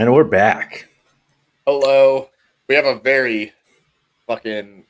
And 0.00 0.14
we're 0.14 0.24
back. 0.24 0.88
Hello. 1.66 2.30
We 2.70 2.74
have 2.74 2.86
a 2.86 2.94
very 2.94 3.52
fucking 4.26 4.84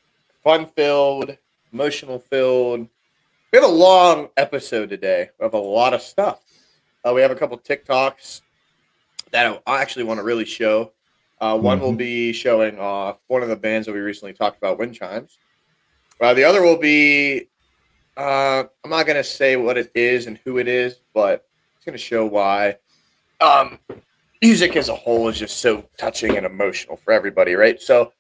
fun 0.45 0.67
filled, 0.67 1.37
emotional 1.73 2.21
filled. 2.21 2.87
We 3.51 3.59
have 3.59 3.65
a 3.65 3.73
long 3.73 4.29
episode 4.37 4.89
today. 4.89 5.31
We 5.41 5.43
have 5.43 5.55
a 5.55 5.59
lot 5.59 5.95
of 5.95 6.01
stuff. 6.01 6.39
Uh, 7.05 7.13
we 7.13 7.23
have 7.23 7.33
a 7.33 7.35
couple 7.35 7.59
TikToks 7.59 8.43
that 9.33 9.61
I 9.67 9.83
actually 9.83 10.05
want 10.05 10.19
to 10.19 10.23
really 10.23 10.45
show. 10.45 10.93
Uh, 11.41 11.59
one 11.59 11.79
mm-hmm. 11.79 11.87
will 11.87 11.97
be 11.97 12.33
showing 12.33 12.79
off 12.79 13.19
one 13.27 13.43
of 13.43 13.49
the 13.49 13.57
bands 13.57 13.89
that 13.89 13.93
we 13.93 13.99
recently 13.99 14.33
talked 14.33 14.59
about, 14.59 14.79
Wind 14.79 14.95
Chimes. 14.95 15.39
Uh, 16.21 16.35
the 16.35 16.45
other 16.45 16.63
will 16.63 16.79
be, 16.79 17.49
uh, 18.17 18.63
I'm 18.85 18.91
not 18.91 19.07
going 19.07 19.17
to 19.17 19.25
say 19.25 19.57
what 19.57 19.77
it 19.77 19.91
is 19.93 20.29
and 20.29 20.39
who 20.45 20.59
it 20.59 20.69
is, 20.69 21.01
but 21.13 21.49
it's 21.75 21.85
going 21.85 21.99
to 21.99 21.99
show 21.99 22.25
why. 22.25 22.77
Um, 23.41 23.81
music 24.43 24.77
as 24.77 24.89
a 24.89 24.95
whole 24.95 25.29
is 25.29 25.39
just 25.39 25.59
so 25.59 25.85
touching 25.99 26.37
and 26.37 26.47
emotional 26.47 26.97
for 26.97 27.13
everybody, 27.13 27.55
right? 27.55 27.81
So, 27.81 28.13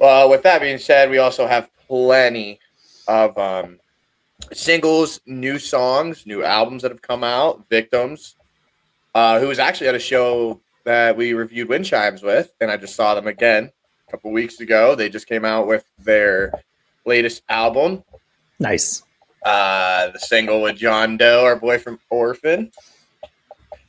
uh, 0.00 0.26
with 0.28 0.42
that 0.42 0.60
being 0.60 0.78
said, 0.78 1.10
we 1.10 1.18
also 1.18 1.46
have 1.46 1.70
plenty 1.88 2.58
of 3.08 3.36
um, 3.38 3.78
singles, 4.52 5.20
new 5.26 5.58
songs, 5.58 6.26
new 6.26 6.44
albums 6.44 6.82
that 6.82 6.90
have 6.90 7.02
come 7.02 7.24
out. 7.24 7.64
Victims, 7.70 8.36
uh, 9.14 9.40
who 9.40 9.48
was 9.48 9.58
actually 9.58 9.88
at 9.88 9.94
a 9.94 10.00
show 10.00 10.60
that 10.84 11.16
we 11.16 11.32
reviewed 11.32 11.68
Wind 11.68 11.84
Chimes 11.84 12.22
with, 12.22 12.52
and 12.60 12.70
I 12.70 12.76
just 12.76 12.94
saw 12.94 13.14
them 13.14 13.26
again 13.26 13.70
a 14.06 14.10
couple 14.10 14.30
weeks 14.30 14.60
ago. 14.60 14.94
They 14.94 15.08
just 15.08 15.26
came 15.26 15.44
out 15.44 15.66
with 15.66 15.84
their 15.98 16.52
latest 17.06 17.42
album. 17.48 18.04
Nice. 18.58 19.02
Uh, 19.44 20.10
the 20.10 20.18
single 20.18 20.62
with 20.62 20.76
John 20.76 21.16
Doe, 21.16 21.44
our 21.44 21.56
boy 21.56 21.78
from 21.78 21.98
Orphan. 22.10 22.70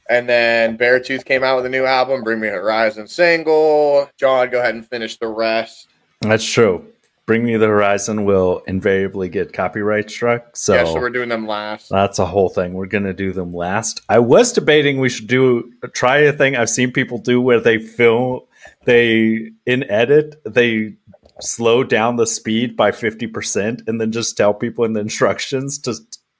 And 0.09 0.29
then 0.29 0.77
Beartooth 0.77 1.25
came 1.25 1.43
out 1.43 1.57
with 1.57 1.65
a 1.65 1.69
new 1.69 1.85
album, 1.85 2.23
Bring 2.23 2.39
Me 2.39 2.47
Horizon 2.47 3.07
single. 3.07 4.09
John, 4.17 4.49
go 4.49 4.59
ahead 4.59 4.75
and 4.75 4.87
finish 4.87 5.17
the 5.17 5.27
rest. 5.27 5.87
That's 6.21 6.49
true. 6.49 6.85
Bring 7.25 7.43
Me 7.43 7.57
the 7.57 7.67
Horizon 7.67 8.23
will 8.23 8.63
invariably 8.67 9.27
get 9.27 9.51
copyright 9.51 10.09
struck. 10.09 10.55
So, 10.55 10.75
yeah, 10.75 10.85
so 10.85 10.93
we're 10.93 11.09
doing 11.09 11.27
them 11.27 11.45
last. 11.45 11.89
That's 11.89 12.19
a 12.19 12.25
whole 12.25 12.47
thing. 12.47 12.73
We're 12.73 12.85
going 12.85 13.03
to 13.03 13.13
do 13.13 13.33
them 13.33 13.53
last. 13.53 14.01
I 14.07 14.19
was 14.19 14.53
debating 14.53 14.99
we 14.99 15.09
should 15.09 15.27
do 15.27 15.73
try 15.93 16.19
a 16.19 16.31
thing 16.31 16.55
I've 16.55 16.69
seen 16.69 16.93
people 16.93 17.17
do 17.17 17.41
where 17.41 17.59
they 17.59 17.79
film, 17.79 18.41
they 18.85 19.51
in 19.65 19.83
edit, 19.91 20.41
they 20.45 20.93
slow 21.41 21.83
down 21.83 22.15
the 22.15 22.25
speed 22.25 22.77
by 22.77 22.91
50% 22.91 23.87
and 23.87 23.99
then 23.99 24.11
just 24.13 24.37
tell 24.37 24.53
people 24.53 24.85
in 24.85 24.93
the 24.93 25.01
instructions 25.01 25.77
to 25.79 25.95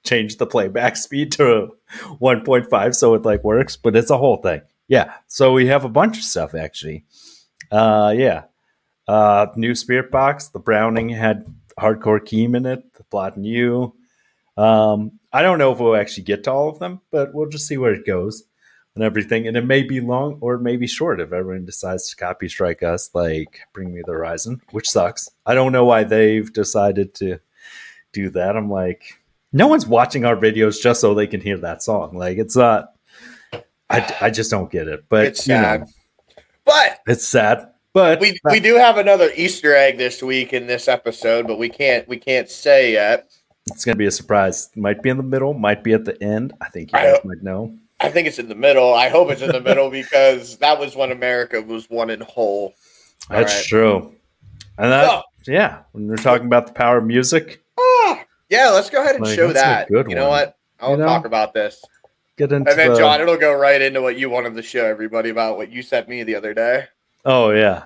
change 0.08 0.36
the 0.36 0.46
playback 0.46 0.96
speed 1.06 1.32
to 1.32 1.76
1.5 2.20 2.94
so 2.94 3.14
it 3.14 3.22
like 3.22 3.44
works, 3.44 3.76
but 3.76 3.96
it's 3.96 4.10
a 4.10 4.18
whole 4.18 4.38
thing. 4.38 4.62
Yeah. 4.88 5.14
So 5.26 5.52
we 5.52 5.66
have 5.66 5.84
a 5.84 5.88
bunch 5.88 6.18
of 6.18 6.24
stuff 6.24 6.54
actually. 6.54 7.04
Uh 7.70 8.14
yeah. 8.16 8.44
Uh 9.06 9.46
new 9.56 9.74
spirit 9.74 10.10
box, 10.10 10.48
the 10.48 10.58
Browning 10.58 11.08
had 11.08 11.44
hardcore 11.78 12.20
Keem 12.20 12.56
in 12.56 12.66
it, 12.66 12.94
the 12.94 13.04
Plot 13.04 13.36
You. 13.38 13.94
Um 14.56 15.12
I 15.32 15.42
don't 15.42 15.58
know 15.58 15.72
if 15.72 15.78
we'll 15.78 15.96
actually 15.96 16.24
get 16.24 16.44
to 16.44 16.52
all 16.52 16.68
of 16.70 16.78
them, 16.78 17.00
but 17.10 17.34
we'll 17.34 17.48
just 17.48 17.66
see 17.66 17.76
where 17.76 17.92
it 17.92 18.06
goes 18.06 18.44
and 18.94 19.04
everything. 19.04 19.46
And 19.46 19.56
it 19.56 19.64
may 19.64 19.82
be 19.82 20.00
long 20.00 20.38
or 20.40 20.54
it 20.54 20.62
may 20.62 20.76
be 20.76 20.86
short 20.86 21.20
if 21.20 21.32
everyone 21.32 21.64
decides 21.66 22.08
to 22.08 22.16
copy 22.16 22.48
strike 22.48 22.82
us, 22.82 23.10
like 23.14 23.60
Bring 23.72 23.94
Me 23.94 24.02
the 24.04 24.12
Horizon, 24.12 24.60
which 24.72 24.90
sucks. 24.90 25.28
I 25.46 25.54
don't 25.54 25.72
know 25.72 25.84
why 25.84 26.02
they've 26.04 26.52
decided 26.52 27.14
to 27.16 27.38
do 28.12 28.30
that. 28.30 28.56
I'm 28.56 28.70
like, 28.70 29.20
no 29.52 29.66
one's 29.66 29.86
watching 29.86 30.24
our 30.24 30.36
videos 30.36 30.80
just 30.80 31.00
so 31.00 31.14
they 31.14 31.26
can 31.26 31.40
hear 31.40 31.58
that 31.58 31.82
song. 31.82 32.16
Like 32.16 32.38
it's 32.38 32.56
not. 32.56 32.92
I, 33.90 34.14
I 34.20 34.30
just 34.30 34.50
don't 34.50 34.70
get 34.70 34.86
it. 34.86 35.04
But 35.08 35.26
it's 35.26 35.44
sad. 35.44 35.80
Know, 35.80 35.86
but 36.64 37.00
it's 37.06 37.26
sad. 37.26 37.70
But 37.94 38.20
we 38.20 38.38
we 38.44 38.60
do 38.60 38.76
have 38.76 38.98
another 38.98 39.30
Easter 39.34 39.74
egg 39.74 39.98
this 39.98 40.22
week 40.22 40.52
in 40.52 40.66
this 40.66 40.88
episode, 40.88 41.46
but 41.46 41.58
we 41.58 41.68
can't 41.68 42.06
we 42.06 42.18
can't 42.18 42.48
say 42.48 42.92
yet. 42.92 43.30
It's 43.66 43.84
gonna 43.84 43.96
be 43.96 44.06
a 44.06 44.10
surprise. 44.10 44.70
Might 44.76 45.02
be 45.02 45.10
in 45.10 45.16
the 45.16 45.22
middle, 45.22 45.54
might 45.54 45.82
be 45.82 45.94
at 45.94 46.04
the 46.04 46.22
end. 46.22 46.52
I 46.60 46.68
think 46.68 46.92
you 46.92 46.98
guys 46.98 47.18
might 47.24 47.42
know. 47.42 47.76
I 48.00 48.10
think 48.10 48.28
it's 48.28 48.38
in 48.38 48.48
the 48.48 48.54
middle. 48.54 48.94
I 48.94 49.08
hope 49.08 49.30
it's 49.30 49.42
in 49.42 49.50
the 49.50 49.60
middle 49.60 49.90
because 49.90 50.58
that 50.58 50.78
was 50.78 50.94
when 50.94 51.10
America 51.10 51.60
was 51.60 51.90
one 51.90 52.10
in 52.10 52.20
whole. 52.20 52.74
That's 53.28 53.54
right. 53.54 53.64
true. 53.64 54.14
And 54.78 54.92
that, 54.92 55.24
so, 55.42 55.52
yeah, 55.52 55.80
when 55.90 56.06
we're 56.06 56.16
talking 56.16 56.46
about 56.46 56.68
the 56.68 56.72
power 56.72 56.98
of 56.98 57.04
music, 57.04 57.60
ah! 57.78 58.24
Yeah, 58.48 58.70
let's 58.70 58.90
go 58.90 59.02
ahead 59.02 59.16
and 59.16 59.24
like, 59.24 59.36
show 59.36 59.52
that. 59.52 59.90
you 59.90 60.14
know 60.14 60.28
what? 60.28 60.56
I'll 60.80 60.92
you 60.92 60.96
know, 60.98 61.06
talk 61.06 61.24
about 61.24 61.54
this. 61.54 61.84
Get 62.36 62.52
into 62.52 62.70
and 62.70 62.78
then 62.78 62.92
the... 62.92 62.98
John, 62.98 63.20
it'll 63.20 63.36
go 63.36 63.52
right 63.52 63.80
into 63.80 64.00
what 64.00 64.16
you 64.16 64.30
wanted 64.30 64.54
to 64.54 64.62
show 64.62 64.84
everybody 64.84 65.30
about 65.30 65.56
what 65.56 65.72
you 65.72 65.82
sent 65.82 66.08
me 66.08 66.22
the 66.22 66.36
other 66.36 66.54
day. 66.54 66.86
Oh 67.24 67.50
yeah, 67.50 67.84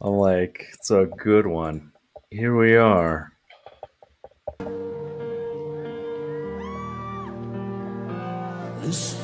I'm 0.00 0.12
like, 0.14 0.66
it's 0.74 0.90
a 0.90 1.06
good 1.06 1.46
one. 1.46 1.92
Here 2.30 2.54
we 2.56 2.76
are. 2.76 3.32
This 8.82 9.23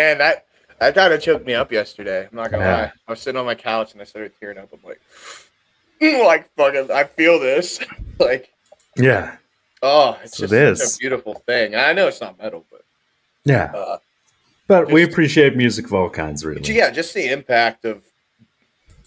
man, 0.00 0.18
that 0.18 0.46
that 0.78 0.94
kind 0.94 1.12
of 1.12 1.20
choked 1.20 1.46
me 1.46 1.54
up 1.54 1.70
yesterday. 1.70 2.26
I'm 2.30 2.36
not 2.36 2.50
gonna 2.50 2.64
yeah. 2.64 2.76
lie. 2.76 2.92
I 3.06 3.12
was 3.12 3.20
sitting 3.20 3.38
on 3.38 3.46
my 3.46 3.54
couch 3.54 3.92
and 3.92 4.00
I 4.00 4.04
started 4.04 4.32
tearing 4.40 4.58
up. 4.58 4.70
I'm 4.72 4.80
like, 4.82 5.00
like 6.00 6.50
fucking, 6.56 6.90
I 6.90 7.04
feel 7.04 7.38
this. 7.38 7.80
like, 8.18 8.50
yeah. 8.96 9.36
Oh, 9.82 10.18
it's 10.22 10.36
so 10.36 10.44
just 10.44 10.52
it 10.52 10.62
is. 10.62 10.96
a 10.96 10.98
beautiful 10.98 11.34
thing. 11.46 11.74
I 11.74 11.92
know 11.92 12.08
it's 12.08 12.20
not 12.20 12.38
metal, 12.38 12.64
but 12.70 12.82
yeah. 13.44 13.72
Uh, 13.74 13.98
but 14.66 14.82
just, 14.82 14.92
we 14.92 15.02
appreciate 15.02 15.56
music 15.56 15.86
of 15.86 15.94
all 15.94 16.10
kinds, 16.10 16.44
really. 16.44 16.62
Yeah, 16.62 16.90
just 16.90 17.14
the 17.14 17.30
impact 17.30 17.84
of 17.84 18.02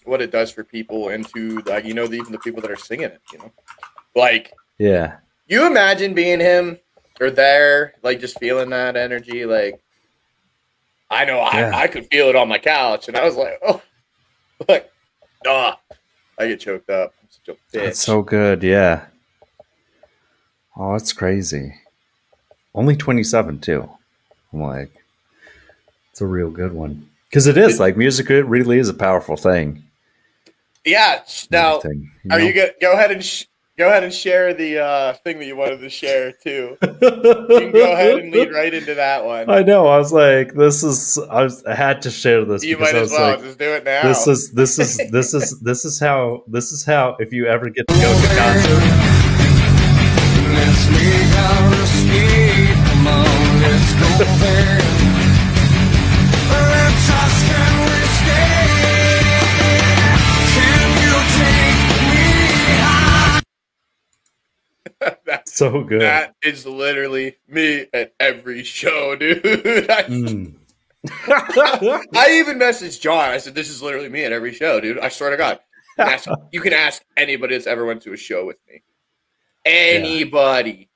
what 0.05 0.21
it 0.21 0.31
does 0.31 0.51
for 0.51 0.63
people 0.63 1.09
and 1.09 1.27
to 1.29 1.61
like 1.61 1.85
you 1.85 1.93
know 1.93 2.03
even 2.05 2.31
the 2.31 2.39
people 2.39 2.61
that 2.61 2.71
are 2.71 2.75
singing 2.75 3.05
it. 3.05 3.21
You 3.31 3.39
know, 3.39 3.51
like 4.15 4.53
yeah. 4.77 5.17
You 5.47 5.67
imagine 5.67 6.13
being 6.13 6.39
him 6.39 6.79
or 7.19 7.29
there, 7.29 7.93
like 8.01 8.19
just 8.19 8.39
feeling 8.39 8.69
that 8.69 8.95
energy, 8.95 9.45
like 9.45 9.83
I 11.13 11.25
know 11.25 11.37
yeah. 11.37 11.71
I, 11.73 11.83
I 11.83 11.87
could 11.87 12.07
feel 12.07 12.27
it 12.27 12.35
on 12.35 12.47
my 12.47 12.57
couch, 12.57 13.07
and 13.07 13.17
I 13.17 13.23
was 13.23 13.35
like, 13.35 13.59
oh, 13.65 13.81
like, 14.67 14.91
ah, 15.47 15.79
I 16.37 16.47
get 16.47 16.59
choked 16.59 16.89
up. 16.89 17.13
I'm 17.21 17.27
such 17.29 17.47
a 17.49 17.51
bitch. 17.51 17.83
That's 17.83 17.99
so 17.99 18.21
good, 18.21 18.63
yeah. 18.63 19.05
Oh, 20.75 20.95
it's 20.95 21.13
crazy. 21.13 21.75
Only 22.73 22.95
27 22.95 23.59
too. 23.59 23.89
I'm 24.51 24.61
like, 24.61 24.91
it's 26.11 26.21
a 26.21 26.25
real 26.25 26.49
good 26.49 26.73
one 26.73 27.09
because 27.29 27.47
it 27.47 27.57
is 27.57 27.79
like 27.79 27.97
music. 27.97 28.29
It 28.29 28.45
really 28.45 28.79
is 28.79 28.89
a 28.89 28.93
powerful 28.93 29.35
thing. 29.35 29.83
Yeah. 30.83 31.23
Now, 31.49 31.81
you 31.83 32.09
know? 32.25 32.35
are 32.35 32.39
you 32.39 32.53
go, 32.53 32.67
go 32.81 32.93
ahead 32.93 33.11
and 33.11 33.23
sh- 33.23 33.45
go 33.77 33.87
ahead 33.87 34.03
and 34.03 34.13
share 34.13 34.53
the 34.53 34.79
uh, 34.79 35.13
thing 35.13 35.39
that 35.39 35.45
you 35.45 35.55
wanted 35.55 35.79
to 35.79 35.89
share 35.89 36.31
too. 36.31 36.77
You 36.81 36.87
can 36.89 37.71
go 37.71 37.91
ahead 37.93 38.19
and 38.19 38.31
lead 38.31 38.51
right 38.51 38.73
into 38.73 38.95
that 38.95 39.25
one. 39.25 39.49
I 39.49 39.63
know. 39.63 39.87
I 39.87 39.97
was 39.97 40.13
like, 40.13 40.53
this 40.53 40.83
is. 40.83 41.17
I, 41.29 41.43
was, 41.43 41.63
I 41.65 41.75
had 41.75 42.01
to 42.03 42.11
share 42.11 42.45
this. 42.45 42.63
You 42.63 42.77
because 42.77 42.93
might 42.93 42.99
I 42.99 43.01
as 43.01 43.09
was 43.11 43.19
well 43.19 43.31
like, 43.31 43.41
just 43.43 43.59
do 43.59 43.73
it 43.73 43.83
now. 43.83 44.03
this 44.03 44.27
is 44.27 44.51
this 44.51 44.79
is 44.79 44.97
this 45.11 45.33
is 45.33 45.59
this 45.61 45.85
is 45.85 45.99
how 45.99 46.43
this 46.47 46.71
is 46.71 46.83
how 46.85 47.15
if 47.19 47.33
you 47.33 47.47
ever 47.47 47.69
get 47.69 47.87
to 47.87 47.93
go 47.93 48.21
to 48.21 48.27
concert. 48.37 49.23
So 65.55 65.83
good. 65.83 66.01
that 66.01 66.33
is 66.41 66.65
literally 66.65 67.35
me 67.47 67.85
at 67.93 68.13
every 68.19 68.63
show, 68.63 69.15
dude. 69.19 69.45
I, 69.89 70.03
Mm. 70.03 70.55
I 72.15 72.31
even 72.39 72.57
messaged 72.57 73.01
John. 73.01 73.29
I 73.29 73.37
said, 73.37 73.53
"This 73.53 73.69
is 73.69 73.81
literally 73.81 74.09
me 74.09 74.23
at 74.23 74.31
every 74.31 74.53
show, 74.53 74.79
dude. 74.79 74.97
I 74.99 75.09
swear 75.09 75.29
to 75.31 75.37
God." 75.37 75.59
You 75.97 76.03
can 76.05 76.13
ask, 76.13 76.29
you 76.51 76.61
can 76.61 76.73
ask 76.73 77.03
anybody 77.17 77.53
that's 77.55 77.67
ever 77.67 77.85
went 77.85 78.01
to 78.03 78.13
a 78.13 78.17
show 78.17 78.45
with 78.47 78.57
me. 78.67 78.81
Anybody, 79.65 80.89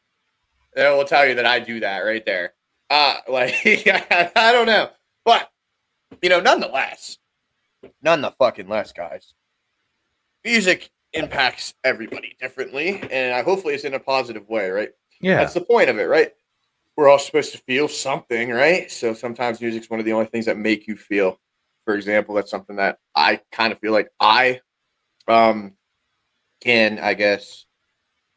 they 0.75 0.89
will 0.89 1.06
tell 1.06 1.25
you 1.27 1.36
that 1.36 1.45
I 1.45 1.60
do 1.60 1.81
that 1.81 2.00
right 2.00 2.25
there. 2.25 2.53
Uh 2.89 3.18
like 3.27 3.53
I 3.65 4.51
don't 4.53 4.65
know, 4.65 4.89
but 5.25 5.50
you 6.21 6.30
know, 6.30 6.39
nonetheless, 6.39 7.18
none 8.01 8.21
the 8.21 8.31
fucking 8.31 8.69
less, 8.69 8.92
guys. 8.94 9.33
Music 10.44 10.89
impacts 11.18 11.74
everybody 11.84 12.36
differently, 12.40 13.02
and 13.12 13.34
I 13.34 13.42
hopefully 13.44 13.74
it's 13.74 13.84
in 13.84 13.94
a 13.94 14.00
positive 14.00 14.48
way, 14.48 14.69
right? 14.69 14.90
yeah. 15.19 15.38
That's 15.38 15.54
the 15.54 15.62
point 15.62 15.90
of 15.90 15.98
it, 16.00 16.04
right? 16.04 16.31
We're 16.96 17.10
all 17.10 17.19
supposed 17.19 17.52
to 17.52 17.58
feel 17.60 17.88
something, 17.88 18.50
right? 18.50 18.92
So 18.92 19.14
sometimes 19.14 19.62
music's 19.62 19.90
one 19.90 20.00
of 20.00 20.06
the 20.06 20.14
only 20.14 20.25
things 20.25 20.46
that 20.46 20.58
make 20.58 20.88
you 20.88 20.96
feel. 20.96 21.40
For 21.86 21.96
example, 21.96 22.36
that's 22.36 22.52
something 22.52 22.78
that 22.78 23.00
I 23.16 23.42
kind 23.52 23.72
of 23.72 23.80
feel 23.80 23.92
like 23.92 24.10
I 24.19 24.62
um 25.28 25.74
can, 26.62 27.00
I 27.00 27.14
guess, 27.14 27.66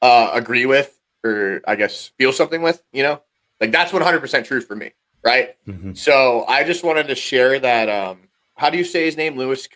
uh 0.03 0.31
agree 0.35 0.67
with 0.67 0.99
or 1.25 1.61
I 1.67 1.77
guess 1.77 2.13
feel 2.19 2.33
something 2.33 2.63
with, 2.63 2.83
you 2.93 3.03
know? 3.03 3.23
Like 3.61 3.73
that's 3.73 3.93
100% 3.93 4.45
true 4.45 4.61
for 4.61 4.77
me, 4.77 4.93
right? 5.25 5.57
Mhm. 5.67 5.97
So 5.97 6.45
I 6.47 6.65
just 6.65 6.85
wanted 6.85 7.09
to 7.09 7.15
share 7.15 7.59
that 7.59 7.89
um 7.89 8.29
how 8.57 8.69
do 8.69 8.77
you 8.77 8.85
say 8.85 9.07
his 9.07 9.17
name? 9.17 9.37
Lewis 9.37 9.67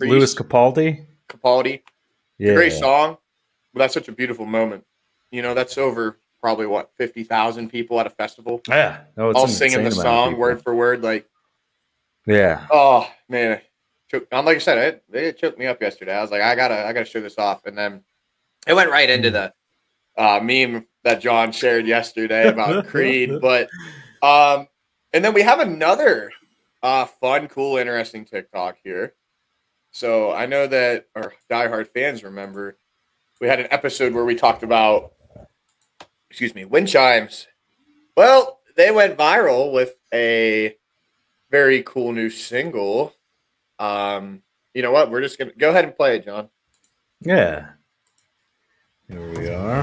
Louis 0.00 0.34
Capaldi. 0.34 1.06
Capaldi 1.30 1.80
Yeah. 2.38 2.54
great 2.54 2.72
song, 2.72 3.18
but 3.72 3.80
that's 3.80 3.94
such 3.94 4.08
a 4.08 4.12
beautiful 4.12 4.46
moment. 4.46 4.84
You 5.30 5.42
know, 5.42 5.54
that's 5.54 5.78
over 5.78 6.18
probably 6.40 6.66
what 6.66 6.90
fifty 6.96 7.22
thousand 7.24 7.68
people 7.68 7.98
at 8.00 8.06
a 8.06 8.10
festival, 8.10 8.60
Yeah. 8.68 9.04
No, 9.16 9.30
it's 9.30 9.38
all 9.38 9.48
singing 9.48 9.78
the 9.80 9.86
insane 9.86 10.02
amount 10.02 10.16
of 10.18 10.32
song 10.32 10.38
word 10.38 10.62
for 10.62 10.74
word. 10.74 11.02
Like, 11.02 11.28
Yeah. 12.26 12.66
oh 12.70 13.08
man, 13.28 13.60
I'm 14.30 14.44
like 14.44 14.56
I 14.56 14.60
said, 14.60 14.78
it, 14.78 15.04
it 15.12 15.38
choked 15.38 15.58
me 15.58 15.66
up 15.66 15.80
yesterday. 15.80 16.14
I 16.14 16.20
was 16.20 16.30
like, 16.30 16.42
I 16.42 16.54
gotta, 16.54 16.86
I 16.86 16.92
gotta 16.92 17.06
show 17.06 17.20
this 17.20 17.38
off, 17.38 17.64
and 17.66 17.76
then 17.78 18.02
it 18.66 18.74
went 18.74 18.90
right 18.90 19.08
into 19.08 19.30
the 19.30 19.52
uh, 20.18 20.40
meme 20.42 20.86
that 21.04 21.20
John 21.20 21.52
shared 21.52 21.86
yesterday 21.86 22.48
about 22.48 22.86
Creed. 22.88 23.40
But 23.40 23.68
um, 24.22 24.68
and 25.12 25.24
then 25.24 25.32
we 25.34 25.42
have 25.42 25.60
another 25.60 26.30
uh, 26.82 27.06
fun, 27.06 27.48
cool, 27.48 27.76
interesting 27.76 28.24
TikTok 28.24 28.76
here. 28.82 29.14
So 29.92 30.32
I 30.32 30.46
know 30.46 30.66
that 30.66 31.06
our 31.14 31.34
diehard 31.50 31.88
fans 31.88 32.24
remember 32.24 32.78
we 33.42 33.48
had 33.48 33.60
an 33.60 33.66
episode 33.72 34.14
where 34.14 34.24
we 34.24 34.36
talked 34.36 34.62
about, 34.62 35.14
excuse 36.30 36.54
me, 36.54 36.64
wind 36.64 36.86
chimes. 36.86 37.48
Well, 38.16 38.60
they 38.76 38.92
went 38.92 39.18
viral 39.18 39.72
with 39.72 39.94
a 40.14 40.76
very 41.50 41.82
cool 41.82 42.12
new 42.12 42.30
single. 42.30 43.12
Um, 43.80 44.42
you 44.74 44.82
know 44.82 44.92
what? 44.92 45.10
We're 45.10 45.22
just 45.22 45.40
gonna 45.40 45.50
go 45.58 45.70
ahead 45.70 45.84
and 45.84 45.96
play 45.96 46.16
it, 46.16 46.24
John. 46.24 46.50
Yeah. 47.20 47.70
Here 49.08 49.34
we 49.34 49.48
are. 49.48 49.82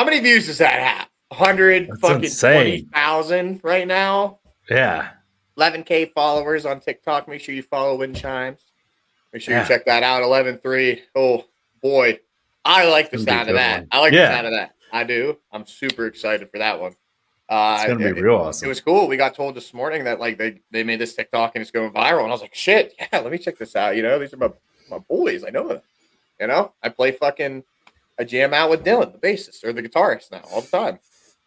How 0.00 0.06
many 0.06 0.18
views 0.20 0.46
does 0.46 0.56
that 0.56 0.80
have? 0.80 1.08
100 1.28 1.88
That's 1.88 2.00
fucking 2.00 2.30
20,000 2.30 3.60
right 3.62 3.86
now. 3.86 4.38
Yeah. 4.70 5.10
11k 5.58 6.14
followers 6.14 6.64
on 6.64 6.80
TikTok. 6.80 7.28
Make 7.28 7.42
sure 7.42 7.54
you 7.54 7.62
follow 7.62 7.96
Wind 7.98 8.16
Chimes. 8.16 8.62
Make 9.34 9.42
sure 9.42 9.52
Yeah. 9.52 9.60
you 9.60 9.68
check 9.68 9.84
that 9.84 10.02
out. 10.02 10.22
11.3. 10.22 11.02
Oh 11.14 11.44
boy, 11.82 12.18
I 12.64 12.88
like 12.88 13.10
the 13.10 13.16
It's 13.16 13.26
gonna 13.26 13.40
be 13.40 13.42
a 13.42 13.44
sound 13.44 13.48
of 13.50 13.56
that. 13.56 13.78
one. 13.80 13.88
I 13.92 13.98
like 14.00 14.12
Yeah. 14.14 14.28
the 14.28 14.34
sound 14.36 14.46
of 14.46 14.52
that. 14.54 14.74
I 14.90 15.04
do. 15.04 15.36
I'm 15.52 15.66
super 15.66 16.06
excited 16.06 16.50
for 16.50 16.56
that 16.56 16.80
one. 16.80 16.96
Uh, 17.50 17.76
It's 17.82 17.92
gonna 17.92 18.06
it, 18.06 18.14
be 18.14 18.22
real 18.22 18.48
it 18.48 18.66
was 18.66 18.80
cool. 18.80 19.06
We 19.06 19.18
got 19.18 19.34
told 19.34 19.54
this 19.54 19.74
morning 19.74 20.04
that 20.04 20.18
like 20.18 20.38
they 20.38 20.62
they 20.70 20.82
made 20.82 20.98
this 20.98 21.14
TikTok 21.14 21.56
and 21.56 21.60
it's 21.60 21.70
going 21.70 21.92
viral, 21.92 22.20
and 22.20 22.28
I 22.28 22.32
was 22.32 22.40
like, 22.40 22.54
shit, 22.54 22.94
yeah, 23.12 23.18
let 23.18 23.30
me 23.30 23.36
check 23.36 23.58
this 23.58 23.76
out. 23.76 23.96
You 23.96 24.02
know, 24.02 24.18
these 24.18 24.32
are 24.32 24.38
my 24.38 24.48
my 24.88 24.98
boys. 24.98 25.44
I 25.44 25.50
know 25.50 25.68
them. 25.68 25.82
You 26.40 26.46
know, 26.46 26.72
I 26.82 26.88
play 26.88 27.12
fucking 27.12 27.64
I 28.18 28.24
jam 28.24 28.52
out 28.54 28.70
with 28.70 28.84
Dylan, 28.84 29.12
the 29.12 29.18
bassist 29.18 29.64
or 29.64 29.72
the 29.72 29.82
guitarist 29.82 30.30
now 30.30 30.42
all 30.52 30.60
the 30.60 30.68
time. 30.68 30.98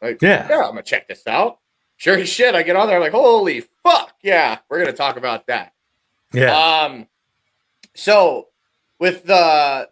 Like, 0.02 0.22
Yeah. 0.22 0.48
yeah, 0.50 0.58
I'm 0.64 0.70
gonna 0.72 0.84
check 0.84 1.08
this 1.08 1.26
out. 1.28 1.60
Sure 1.98 2.18
as 2.18 2.28
shit, 2.30 2.56
I 2.56 2.64
get 2.64 2.76
on 2.76 2.88
there 2.88 3.00
like, 3.00 3.12
holy 3.12 3.62
fuck, 3.84 4.16
yeah, 4.22 4.58
we're 4.70 4.80
gonna 4.80 4.92
talk 4.94 5.16
about 5.18 5.48
that. 5.48 5.74
Yeah. 6.34 6.52
Um, 6.56 7.08
so 7.94 8.50
with 9.00 9.24
the 9.26 9.90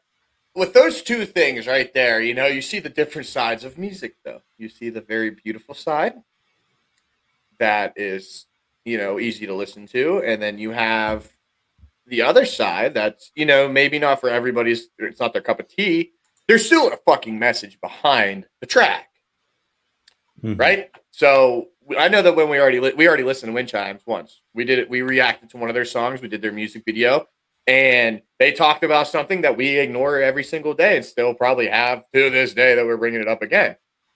with 0.54 0.74
those 0.74 1.01
two 1.01 1.25
things 1.25 1.66
right 1.68 1.94
there, 1.94 2.20
you 2.20 2.34
know, 2.34 2.48
you 2.48 2.62
see 2.62 2.80
the 2.80 2.90
different 2.90 3.28
sides 3.28 3.63
of 3.63 3.78
music. 3.78 4.16
Though 4.25 4.42
you 4.58 4.68
see 4.68 4.90
the 4.90 5.00
very 5.01 5.30
beautiful 5.30 5.75
side 5.75 6.16
that 7.60 7.94
is, 7.96 8.48
you 8.84 8.98
know, 8.98 9.20
easy 9.20 9.46
to 9.46 9.54
listen 9.54 9.88
to, 9.88 10.22
and 10.25 10.42
then 10.42 10.58
you 10.58 10.72
have 10.72 11.30
the 12.08 12.24
other 12.24 12.46
side 12.46 12.94
that's, 12.96 13.32
you 13.36 13.46
know, 13.46 13.70
maybe 13.70 14.00
not 14.00 14.20
for 14.20 14.30
everybody's. 14.30 14.88
It's 14.98 15.20
not 15.20 15.32
their 15.34 15.42
cup 15.42 15.60
of 15.60 15.68
tea. 15.70 16.12
There's 16.48 16.65
still 16.65 16.91
a 16.91 16.98
fucking 17.05 17.38
message 17.39 17.79
behind 17.81 18.45
the 18.60 18.67
track 18.67 19.07
Mhm. 20.43 20.60
right? 20.60 20.89
So 21.12 21.69
I 21.98 22.07
know 22.07 22.21
that 22.21 22.36
when 22.36 22.50
we 22.50 22.60
already 22.60 22.79
li- 22.79 22.93
we 22.95 23.07
already 23.07 23.24
listened 23.24 23.50
to 23.50 23.53
Wind 23.53 23.69
Chimes 23.69 24.01
once. 24.07 24.41
We 24.53 24.65
did 24.65 24.79
it. 24.79 24.89
We 24.89 25.01
reacted 25.03 25.50
to 25.51 25.57
one 25.57 25.69
of 25.69 25.75
their 25.75 25.86
songs. 25.86 26.21
We 26.21 26.27
did 26.29 26.41
their 26.41 26.51
music 26.51 26.83
video, 26.86 27.27
and 27.67 28.21
they 28.39 28.51
talked 28.51 28.83
about 28.83 29.07
something 29.07 29.41
that 29.41 29.55
we 29.55 29.77
ignore 29.77 30.19
every 30.21 30.43
single 30.43 30.74
day, 30.74 30.95
and 30.98 31.05
still 31.05 31.33
probably 31.36 31.67
have 31.67 32.03
to 32.13 32.29
this 32.31 32.53
day 32.55 32.74
that 32.75 32.86
we're 32.86 32.98
bringing 32.98 33.21
it 33.21 33.27
up 33.27 33.41
again, 33.43 33.75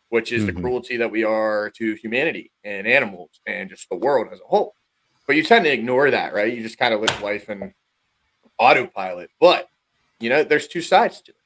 which 0.10 0.32
is 0.32 0.44
Mhm. 0.44 0.46
the 0.48 0.62
cruelty 0.62 0.98
that 0.98 1.12
we 1.12 1.24
are 1.24 1.70
to 1.78 1.94
humanity 1.96 2.52
and 2.64 2.88
animals 2.88 3.40
and 3.46 3.70
just 3.70 3.88
the 3.90 3.96
world 3.98 4.30
as 4.32 4.40
a 4.40 4.46
whole. 4.46 4.74
But 5.28 5.36
you 5.36 5.44
tend 5.44 5.66
to 5.66 5.72
ignore 5.72 6.10
that, 6.12 6.34
right? 6.34 6.52
You 6.52 6.64
just 6.64 6.80
kind 6.80 6.94
of 6.94 7.02
live 7.02 7.22
life 7.22 7.50
in 7.50 7.74
autopilot. 8.58 9.30
But 9.40 9.70
you 10.20 10.30
know, 10.30 10.44
there's 10.44 10.68
two 10.68 10.82
sides 10.82 11.22
to 11.22 11.32
it. 11.32 11.38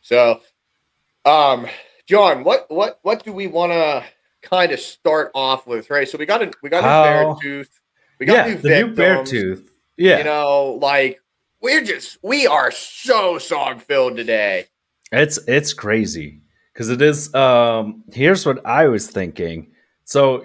So, 0.00 0.40
um, 1.24 1.66
John, 2.06 2.44
what 2.44 2.70
what 2.70 2.98
what 3.02 3.24
do 3.24 3.32
we 3.32 3.46
want 3.46 3.72
to 3.72 4.04
kind 4.42 4.72
of 4.72 4.80
start 4.80 5.30
off 5.34 5.66
with? 5.66 5.90
Right. 5.90 6.08
So 6.08 6.18
we 6.18 6.26
got 6.26 6.42
a 6.42 6.50
we 6.62 6.70
got 6.70 6.84
a 6.84 6.86
Beartooth. 6.86 7.68
We 8.18 8.26
got 8.26 8.48
yeah. 8.48 8.54
new 8.54 8.60
The 8.60 8.68
new 8.68 8.94
Beartooth. 8.94 9.68
Yeah. 9.96 10.18
You 10.18 10.24
know, 10.24 10.78
like 10.80 11.20
we're 11.60 11.82
just 11.82 12.18
we 12.22 12.46
are 12.46 12.70
so 12.70 13.38
song 13.38 13.78
filled 13.78 14.16
today. 14.16 14.66
It's 15.12 15.38
it's 15.48 15.72
crazy 15.72 16.40
because 16.72 16.90
it 16.90 17.02
is. 17.02 17.34
Um, 17.34 18.04
here's 18.12 18.46
what 18.46 18.64
I 18.64 18.86
was 18.86 19.10
thinking. 19.10 19.72
So, 20.04 20.44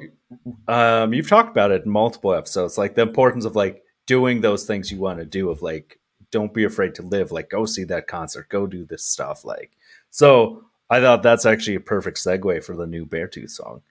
um, 0.67 1.13
you've 1.13 1.29
talked 1.29 1.51
about 1.51 1.72
it 1.72 1.86
in 1.86 1.91
multiple 1.91 2.33
episodes, 2.33 2.77
like 2.77 2.95
the 2.95 3.01
importance 3.03 3.45
of 3.45 3.55
like 3.55 3.83
doing 4.07 4.41
those 4.41 4.65
things 4.65 4.91
you 4.91 5.00
want 5.00 5.19
to 5.19 5.25
do. 5.25 5.50
Of 5.50 5.62
like, 5.62 6.00
don't 6.33 6.53
be 6.53 6.65
afraid 6.65 6.95
to 6.95 7.03
live. 7.03 7.31
Like, 7.31 7.49
go 7.49 7.65
see 7.65 7.85
that 7.85 8.07
concert. 8.07 8.49
Go 8.49 8.67
do 8.67 8.83
this 8.83 9.05
stuff. 9.05 9.45
Like, 9.45 9.71
so 10.09 10.65
I 10.89 10.99
thought 10.99 11.23
that's 11.23 11.45
actually 11.45 11.75
a 11.75 11.79
perfect 11.79 12.17
segue 12.17 12.63
for 12.63 12.75
the 12.75 12.87
new 12.87 13.05
Beartooth 13.05 13.51
song 13.51 13.81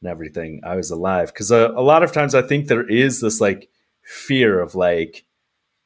and 0.00 0.10
everything. 0.10 0.60
I 0.64 0.76
was 0.76 0.90
alive 0.90 1.32
because 1.32 1.50
uh, 1.50 1.72
a 1.74 1.82
lot 1.82 2.02
of 2.02 2.12
times 2.12 2.34
I 2.34 2.42
think 2.42 2.66
there 2.66 2.88
is 2.88 3.20
this 3.20 3.40
like 3.40 3.70
fear 4.02 4.60
of 4.60 4.74
like 4.74 5.24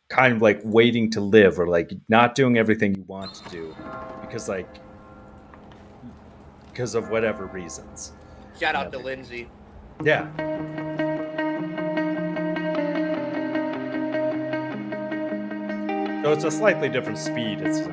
kind 0.08 0.34
of 0.34 0.42
like 0.42 0.60
waiting 0.64 1.10
to 1.12 1.20
live 1.20 1.60
or 1.60 1.68
like 1.68 1.92
not 2.08 2.34
doing 2.34 2.58
everything 2.58 2.94
you 2.94 3.04
want 3.06 3.34
to 3.34 3.48
do 3.50 3.76
because 4.22 4.48
like 4.48 4.68
because 6.70 6.94
of 6.94 7.10
whatever 7.10 7.46
reasons. 7.46 8.12
Shout 8.58 8.74
out 8.74 8.90
to 8.92 8.98
Lindsay. 8.98 9.48
Yeah. 10.02 10.89
So 16.22 16.32
it's 16.32 16.44
a 16.44 16.50
slightly 16.50 16.90
different 16.90 17.16
speed. 17.16 17.62
It's 17.62 17.78
uh, 17.78 17.86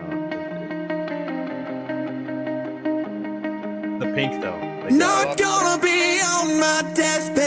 the 3.99 4.11
pink 4.13 4.41
though. 4.41 4.59
Like, 4.83 4.91
Not 4.91 5.37
gonna 5.37 5.81
be 5.81 6.19
on 6.19 6.59
my 6.59 6.81
deathbed, 6.93 7.46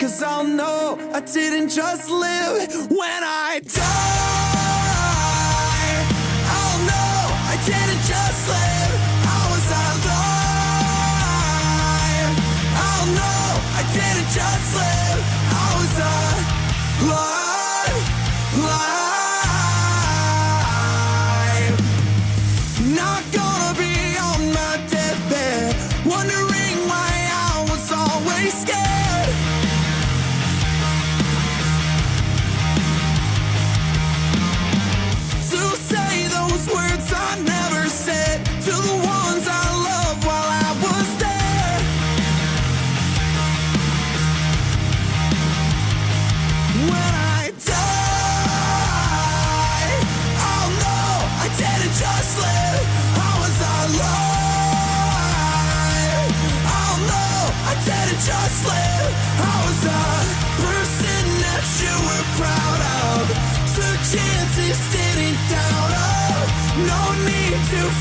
cause 0.00 0.22
I'll 0.22 0.44
know 0.44 0.98
I 1.12 1.20
didn't 1.20 1.68
just 1.68 2.08
live 2.08 2.90
when 2.90 3.22
I 3.22 3.60
die. 3.62 3.80
I'll 6.56 6.80
know 6.88 7.20
I 7.52 7.56
didn't 7.66 8.04
just 8.08 8.48
live, 8.48 8.79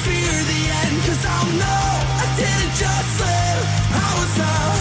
fear 0.03 0.35
the 0.51 0.61
end, 0.81 0.97
cause 1.05 1.23
I'll 1.25 1.51
know 1.61 1.89
I 2.23 2.27
didn't 2.39 2.75
just 2.83 3.11
live, 3.23 3.65
I 3.91 4.07
was 4.19 4.33
alive. 4.43 4.79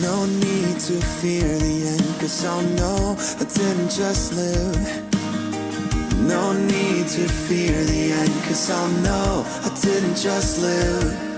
No 0.00 0.26
need 0.26 0.80
to 0.80 1.00
fear 1.20 1.58
the 1.58 1.88
end, 1.88 2.20
cause 2.20 2.44
I'll 2.44 2.62
know 2.62 3.16
I 3.38 3.44
didn't 3.44 3.90
just 3.90 4.32
live. 4.34 5.10
No 6.26 6.52
need 6.52 7.08
to 7.08 7.28
fear 7.28 7.84
the 7.84 8.12
end, 8.12 8.42
cause 8.44 8.70
I'll 8.70 8.88
know 9.02 9.44
I 9.64 9.70
didn't 9.80 10.16
just 10.16 10.60
live. 10.60 11.30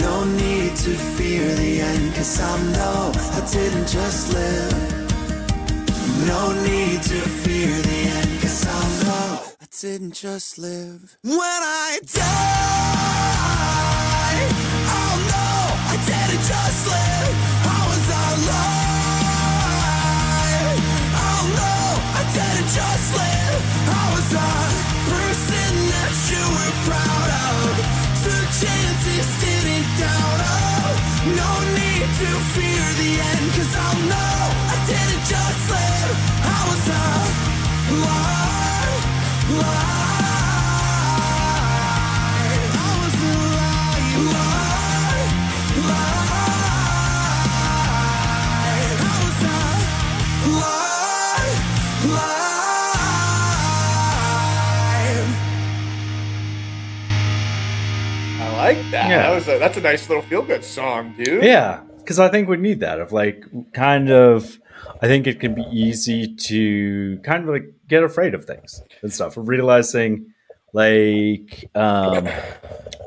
No 0.00 0.24
need 0.24 0.76
to 0.76 0.94
fear 1.16 1.54
the 1.56 1.80
end, 1.80 2.14
cause 2.14 2.40
I'll 2.40 2.58
know 2.76 3.12
I 3.14 3.40
didn't 3.52 3.88
just 3.88 4.32
live. 4.32 5.01
No 6.26 6.52
need 6.52 7.02
to 7.02 7.20
fear 7.42 7.82
the 7.82 8.00
end, 8.16 8.40
cause 8.40 8.64
I'll 8.66 9.04
know 9.04 9.42
I 9.60 9.66
didn't 9.80 10.14
just 10.14 10.56
live. 10.56 11.16
When 11.24 11.40
I 11.40 11.98
die, 12.06 12.22
I'll 14.86 15.18
know 15.30 15.74
I 15.92 15.96
didn't 16.06 16.44
just 16.46 16.86
live, 16.86 17.34
I 17.66 17.80
was 17.90 18.06
alive. 18.22 19.02
I'll 21.26 21.48
know 21.58 21.86
I 22.14 22.22
didn't 22.38 22.70
just 22.70 23.06
live, 23.18 23.58
I 23.90 24.04
was 24.14 24.30
a 24.30 24.54
person 25.10 25.74
that 25.90 26.14
you 26.30 26.44
were 26.54 26.74
proud 26.86 27.30
of. 27.50 27.66
Took 28.22 28.46
chances, 28.62 29.26
didn't 29.42 29.90
doubt 29.98 30.40
of. 30.54 30.94
No 31.34 31.50
need 31.74 32.06
to 32.22 32.30
fear 32.54 32.84
the 33.02 33.10
end, 33.18 33.46
cause 33.58 33.74
I'll 33.74 34.02
know 34.06 34.61
I 34.61 34.61
didn't 34.92 35.24
just 35.24 35.70
live, 35.70 36.16
I 36.44 36.46
was 36.68 36.88
alive. 36.88 37.92
alive. 37.92 39.04
I 42.74 42.76
was 43.00 43.16
alive. 43.32 44.16
alive, 44.20 45.32
alive. 45.80 46.20
I 49.00 49.02
was 49.22 49.40
alive. 49.46 49.86
alive. 52.04 52.32
I 58.40 58.56
like 58.56 58.78
that. 58.90 59.10
Yeah. 59.10 59.22
That 59.22 59.34
was 59.34 59.48
a, 59.48 59.58
that's 59.58 59.76
a 59.76 59.80
nice 59.80 60.08
little 60.08 60.22
feel 60.24 60.42
good 60.42 60.64
song, 60.64 61.14
dude. 61.16 61.44
Yeah, 61.44 61.82
because 61.98 62.18
I 62.18 62.28
think 62.28 62.48
we 62.48 62.56
need 62.56 62.80
that 62.80 63.00
of 63.00 63.12
like 63.12 63.44
kind 63.72 64.10
of. 64.10 64.58
I 65.02 65.08
think 65.08 65.26
it 65.26 65.40
can 65.40 65.54
be 65.54 65.64
easy 65.72 66.32
to 66.32 67.18
kind 67.24 67.42
of 67.42 67.48
like 67.48 67.74
get 67.88 68.04
afraid 68.04 68.34
of 68.34 68.44
things 68.44 68.80
and 69.02 69.12
stuff. 69.12 69.34
Realizing, 69.36 70.32
like, 70.72 71.68
um, 71.74 72.28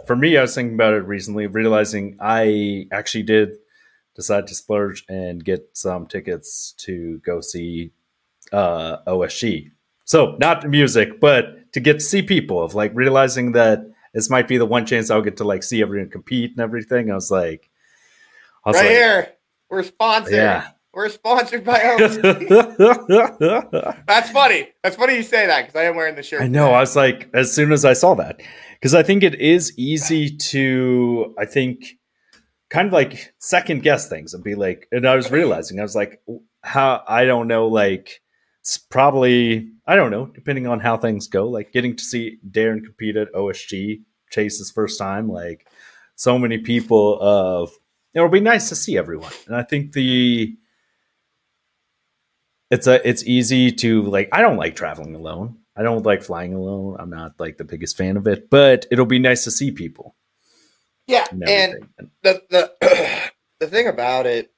for 0.05 0.17
me, 0.17 0.37
I 0.37 0.41
was 0.41 0.53
thinking 0.53 0.75
about 0.75 0.93
it 0.93 1.05
recently. 1.07 1.47
Realizing 1.47 2.17
I 2.19 2.87
actually 2.91 3.23
did 3.23 3.53
decide 4.13 4.45
to 4.47 4.55
splurge 4.55 5.05
and 5.07 5.43
get 5.43 5.69
some 5.71 6.05
tickets 6.05 6.73
to 6.79 7.21
go 7.25 7.39
see 7.39 7.91
uh, 8.51 8.97
OSG. 9.07 9.71
So 10.03 10.35
not 10.37 10.69
music, 10.69 11.21
but 11.21 11.71
to 11.71 11.79
get 11.79 11.93
to 11.93 11.99
see 12.01 12.21
people. 12.21 12.61
Of 12.61 12.75
like 12.75 12.91
realizing 12.93 13.53
that 13.53 13.89
this 14.13 14.29
might 14.29 14.49
be 14.49 14.57
the 14.57 14.65
one 14.65 14.85
chance 14.85 15.09
I'll 15.09 15.21
get 15.21 15.37
to 15.37 15.45
like 15.45 15.63
see 15.63 15.81
everyone 15.81 16.09
compete 16.09 16.51
and 16.51 16.59
everything. 16.59 17.09
I 17.09 17.15
was 17.15 17.31
like, 17.31 17.69
I 18.65 18.69
was 18.69 18.75
Right 18.75 18.83
like, 18.83 18.91
here, 18.91 19.33
we're 19.69 19.83
sponsored. 19.83 20.33
Yeah. 20.33 20.67
We're 20.95 21.09
sponsored 21.09 21.65
by 21.65 21.79
OSG. 21.99 24.05
That's 24.07 24.29
funny. 24.29 24.69
That's 24.81 24.95
funny 24.95 25.17
you 25.17 25.23
say 25.23 25.45
that 25.45 25.67
because 25.67 25.77
I 25.77 25.83
am 25.83 25.97
wearing 25.97 26.15
the 26.15 26.23
shirt. 26.23 26.41
I 26.41 26.47
know. 26.47 26.71
I 26.71 26.79
was 26.79 26.95
like, 26.95 27.29
as 27.33 27.51
soon 27.51 27.73
as 27.73 27.83
I 27.83 27.91
saw 27.91 28.15
that, 28.15 28.41
because 28.75 28.95
I 28.95 29.03
think 29.03 29.21
it 29.21 29.35
is 29.35 29.77
easy 29.77 30.37
to, 30.37 31.35
I 31.37 31.43
think, 31.43 31.97
kind 32.69 32.87
of 32.87 32.93
like 32.93 33.33
second 33.39 33.83
guess 33.83 34.07
things 34.07 34.33
and 34.33 34.41
be 34.41 34.55
like, 34.55 34.87
and 34.89 35.05
I 35.05 35.17
was 35.17 35.31
realizing, 35.31 35.81
I 35.81 35.83
was 35.83 35.97
like, 35.97 36.21
how, 36.63 37.03
I 37.05 37.25
don't 37.25 37.49
know, 37.49 37.67
like, 37.67 38.21
it's 38.61 38.77
probably, 38.77 39.67
I 39.85 39.97
don't 39.97 40.11
know, 40.11 40.27
depending 40.27 40.65
on 40.65 40.79
how 40.79 40.95
things 40.95 41.27
go, 41.27 41.49
like 41.49 41.73
getting 41.73 41.97
to 41.97 42.03
see 42.03 42.37
Darren 42.49 42.81
compete 42.83 43.17
at 43.17 43.33
OSG, 43.33 43.99
Chase's 44.31 44.71
first 44.71 44.97
time, 44.97 45.27
like, 45.27 45.67
so 46.15 46.39
many 46.39 46.57
people 46.57 47.19
of, 47.19 47.69
it'll 48.13 48.29
be 48.29 48.39
nice 48.39 48.69
to 48.69 48.75
see 48.75 48.97
everyone. 48.97 49.33
And 49.45 49.57
I 49.57 49.63
think 49.63 49.91
the, 49.91 50.55
it's 52.71 52.87
a 52.87 53.07
it's 53.07 53.23
easy 53.23 53.71
to 53.71 54.01
like 54.03 54.29
i 54.31 54.41
don't 54.41 54.57
like 54.57 54.75
traveling 54.75 55.15
alone 55.15 55.57
i 55.75 55.83
don't 55.83 56.05
like 56.05 56.23
flying 56.23 56.53
alone 56.53 56.95
i'm 56.99 57.09
not 57.09 57.33
like 57.39 57.57
the 57.57 57.63
biggest 57.63 57.97
fan 57.97 58.17
of 58.17 58.27
it 58.27 58.49
but 58.49 58.85
it'll 58.91 59.05
be 59.05 59.19
nice 59.19 59.43
to 59.43 59.51
see 59.51 59.71
people 59.71 60.15
Yeah, 61.07 61.25
and 61.31 61.75
and 61.99 62.09
the 62.23 62.41
the 62.49 62.71
the 63.59 63.67
thing 63.67 63.87
about 63.87 64.25
it 64.25 64.51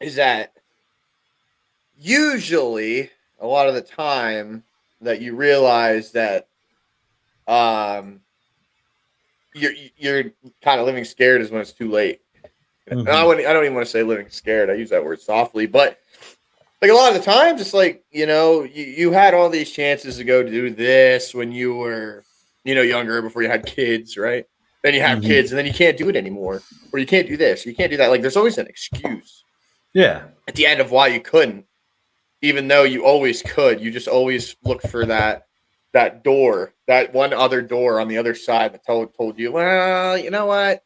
is 0.00 0.16
that 0.16 0.52
usually 1.96 3.10
a 3.40 3.46
lot 3.46 3.68
of 3.68 3.74
the 3.74 3.80
time 3.82 4.64
that 5.00 5.20
you 5.20 5.34
realize 5.34 6.12
that 6.12 6.48
um 7.48 8.20
you're 9.54 9.72
you're 9.96 10.24
kind 10.62 10.80
of 10.80 10.86
living 10.86 11.04
scared 11.04 11.40
is 11.40 11.50
when 11.50 11.60
it's 11.60 11.72
too 11.72 11.90
late. 11.90 12.20
And 12.88 13.08
I 13.08 13.22
Mhm. 13.22 13.26
wouldn't 13.26 13.46
I 13.46 13.52
don't 13.52 13.64
even 13.64 13.74
want 13.74 13.86
to 13.86 13.90
say 13.90 14.02
living 14.02 14.28
scared. 14.30 14.70
I 14.70 14.74
use 14.74 14.90
that 14.90 15.04
word 15.04 15.20
softly, 15.20 15.66
but 15.66 15.98
like 16.82 16.90
a 16.90 16.94
lot 16.94 17.14
of 17.14 17.18
the 17.18 17.24
times 17.24 17.60
it's 17.60 17.72
like 17.72 18.04
you 18.10 18.26
know 18.26 18.64
you, 18.64 18.84
you 18.84 19.12
had 19.12 19.32
all 19.34 19.48
these 19.48 19.70
chances 19.70 20.16
to 20.18 20.24
go 20.24 20.42
do 20.42 20.68
this 20.70 21.32
when 21.34 21.52
you 21.52 21.74
were 21.74 22.24
you 22.64 22.74
know 22.74 22.82
younger 22.82 23.22
before 23.22 23.42
you 23.42 23.48
had 23.48 23.64
kids 23.64 24.16
right 24.18 24.44
then 24.82 24.92
you 24.94 25.00
have 25.00 25.20
Mhm. 25.20 25.26
kids 25.26 25.52
and 25.52 25.58
then 25.58 25.66
you 25.66 25.72
can't 25.72 25.96
do 25.96 26.08
it 26.08 26.16
anymore 26.16 26.60
or 26.92 26.98
you 26.98 27.06
can't 27.06 27.28
do 27.28 27.36
this 27.36 27.64
you 27.64 27.74
can't 27.74 27.90
do 27.90 27.96
that 27.98 28.10
like 28.10 28.20
there's 28.20 28.36
always 28.36 28.58
an 28.58 28.66
excuse 28.66 29.44
Yeah. 29.94 30.24
at 30.48 30.54
the 30.56 30.66
end 30.66 30.80
of 30.80 30.90
why 30.90 31.06
you 31.08 31.20
couldn't 31.20 31.64
even 32.42 32.66
though 32.68 32.82
you 32.82 33.04
always 33.04 33.40
could 33.42 33.80
you 33.80 33.90
just 33.92 34.08
always 34.08 34.56
look 34.64 34.82
for 34.82 35.06
that 35.06 35.46
that 35.92 36.24
door 36.24 36.74
that 36.88 37.12
one 37.14 37.32
other 37.32 37.62
door 37.62 38.00
on 38.00 38.08
the 38.08 38.18
other 38.18 38.34
side 38.34 38.72
that 38.74 38.84
told 38.84 39.14
told 39.16 39.38
you 39.38 39.52
well 39.52 40.18
you 40.18 40.30
know 40.30 40.46
what 40.46 40.82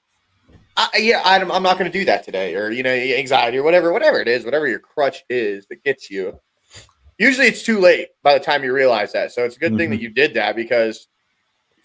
I, 0.77 0.89
yeah 0.99 1.23
I'm, 1.25 1.51
I'm 1.51 1.63
not 1.63 1.79
going 1.79 1.91
to 1.91 1.99
do 1.99 2.05
that 2.05 2.23
today 2.25 2.55
or 2.55 2.71
you 2.71 2.83
know 2.83 2.91
anxiety 2.91 3.59
or 3.59 3.63
whatever 3.63 3.93
whatever 3.93 4.21
it 4.21 4.29
is 4.29 4.45
whatever 4.45 4.67
your 4.69 4.79
crutch 4.79 5.25
is 5.31 5.67
that 5.69 5.83
gets 5.85 6.11
you 6.11 6.39
usually 7.19 7.47
it's 7.47 7.63
too 7.63 7.79
late 7.81 8.09
by 8.23 8.35
the 8.35 8.45
time 8.45 8.63
you 8.63 8.73
realize 8.73 9.13
that 9.13 9.33
so 9.33 9.45
it's 9.45 9.57
a 9.57 9.59
good 9.59 9.77
thing 9.77 9.89
Mhm. 9.89 9.93
that 9.93 10.01
you 10.01 10.11
did 10.11 10.35
that 10.35 10.55
because 10.57 11.09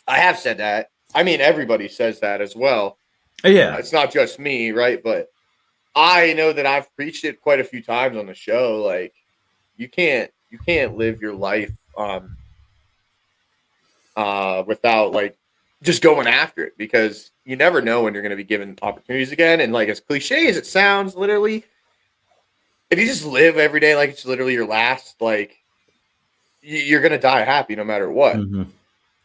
i 0.07 0.17
have 0.17 0.37
said 0.37 0.57
that 0.57 0.89
i 1.15 1.23
mean 1.23 1.39
everybody 1.41 1.87
says 1.87 2.19
that 2.19 2.41
as 2.41 2.55
well 2.55 2.97
Yeah. 3.45 3.77
it's 3.77 3.93
not 3.93 4.11
just 4.11 4.37
me, 4.39 4.71
right? 4.71 5.01
But 5.03 5.27
I 5.95 6.33
know 6.33 6.53
that 6.53 6.65
I've 6.65 6.93
preached 6.95 7.25
it 7.25 7.41
quite 7.41 7.59
a 7.59 7.63
few 7.63 7.81
times 7.83 8.15
on 8.17 8.25
the 8.27 8.33
show. 8.35 8.81
Like 8.83 9.13
you 9.77 9.89
can't 9.89 10.29
you 10.49 10.59
can't 10.59 10.95
live 10.95 11.21
your 11.21 11.33
life 11.33 11.71
um 11.97 12.37
uh 14.15 14.63
without 14.67 15.11
like 15.11 15.35
just 15.83 16.01
going 16.01 16.27
after 16.27 16.63
it 16.63 16.77
because 16.77 17.31
you 17.45 17.55
never 17.55 17.81
know 17.81 18.03
when 18.03 18.13
you're 18.13 18.23
gonna 18.23 18.35
be 18.35 18.43
given 18.43 18.77
opportunities 18.81 19.31
again. 19.31 19.61
And 19.61 19.73
like 19.73 19.89
as 19.89 19.99
cliche 19.99 20.47
as 20.47 20.57
it 20.57 20.65
sounds, 20.65 21.15
literally, 21.15 21.63
if 22.89 22.99
you 22.99 23.05
just 23.05 23.25
live 23.25 23.57
every 23.57 23.79
day 23.79 23.95
like 23.95 24.09
it's 24.09 24.25
literally 24.25 24.53
your 24.53 24.67
last, 24.67 25.21
like 25.21 25.57
you're 26.61 27.01
gonna 27.01 27.17
die 27.19 27.43
happy 27.43 27.75
no 27.75 27.83
matter 27.83 28.11
what 28.11 28.35
Mhm. 28.37 28.67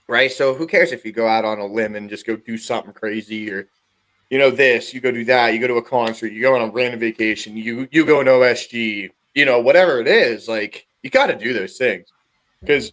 right? 0.08 0.32
So 0.32 0.54
who 0.54 0.66
cares 0.66 0.92
if 0.92 1.04
you 1.04 1.12
go 1.12 1.26
out 1.26 1.44
on 1.44 1.58
a 1.58 1.66
limb 1.66 1.94
and 1.96 2.08
just 2.08 2.26
go 2.26 2.36
do 2.36 2.56
something 2.56 2.92
crazy 2.94 3.50
or 3.50 3.68
you 4.30 4.38
know 4.38 4.50
this, 4.50 4.94
you 4.94 5.00
go 5.00 5.10
do 5.12 5.24
that, 5.26 5.52
you 5.52 5.60
go 5.60 5.66
to 5.68 5.74
a 5.76 5.82
concert, 5.82 6.32
you 6.32 6.40
go 6.40 6.54
on 6.54 6.62
a 6.68 6.72
random 6.72 6.98
vacation, 7.00 7.56
you 7.56 7.86
you 7.92 8.04
go 8.06 8.20
in 8.20 8.26
OSG, 8.26 9.10
you 9.34 9.44
know, 9.44 9.60
whatever 9.60 10.00
it 10.00 10.08
is, 10.08 10.48
like 10.48 10.86
you 11.02 11.10
got 11.10 11.26
to 11.26 11.36
do 11.36 11.52
those 11.52 11.76
things 11.76 12.08
because 12.60 12.92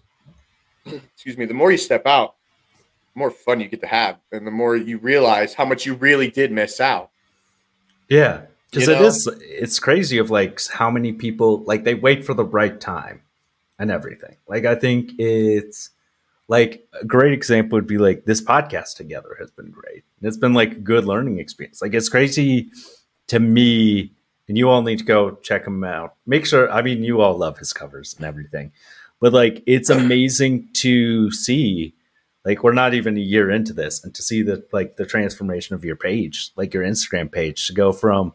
excuse 0.85 1.37
me, 1.37 1.45
the 1.45 1.53
more 1.53 1.71
you 1.71 1.77
step 1.77 2.05
out, 2.05 2.35
more 3.15 3.31
fun 3.31 3.59
you 3.59 3.67
get 3.67 3.81
to 3.81 3.87
have 3.87 4.17
and 4.31 4.45
the 4.47 4.51
more 4.51 4.75
you 4.75 4.97
realize 4.97 5.53
how 5.53 5.65
much 5.65 5.85
you 5.85 5.93
really 5.93 6.29
did 6.29 6.51
miss 6.51 6.79
out. 6.79 7.11
Yeah. 8.09 8.41
Because 8.71 8.87
it 8.87 8.99
know? 8.99 9.05
is, 9.05 9.27
it's 9.41 9.79
crazy 9.79 10.17
of 10.17 10.31
like 10.31 10.59
how 10.67 10.89
many 10.89 11.13
people, 11.13 11.63
like 11.63 11.83
they 11.83 11.93
wait 11.93 12.25
for 12.25 12.33
the 12.33 12.45
right 12.45 12.79
time 12.79 13.21
and 13.77 13.91
everything. 13.91 14.35
Like 14.47 14.65
I 14.65 14.75
think 14.75 15.11
it's 15.19 15.91
like 16.47 16.87
a 16.99 17.05
great 17.05 17.33
example 17.33 17.77
would 17.77 17.87
be 17.87 17.97
like 17.97 18.25
this 18.25 18.41
podcast 18.41 18.95
together 18.95 19.35
has 19.39 19.51
been 19.51 19.71
great. 19.71 20.03
It's 20.21 20.37
been 20.37 20.53
like 20.53 20.71
a 20.71 20.79
good 20.79 21.05
learning 21.05 21.39
experience. 21.39 21.81
Like 21.81 21.93
it's 21.93 22.09
crazy 22.09 22.69
to 23.27 23.39
me, 23.39 24.11
and 24.47 24.57
you 24.57 24.69
all 24.69 24.81
need 24.81 24.99
to 24.99 25.05
go 25.05 25.35
check 25.35 25.65
him 25.65 25.83
out. 25.83 26.15
Make 26.25 26.45
sure, 26.45 26.69
I 26.71 26.81
mean, 26.81 27.03
you 27.03 27.21
all 27.21 27.37
love 27.37 27.57
his 27.57 27.73
covers 27.73 28.13
and 28.15 28.25
everything, 28.25 28.71
but 29.19 29.33
like 29.33 29.63
it's 29.65 29.89
amazing 29.89 30.69
to 30.73 31.31
see. 31.31 31.93
Like 32.45 32.63
we're 32.63 32.73
not 32.73 32.93
even 32.93 33.17
a 33.17 33.21
year 33.21 33.49
into 33.49 33.73
this, 33.73 34.03
and 34.03 34.13
to 34.15 34.21
see 34.21 34.41
the 34.41 34.65
like 34.71 34.97
the 34.97 35.05
transformation 35.05 35.75
of 35.75 35.85
your 35.85 35.95
page, 35.95 36.51
like 36.55 36.73
your 36.73 36.83
Instagram 36.83 37.31
page, 37.31 37.67
to 37.67 37.73
go 37.73 37.91
from 37.91 38.33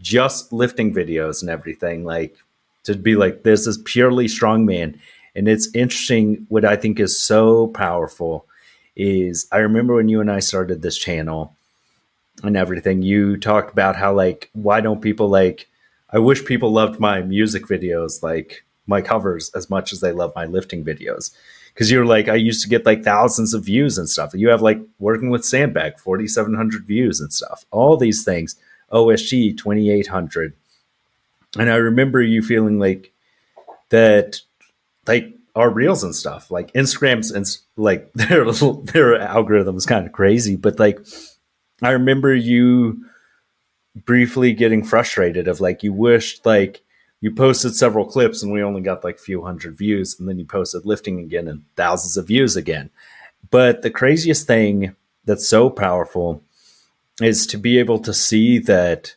just 0.00 0.52
lifting 0.52 0.94
videos 0.94 1.42
and 1.42 1.50
everything, 1.50 2.04
like 2.04 2.36
to 2.84 2.94
be 2.94 3.16
like 3.16 3.42
this 3.42 3.66
is 3.66 3.78
purely 3.78 4.26
strongman. 4.26 4.98
And 5.36 5.46
it's 5.46 5.72
interesting. 5.74 6.46
What 6.48 6.64
I 6.64 6.76
think 6.76 6.98
is 6.98 7.20
so 7.20 7.68
powerful 7.68 8.46
is 8.96 9.46
I 9.52 9.58
remember 9.58 9.94
when 9.94 10.08
you 10.08 10.20
and 10.20 10.30
I 10.30 10.40
started 10.40 10.82
this 10.82 10.98
channel 10.98 11.54
and 12.42 12.56
everything. 12.56 13.02
You 13.02 13.36
talked 13.36 13.72
about 13.72 13.96
how 13.96 14.12
like 14.14 14.50
why 14.54 14.80
don't 14.80 15.02
people 15.02 15.28
like? 15.28 15.68
I 16.12 16.18
wish 16.18 16.44
people 16.44 16.72
loved 16.72 16.98
my 16.98 17.22
music 17.22 17.66
videos, 17.66 18.22
like 18.22 18.64
my 18.86 19.00
covers, 19.00 19.50
as 19.54 19.70
much 19.70 19.92
as 19.92 20.00
they 20.00 20.10
love 20.10 20.32
my 20.34 20.46
lifting 20.46 20.84
videos. 20.84 21.30
Because 21.72 21.90
you're 21.90 22.04
like, 22.04 22.28
I 22.28 22.34
used 22.34 22.62
to 22.62 22.68
get 22.68 22.84
like 22.84 23.02
thousands 23.02 23.54
of 23.54 23.64
views 23.64 23.96
and 23.96 24.08
stuff. 24.08 24.34
You 24.34 24.48
have 24.48 24.62
like 24.62 24.80
working 24.98 25.30
with 25.30 25.44
Sandbag, 25.44 25.98
4,700 25.98 26.84
views 26.84 27.20
and 27.20 27.32
stuff. 27.32 27.64
All 27.70 27.96
these 27.96 28.24
things. 28.24 28.56
OSG, 28.92 29.56
2,800. 29.56 30.52
And 31.58 31.70
I 31.70 31.76
remember 31.76 32.20
you 32.20 32.42
feeling 32.42 32.78
like 32.78 33.12
that, 33.90 34.40
like 35.06 35.34
our 35.54 35.70
reels 35.70 36.04
and 36.04 36.14
stuff, 36.14 36.50
like 36.50 36.72
Instagram's 36.72 37.30
and 37.30 37.46
like 37.76 38.12
their 38.14 38.44
little, 38.44 38.82
their 38.82 39.18
algorithm 39.20 39.76
is 39.76 39.86
kind 39.86 40.06
of 40.06 40.12
crazy. 40.12 40.56
But 40.56 40.78
like, 40.78 41.00
I 41.82 41.90
remember 41.90 42.34
you 42.34 43.04
briefly 44.04 44.52
getting 44.52 44.84
frustrated 44.84 45.48
of 45.48 45.60
like 45.60 45.82
you 45.82 45.92
wished 45.92 46.44
like 46.46 46.82
you 47.20 47.34
posted 47.34 47.74
several 47.74 48.06
clips 48.06 48.42
and 48.42 48.52
we 48.52 48.62
only 48.62 48.80
got 48.80 49.04
like 49.04 49.16
a 49.16 49.22
few 49.22 49.42
hundred 49.42 49.76
views 49.76 50.18
and 50.18 50.28
then 50.28 50.38
you 50.38 50.44
posted 50.44 50.86
lifting 50.86 51.20
again 51.20 51.48
and 51.48 51.64
thousands 51.76 52.16
of 52.16 52.26
views 52.26 52.56
again. 52.56 52.90
But 53.50 53.82
the 53.82 53.90
craziest 53.90 54.46
thing 54.46 54.94
that's 55.24 55.46
so 55.46 55.70
powerful 55.70 56.42
is 57.20 57.46
to 57.48 57.58
be 57.58 57.78
able 57.78 57.98
to 58.00 58.14
see 58.14 58.58
that 58.58 59.14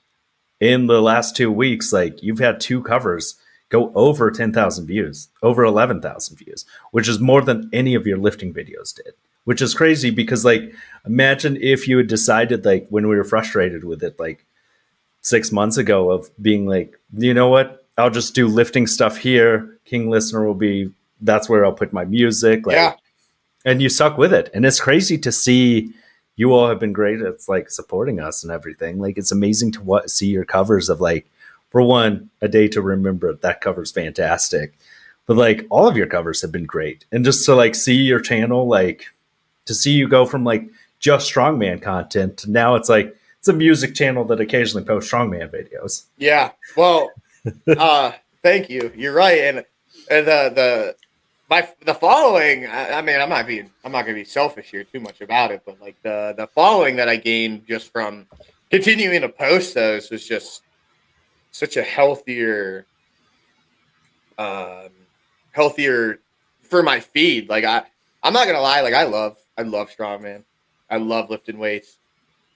in 0.59 0.87
the 0.87 1.01
last 1.01 1.35
two 1.35 1.51
weeks 1.51 1.91
like 1.93 2.21
you've 2.21 2.39
had 2.39 2.59
two 2.59 2.81
covers 2.81 3.35
go 3.69 3.91
over 3.95 4.29
10,000 4.29 4.85
views 4.85 5.29
over 5.41 5.63
11,000 5.63 6.37
views 6.37 6.65
which 6.91 7.07
is 7.07 7.19
more 7.19 7.41
than 7.41 7.69
any 7.73 7.95
of 7.95 8.05
your 8.05 8.17
lifting 8.17 8.53
videos 8.53 8.93
did 8.95 9.13
which 9.45 9.61
is 9.61 9.73
crazy 9.73 10.09
because 10.09 10.45
like 10.45 10.73
imagine 11.05 11.57
if 11.57 11.87
you 11.87 11.97
had 11.97 12.07
decided 12.07 12.65
like 12.65 12.87
when 12.89 13.07
we 13.07 13.15
were 13.15 13.23
frustrated 13.23 13.83
with 13.83 14.03
it 14.03 14.19
like 14.19 14.45
six 15.21 15.51
months 15.51 15.77
ago 15.77 16.11
of 16.11 16.29
being 16.41 16.65
like 16.65 16.97
you 17.17 17.33
know 17.33 17.49
what 17.49 17.82
i'll 17.97 18.09
just 18.09 18.33
do 18.35 18.47
lifting 18.47 18.87
stuff 18.87 19.17
here. 19.17 19.77
King 19.85 20.09
listener 20.09 20.45
will 20.45 20.53
be 20.55 20.91
that's 21.21 21.47
where 21.49 21.65
i'll 21.65 21.73
put 21.73 21.93
my 21.93 22.05
music 22.05 22.65
like 22.65 22.75
Yeah. 22.75 22.93
and 23.65 23.81
you 23.81 23.89
suck 23.89 24.17
with 24.17 24.33
it. 24.33 24.49
And 24.53 24.65
it's 24.65 24.79
crazy 24.79 25.17
to 25.19 25.31
see 25.31 25.93
you 26.35 26.51
all 26.53 26.67
have 26.67 26.79
been 26.79 26.93
great 26.93 27.21
at 27.21 27.47
like 27.47 27.69
supporting 27.69 28.19
us 28.19 28.43
and 28.43 28.51
everything. 28.51 28.99
Like 28.99 29.17
it's 29.17 29.31
amazing 29.31 29.71
to 29.73 29.81
what 29.81 30.09
see 30.09 30.27
your 30.27 30.45
covers 30.45 30.89
of 30.89 30.99
like 30.99 31.29
for 31.69 31.81
one 31.83 32.29
a 32.41 32.47
day 32.47 32.67
to 32.69 32.81
remember 32.81 33.33
that 33.33 33.61
cover's 33.61 33.91
fantastic. 33.91 34.73
But 35.25 35.37
like 35.37 35.65
all 35.69 35.87
of 35.87 35.95
your 35.95 36.07
covers 36.07 36.41
have 36.41 36.51
been 36.51 36.65
great. 36.65 37.05
And 37.11 37.23
just 37.23 37.45
to 37.45 37.55
like 37.55 37.75
see 37.75 37.95
your 37.95 38.19
channel 38.19 38.67
like 38.67 39.05
to 39.65 39.73
see 39.73 39.91
you 39.91 40.07
go 40.07 40.25
from 40.25 40.43
like 40.43 40.67
just 40.99 41.31
strongman 41.31 41.81
content 41.81 42.37
to 42.37 42.49
now 42.51 42.75
it's 42.75 42.89
like 42.89 43.15
it's 43.39 43.47
a 43.47 43.53
music 43.53 43.93
channel 43.93 44.23
that 44.25 44.39
occasionally 44.41 44.85
posts 44.85 45.11
strongman 45.11 45.51
videos. 45.51 46.05
Yeah. 46.17 46.51
Well, 46.75 47.11
uh, 47.77 48.11
thank 48.41 48.69
you. 48.69 48.91
You're 48.95 49.13
right. 49.13 49.39
And, 49.39 49.57
and 50.09 50.27
the 50.27 50.51
the 50.55 50.95
my 51.49 51.67
the 51.85 51.93
following. 51.93 52.65
I, 52.65 52.93
I 52.93 53.01
mean, 53.01 53.19
I'm 53.19 53.29
not 53.29 53.47
being 53.47 53.69
I'm 53.83 53.91
not 53.91 54.03
gonna 54.03 54.15
be 54.15 54.25
selfish 54.25 54.71
here 54.71 54.83
too 54.83 54.99
much 54.99 55.21
about 55.21 55.51
it, 55.51 55.61
but 55.65 55.79
like 55.81 55.95
the 56.03 56.33
the 56.35 56.47
following 56.47 56.95
that 56.97 57.09
I 57.09 57.15
gained 57.15 57.67
just 57.67 57.91
from 57.91 58.27
continuing 58.69 59.21
to 59.21 59.29
post 59.29 59.75
those 59.75 60.09
was 60.09 60.27
just 60.27 60.63
such 61.51 61.77
a 61.77 61.83
healthier, 61.83 62.87
um, 64.37 64.89
healthier 65.51 66.19
for 66.61 66.81
my 66.81 66.99
feed. 66.99 67.49
Like 67.49 67.63
I, 67.65 67.83
I'm 68.23 68.33
not 68.33 68.47
gonna 68.47 68.61
lie. 68.61 68.81
Like 68.81 68.95
I 68.95 69.03
love 69.03 69.37
I 69.57 69.61
love 69.61 69.89
strongman. 69.95 70.43
I 70.89 70.97
love 70.97 71.29
lifting 71.29 71.57
weights. 71.59 71.97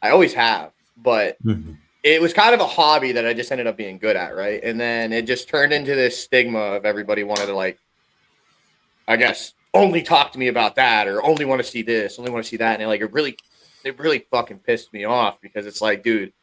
I 0.02 0.10
always 0.10 0.34
have, 0.34 0.71
but 0.97 1.38
it 2.04 2.22
was 2.22 2.34
kind 2.34 2.54
of 2.54 2.60
a 2.62 2.68
hobby 2.68 3.12
that 3.14 3.26
I 3.26 3.34
just 3.34 3.52
ended 3.52 3.68
up 3.68 3.76
being 3.78 3.98
good 3.98 4.16
at, 4.16 4.36
right? 4.36 4.62
And 4.64 4.80
then 4.80 5.12
it 5.12 5.24
just 5.28 5.50
turned 5.50 5.74
into 5.74 5.96
this 5.96 6.22
stigma 6.24 6.60
of 6.60 6.86
everybody 6.86 7.24
wanted 7.24 7.48
to 7.48 7.56
like, 7.56 7.78
I 9.08 9.16
guess, 9.18 9.54
only 9.74 10.02
talk 10.02 10.32
to 10.34 10.40
me 10.40 10.48
about 10.48 10.76
that 10.76 11.08
or 11.08 11.24
only 11.24 11.46
want 11.46 11.60
to 11.60 11.68
see 11.68 11.82
this, 11.82 12.18
only 12.20 12.32
want 12.32 12.44
to 12.46 12.50
see 12.50 12.58
that, 12.58 12.74
and 12.74 12.84
it, 12.84 12.88
like 12.88 13.02
it 13.02 13.12
really, 13.12 13.38
it 13.84 14.00
really 14.00 14.26
fucking 14.32 14.60
pissed 14.60 14.94
me 14.94 15.06
off 15.06 15.40
because 15.42 15.66
it's 15.66 15.82
like, 15.82 16.04
dude, 16.04 16.34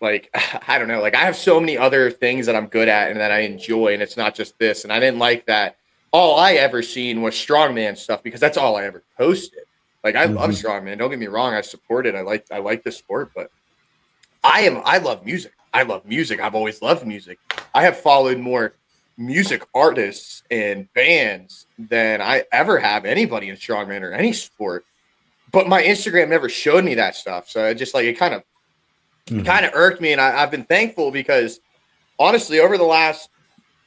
like 0.00 0.30
I 0.68 0.78
don't 0.78 0.88
know, 0.88 1.00
like 1.00 1.14
I 1.14 1.24
have 1.24 1.36
so 1.36 1.60
many 1.60 1.76
other 1.76 2.10
things 2.10 2.46
that 2.46 2.56
I'm 2.56 2.66
good 2.66 2.88
at 2.88 3.10
and 3.10 3.20
that 3.20 3.32
I 3.32 3.40
enjoy, 3.40 3.92
and 3.94 4.02
it's 4.02 4.16
not 4.16 4.34
just 4.34 4.58
this, 4.58 4.84
and 4.84 4.92
I 4.92 5.00
didn't 5.00 5.18
like 5.18 5.46
that. 5.46 5.76
All 6.10 6.38
I 6.38 6.52
ever 6.54 6.82
seen 6.82 7.20
was 7.20 7.34
strongman 7.34 7.96
stuff 7.96 8.22
because 8.22 8.40
that's 8.40 8.56
all 8.56 8.76
I 8.76 8.84
ever 8.84 9.02
posted. 9.18 9.64
Like 10.02 10.16
I 10.16 10.24
love 10.24 10.50
Mhm. 10.50 10.64
strongman. 10.64 10.98
Don't 10.98 11.10
get 11.10 11.18
me 11.18 11.26
wrong, 11.26 11.54
I 11.54 11.60
support 11.60 12.06
it. 12.06 12.14
I 12.14 12.20
like 12.22 12.46
I 12.50 12.58
like 12.58 12.82
the 12.82 12.92
sport, 12.92 13.30
but 13.34 13.50
I 14.44 14.62
am 14.62 14.82
I 14.84 14.98
love 14.98 15.24
music. 15.24 15.52
I 15.72 15.82
love 15.82 16.04
music. 16.06 16.40
I've 16.40 16.54
always 16.54 16.80
loved 16.82 17.06
music. 17.06 17.38
I 17.74 17.82
have 17.82 17.98
followed 18.00 18.38
more 18.38 18.74
music 19.16 19.62
artists 19.74 20.42
and 20.50 20.92
bands 20.94 21.66
than 21.78 22.20
I 22.22 22.44
ever 22.52 22.78
have 22.78 23.04
anybody 23.04 23.48
in 23.48 23.56
strongman 23.56 24.02
or 24.02 24.12
any 24.12 24.32
sport. 24.32 24.84
But 25.50 25.68
my 25.68 25.82
Instagram 25.82 26.28
never 26.28 26.48
showed 26.48 26.84
me 26.84 26.94
that 26.94 27.16
stuff. 27.16 27.48
So 27.48 27.64
it 27.66 27.74
just 27.74 27.94
like 27.94 28.04
it 28.04 28.14
kind 28.18 28.34
of 28.34 28.42
Mhm. 29.26 29.44
kind 29.44 29.66
of 29.66 29.72
irked 29.74 30.00
me 30.00 30.12
and 30.12 30.20
I, 30.20 30.42
I've 30.42 30.50
been 30.50 30.64
thankful 30.64 31.10
because 31.10 31.60
honestly, 32.18 32.60
over 32.60 32.78
the 32.78 32.84
last 32.84 33.28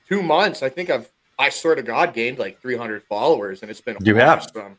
two 0.07 0.21
months, 0.21 0.61
I 0.61 0.69
think 0.69 0.89
I've 0.89 1.09
I 1.39 1.49
swear 1.49 1.73
to 1.73 1.81
God 1.81 2.13
gained 2.13 2.37
like 2.37 2.61
300 2.61 3.01
followers, 3.09 3.63
and 3.63 3.71
it's 3.71 3.81
been 3.81 3.97
You 4.03 4.13
have. 4.17 4.39
awesome. 4.55 4.77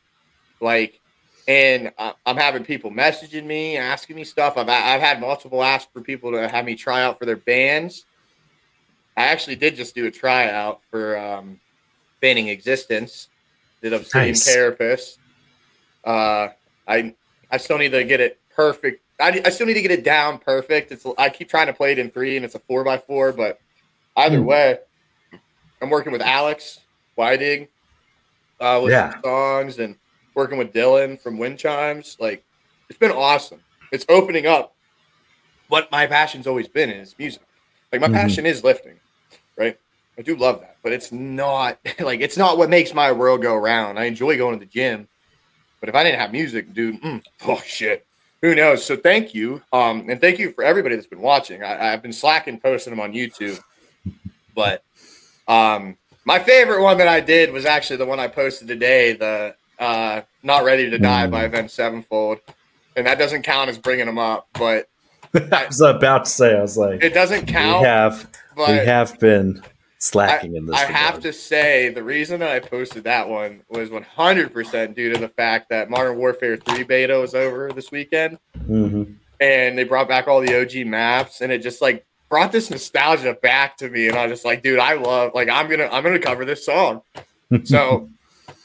Like, 0.60 1.00
and 1.48 1.92
I'm 2.24 2.36
having 2.36 2.64
people 2.64 2.90
messaging 2.90 3.44
me, 3.44 3.76
asking 3.76 4.16
me 4.16 4.24
stuff. 4.24 4.56
I've 4.56 4.68
I've 4.68 5.00
had 5.00 5.20
multiple 5.20 5.62
asks 5.62 5.90
for 5.92 6.00
people 6.00 6.32
to 6.32 6.48
have 6.48 6.64
me 6.64 6.74
try 6.74 7.02
out 7.02 7.18
for 7.18 7.26
their 7.26 7.36
bands. 7.36 8.04
I 9.16 9.24
actually 9.24 9.56
did 9.56 9.76
just 9.76 9.94
do 9.94 10.06
a 10.06 10.10
tryout 10.10 10.80
for 10.90 11.18
um, 11.18 11.58
Banning 12.20 12.48
Existence. 12.48 13.28
Did 13.82 13.92
Obsidian 13.92 14.26
Nice. 14.28 14.46
Carapace. 14.46 15.18
Uh, 16.04 16.48
I 16.86 17.14
I 17.50 17.56
still 17.56 17.78
need 17.78 17.90
to 17.90 18.04
get 18.04 18.20
it 18.20 18.40
perfect. 18.54 19.02
I, 19.20 19.42
I 19.44 19.50
still 19.50 19.66
need 19.66 19.74
to 19.74 19.82
get 19.82 19.90
it 19.90 20.04
down 20.04 20.38
perfect. 20.38 20.92
It's 20.92 21.04
I 21.18 21.28
keep 21.28 21.48
trying 21.48 21.66
to 21.66 21.72
play 21.72 21.92
it 21.92 21.98
in 21.98 22.10
three, 22.10 22.36
and 22.36 22.44
it's 22.44 22.54
a 22.54 22.60
four 22.60 22.84
by 22.84 22.98
four. 22.98 23.32
But 23.32 23.60
either 24.16 24.40
Hmm. 24.40 24.46
way, 24.46 24.78
I'm 25.80 25.90
working 25.90 26.12
with 26.12 26.22
Alex 26.22 26.78
Weidig 27.18 27.68
uh, 28.60 28.80
with 28.82 28.92
Yeah. 28.92 29.12
some 29.12 29.22
songs 29.22 29.78
and 29.78 29.96
working 30.34 30.58
with 30.58 30.72
Dylan 30.72 31.20
from 31.20 31.38
Wind 31.38 31.58
Chimes. 31.58 32.16
Like 32.20 32.44
it's 32.88 32.98
been 32.98 33.10
awesome. 33.12 33.60
It's 33.90 34.06
opening 34.08 34.46
up 34.46 34.74
what 35.68 35.90
my 35.90 36.06
passion's 36.06 36.46
always 36.46 36.68
been 36.68 36.90
is 36.90 37.14
music. 37.18 37.42
Like 37.90 38.00
my 38.00 38.08
Mhm. 38.08 38.12
passion 38.14 38.46
is 38.46 38.64
lifting, 38.64 39.00
right? 39.56 39.78
I 40.18 40.22
do 40.22 40.36
love 40.36 40.60
that, 40.60 40.76
but 40.82 40.92
it's 40.92 41.12
not 41.12 41.78
like 42.00 42.20
it's 42.20 42.36
not 42.36 42.58
what 42.58 42.70
makes 42.70 42.94
my 42.94 43.12
world 43.12 43.42
go 43.42 43.54
round. 43.56 43.98
I 43.98 44.04
enjoy 44.04 44.36
going 44.36 44.58
to 44.58 44.64
the 44.64 44.70
gym, 44.70 45.08
but 45.80 45.88
if 45.88 45.94
I 45.94 46.04
didn't 46.04 46.20
have 46.20 46.32
music, 46.32 46.72
dude, 46.72 47.00
mm, 47.02 47.22
oh 47.46 47.60
shit, 47.64 48.06
who 48.42 48.54
knows? 48.54 48.84
So 48.84 48.96
thank 48.96 49.34
you, 49.34 49.62
um, 49.72 50.08
and 50.08 50.20
thank 50.20 50.38
you 50.38 50.52
for 50.52 50.64
everybody 50.64 50.94
that's 50.96 51.06
been 51.06 51.20
watching. 51.22 51.62
I, 51.62 51.92
I've 51.92 52.02
been 52.02 52.12
slacking 52.12 52.60
posting 52.60 52.92
them 52.92 53.00
on 53.00 53.12
YouTube, 53.12 53.58
but 54.54 54.84
um, 55.48 55.96
my 56.24 56.38
favorite 56.38 56.82
one 56.82 56.98
that 56.98 57.08
I 57.08 57.20
did 57.20 57.52
was 57.52 57.64
actually 57.64 57.96
the 57.96 58.06
one 58.06 58.20
I 58.20 58.28
posted 58.28 58.68
today, 58.68 59.14
the 59.14 59.54
uh, 59.78 60.22
"Not 60.42 60.64
Ready 60.64 60.90
to 60.90 60.98
Die" 60.98 61.26
by 61.28 61.44
Avenged 61.44 61.72
Sevenfold, 61.72 62.38
and 62.96 63.06
that 63.06 63.18
doesn't 63.18 63.42
count 63.42 63.70
as 63.70 63.78
bringing 63.78 64.06
them 64.06 64.18
up, 64.18 64.48
but 64.54 64.88
I 65.52 65.66
was 65.66 65.80
about 65.80 66.26
to 66.26 66.30
say, 66.30 66.56
I 66.56 66.60
was 66.62 66.76
like, 66.76 67.02
it 67.02 67.14
doesn't 67.14 67.46
we 67.46 67.52
count. 67.52 67.86
have 67.86 68.28
but 68.56 68.68
we 68.68 68.76
have 68.86 69.18
been 69.18 69.62
slacking 69.98 70.56
in 70.56 70.66
this. 70.66 70.76
I 70.76 70.84
have 70.84 71.20
to 71.20 71.32
say 71.32 71.88
the 71.88 72.02
reason 72.02 72.40
that 72.40 72.50
I 72.50 72.60
posted 72.60 73.04
that 73.04 73.28
one 73.28 73.62
was 73.70 73.88
100% 73.88 74.94
due 74.94 75.12
to 75.12 75.18
the 75.18 75.28
fact 75.28 75.68
that 75.70 75.88
Modern 75.90 76.18
Warfare 76.18 76.56
3 76.56 76.82
beta 76.82 77.18
was 77.18 77.34
over 77.34 77.72
this 77.72 77.90
weekend 77.90 78.38
Mhm. 78.68 79.14
and 79.40 79.78
they 79.78 79.84
brought 79.84 80.08
back 80.08 80.28
all 80.28 80.40
the 80.40 80.60
OG 80.60 80.84
maps 80.84 81.40
and 81.40 81.50
it 81.52 81.62
just 81.62 81.80
like 81.80 82.04
brought 82.28 82.50
this 82.52 82.68
nostalgia 82.70 83.34
back 83.42 83.76
to 83.76 83.88
me 83.90 84.08
and 84.08 84.16
I 84.18 84.26
was 84.26 84.32
just 84.32 84.44
like 84.44 84.62
dude 84.62 84.78
I 84.80 84.94
love 84.94 85.32
like 85.34 85.48
I'm 85.48 85.66
going 85.68 85.78
to 85.80 85.92
I'm 85.92 86.02
going 86.02 86.14
to 86.20 86.26
cover 86.26 86.44
this 86.44 86.64
song. 86.66 87.02
So 87.64 88.08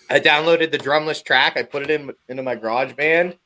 I 0.10 0.20
downloaded 0.20 0.72
the 0.72 0.78
drumless 0.78 1.24
track, 1.24 1.58
I 1.58 1.64
put 1.64 1.84
it 1.84 1.90
in 1.90 2.12
into 2.30 2.44
my 2.44 2.56
garage 2.56 2.94
band 2.94 3.38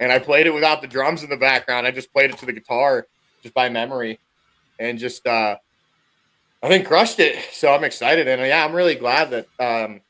and 0.00 0.12
I 0.12 0.18
played 0.18 0.46
it 0.46 0.54
without 0.54 0.82
the 0.82 0.88
drums 0.88 1.22
in 1.22 1.30
the 1.30 1.36
background. 1.36 1.86
I 1.86 1.90
just 1.90 2.12
played 2.12 2.30
it 2.30 2.38
to 2.38 2.46
the 2.46 2.52
guitar 2.52 3.06
just 3.42 3.54
by 3.54 3.68
memory 3.68 4.18
and 4.78 4.98
just 4.98 5.26
uh 5.26 5.56
I 6.64 6.68
think 6.68 6.86
crushed 6.86 7.20
it. 7.20 7.36
So 7.52 7.74
I'm 7.74 7.84
excited, 7.84 8.26
and 8.26 8.40
yeah, 8.40 8.64
I'm 8.64 8.72
really 8.72 8.94
glad 8.94 9.28
that 9.30 9.46
um, 9.60 10.00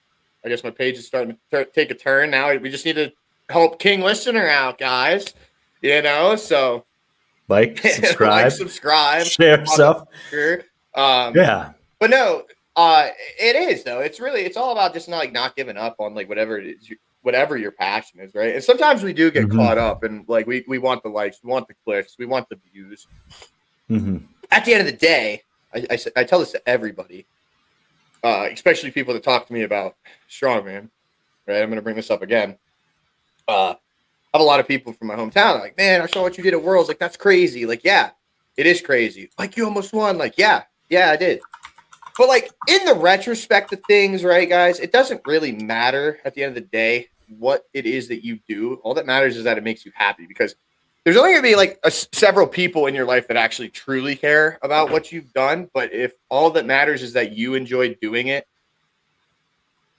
I 0.44 0.48
guess 0.48 0.62
my 0.62 0.70
page 0.70 0.96
is 0.96 1.04
starting 1.04 1.36
to 1.50 1.64
take 1.64 1.90
a 1.90 1.94
turn 1.94 2.30
now. 2.30 2.56
We 2.56 2.70
just 2.70 2.84
need 2.84 2.94
to 2.94 3.12
help 3.48 3.80
King 3.80 4.02
Listener 4.02 4.46
out, 4.46 4.78
guys. 4.78 5.34
You 5.82 6.00
know, 6.00 6.36
so 6.36 6.84
like, 7.48 7.78
subscribe, 7.78 8.30
like, 8.44 8.52
subscribe, 8.52 9.26
share 9.26 9.66
stuff. 9.66 10.06
sure. 10.30 10.60
Um, 10.94 11.34
Yeah, 11.34 11.72
but 11.98 12.10
no, 12.10 12.44
uh, 12.76 13.08
it 13.38 13.56
is 13.56 13.84
though. 13.84 14.00
It's 14.00 14.20
really 14.20 14.42
it's 14.42 14.56
all 14.56 14.72
about 14.72 14.94
just 14.94 15.08
not 15.08 15.18
like 15.18 15.32
not 15.32 15.56
giving 15.56 15.76
up 15.76 15.96
on 15.98 16.14
like 16.14 16.28
whatever 16.28 16.58
it 16.58 16.66
is, 16.66 16.92
whatever 17.22 17.56
your 17.56 17.70
passion 17.72 18.20
is, 18.20 18.34
right? 18.34 18.54
And 18.54 18.62
sometimes 18.64 19.02
we 19.02 19.12
do 19.12 19.30
get 19.30 19.48
Mhm. 19.48 19.56
caught 19.56 19.78
up, 19.78 20.02
and 20.02 20.24
like 20.28 20.46
we 20.46 20.64
we 20.68 20.78
want 20.78 21.02
the 21.02 21.08
likes, 21.08 21.38
we 21.42 21.50
want 21.50 21.68
the 21.68 21.74
clicks, 21.84 22.16
we 22.18 22.26
want 22.26 22.48
the 22.48 22.56
views. 22.72 23.06
hmm 23.88 24.18
at 24.50 24.64
the 24.64 24.72
end 24.72 24.86
of 24.86 24.86
the 24.86 24.96
day, 24.98 25.42
I, 25.74 25.86
I, 25.90 25.98
I 26.16 26.24
tell 26.24 26.38
this 26.38 26.52
to 26.52 26.68
everybody, 26.68 27.26
uh, 28.22 28.48
especially 28.52 28.90
people 28.90 29.14
that 29.14 29.22
talk 29.24 29.46
to 29.46 29.52
me 29.52 29.62
about 29.62 29.96
strongman. 30.30 30.90
Right, 31.46 31.60
I'm 31.60 31.68
going 31.68 31.76
to 31.76 31.82
bring 31.82 31.96
this 31.96 32.10
up 32.10 32.22
again. 32.22 32.56
Uh, 33.48 33.74
I 34.32 34.38
have 34.38 34.40
a 34.40 34.44
lot 34.44 34.60
of 34.60 34.68
people 34.68 34.92
from 34.92 35.08
my 35.08 35.16
hometown 35.16 35.60
like, 35.60 35.76
man, 35.76 36.00
I 36.02 36.06
saw 36.06 36.22
what 36.22 36.36
you 36.38 36.44
did 36.44 36.54
at 36.54 36.62
Worlds. 36.62 36.88
Like, 36.88 36.98
that's 36.98 37.16
crazy. 37.16 37.66
Like, 37.66 37.82
yeah, 37.84 38.10
it 38.56 38.66
is 38.66 38.80
crazy. 38.80 39.30
Like, 39.38 39.56
you 39.56 39.64
almost 39.64 39.92
won. 39.92 40.16
Like, 40.18 40.34
yeah, 40.38 40.62
yeah, 40.88 41.10
I 41.10 41.16
did. 41.16 41.40
But 42.16 42.28
like 42.28 42.50
in 42.68 42.84
the 42.84 42.94
retrospect 42.94 43.72
of 43.72 43.80
things, 43.88 44.24
right, 44.24 44.48
guys, 44.48 44.78
it 44.78 44.92
doesn't 44.92 45.22
really 45.26 45.52
matter 45.52 46.20
at 46.24 46.34
the 46.34 46.44
end 46.44 46.56
of 46.56 46.62
the 46.62 46.68
day 46.68 47.08
what 47.38 47.64
it 47.72 47.86
is 47.86 48.08
that 48.08 48.24
you 48.24 48.38
do. 48.48 48.74
All 48.84 48.94
that 48.94 49.06
matters 49.06 49.36
is 49.36 49.44
that 49.44 49.58
it 49.58 49.64
makes 49.64 49.84
you 49.84 49.92
happy 49.94 50.26
because 50.26 50.54
there's 51.04 51.16
only 51.16 51.32
going 51.32 51.42
to 51.42 51.48
be 51.48 51.56
like 51.56 51.78
a, 51.82 51.90
several 51.90 52.46
people 52.46 52.86
in 52.86 52.94
your 52.94 53.04
life 53.04 53.28
that 53.28 53.36
actually 53.36 53.68
truly 53.68 54.16
care 54.16 54.58
about 54.62 54.90
what 54.90 55.12
you've 55.12 55.32
done. 55.32 55.68
But 55.74 55.92
if 55.92 56.14
all 56.30 56.50
that 56.52 56.66
matters 56.66 57.02
is 57.02 57.12
that 57.14 57.32
you 57.32 57.54
enjoy 57.54 57.94
doing 57.94 58.28
it, 58.28 58.46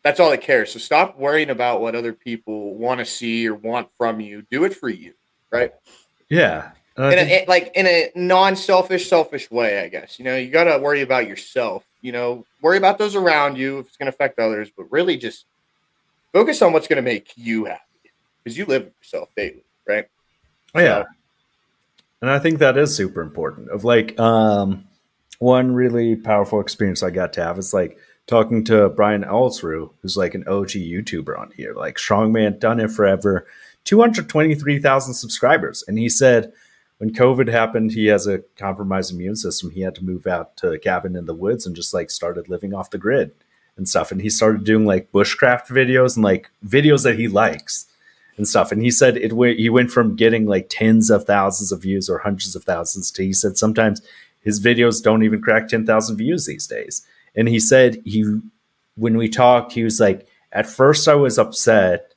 that's 0.03 0.19
all 0.19 0.29
that 0.31 0.41
cares. 0.41 0.71
So 0.71 0.79
stop 0.79 1.17
worrying 1.17 1.49
about 1.49 1.81
what 1.81 1.95
other 1.95 2.13
people 2.13 2.75
want 2.75 2.99
to 2.99 3.05
see 3.05 3.47
or 3.47 3.55
want 3.55 3.89
from 3.97 4.19
you. 4.19 4.43
Do 4.51 4.63
it 4.63 4.73
for 4.73 4.89
you, 4.89 5.13
right? 5.51 5.73
yeah. 6.29 6.71
I 6.97 7.13
in 7.13 7.19
a, 7.19 7.45
like 7.47 7.71
in 7.75 7.87
a 7.87 8.11
non-selfish, 8.15 9.09
selfish 9.09 9.51
way, 9.51 9.81
I 9.81 9.89
guess. 9.89 10.17
You 10.17 10.25
know, 10.25 10.37
you 10.37 10.49
got 10.49 10.65
to 10.65 10.77
worry 10.77 11.01
about 11.01 11.27
yourself. 11.27 11.83
You 12.01 12.11
know, 12.11 12.45
worry 12.61 12.77
about 12.77 12.97
those 12.97 13.15
around 13.15 13.57
you 13.57 13.79
if 13.79 13.87
it's 13.87 13.97
going 13.97 14.09
to 14.09 14.15
affect 14.15 14.39
others, 14.39 14.69
but 14.75 14.91
really 14.91 15.17
just 15.17 15.45
focus 16.31 16.61
on 16.61 16.73
what's 16.73 16.87
going 16.87 16.97
to 16.97 17.01
make 17.01 17.33
you 17.35 17.65
happy 17.65 17.81
because 18.43 18.57
you 18.57 18.65
live 18.65 18.85
with 18.85 18.93
yourself 19.01 19.29
daily, 19.35 19.63
right? 19.87 20.07
yeah 20.83 21.03
and 22.21 22.29
i 22.29 22.39
think 22.39 22.59
that 22.59 22.77
is 22.77 22.95
super 22.95 23.21
important 23.21 23.69
of 23.69 23.83
like 23.83 24.19
um 24.19 24.85
one 25.39 25.73
really 25.73 26.15
powerful 26.15 26.59
experience 26.59 27.03
i 27.03 27.09
got 27.09 27.33
to 27.33 27.43
have 27.43 27.57
is 27.57 27.73
like 27.73 27.97
talking 28.27 28.63
to 28.63 28.89
brian 28.89 29.23
Alsruhe 29.23 29.89
who's 30.01 30.17
like 30.17 30.35
an 30.35 30.43
og 30.47 30.67
youtuber 30.67 31.37
on 31.39 31.51
here 31.55 31.73
like 31.73 31.95
strongman 31.95 32.59
done 32.59 32.79
it 32.79 32.91
forever 32.91 33.47
223000 33.85 35.13
subscribers 35.13 35.83
and 35.87 35.97
he 35.97 36.09
said 36.09 36.51
when 37.05 37.13
covid 37.13 37.47
happened 37.47 37.91
he 37.91 38.07
has 38.07 38.25
a 38.25 38.39
compromised 38.57 39.13
immune 39.13 39.35
system 39.35 39.69
he 39.69 39.81
had 39.81 39.95
to 39.95 40.03
move 40.03 40.25
out 40.25 40.57
to 40.57 40.71
a 40.71 40.79
cabin 40.79 41.15
in 41.15 41.25
the 41.25 41.33
woods 41.33 41.65
and 41.65 41.75
just 41.75 41.93
like 41.93 42.09
started 42.09 42.49
living 42.49 42.73
off 42.73 42.89
the 42.89 42.97
grid 42.97 43.31
and 43.77 43.87
stuff 43.87 44.11
and 44.11 44.21
he 44.21 44.29
started 44.29 44.63
doing 44.63 44.85
like 44.85 45.11
bushcraft 45.11 45.67
videos 45.67 46.15
and 46.15 46.23
like 46.23 46.49
videos 46.65 47.03
that 47.03 47.19
he 47.19 47.27
likes 47.27 47.87
and 48.37 48.47
stuff. 48.47 48.71
And 48.71 48.81
he 48.81 48.91
said 48.91 49.17
it 49.17 49.33
went, 49.33 49.59
he 49.59 49.69
went 49.69 49.91
from 49.91 50.15
getting 50.15 50.45
like 50.45 50.67
tens 50.69 51.09
of 51.09 51.25
thousands 51.25 51.71
of 51.71 51.81
views 51.81 52.09
or 52.09 52.19
hundreds 52.19 52.55
of 52.55 52.63
thousands 52.63 53.11
to 53.11 53.23
he 53.23 53.33
said 53.33 53.57
sometimes 53.57 54.01
his 54.41 54.63
videos 54.63 55.01
don't 55.01 55.23
even 55.23 55.41
crack 55.41 55.67
10,000 55.67 56.17
views 56.17 56.45
these 56.45 56.67
days. 56.67 57.05
And 57.35 57.49
he 57.49 57.59
said 57.59 58.01
he, 58.05 58.39
when 58.95 59.17
we 59.17 59.27
talked, 59.27 59.73
he 59.73 59.83
was 59.83 59.99
like, 59.99 60.27
at 60.51 60.67
first 60.67 61.07
I 61.07 61.15
was 61.15 61.39
upset 61.39 62.13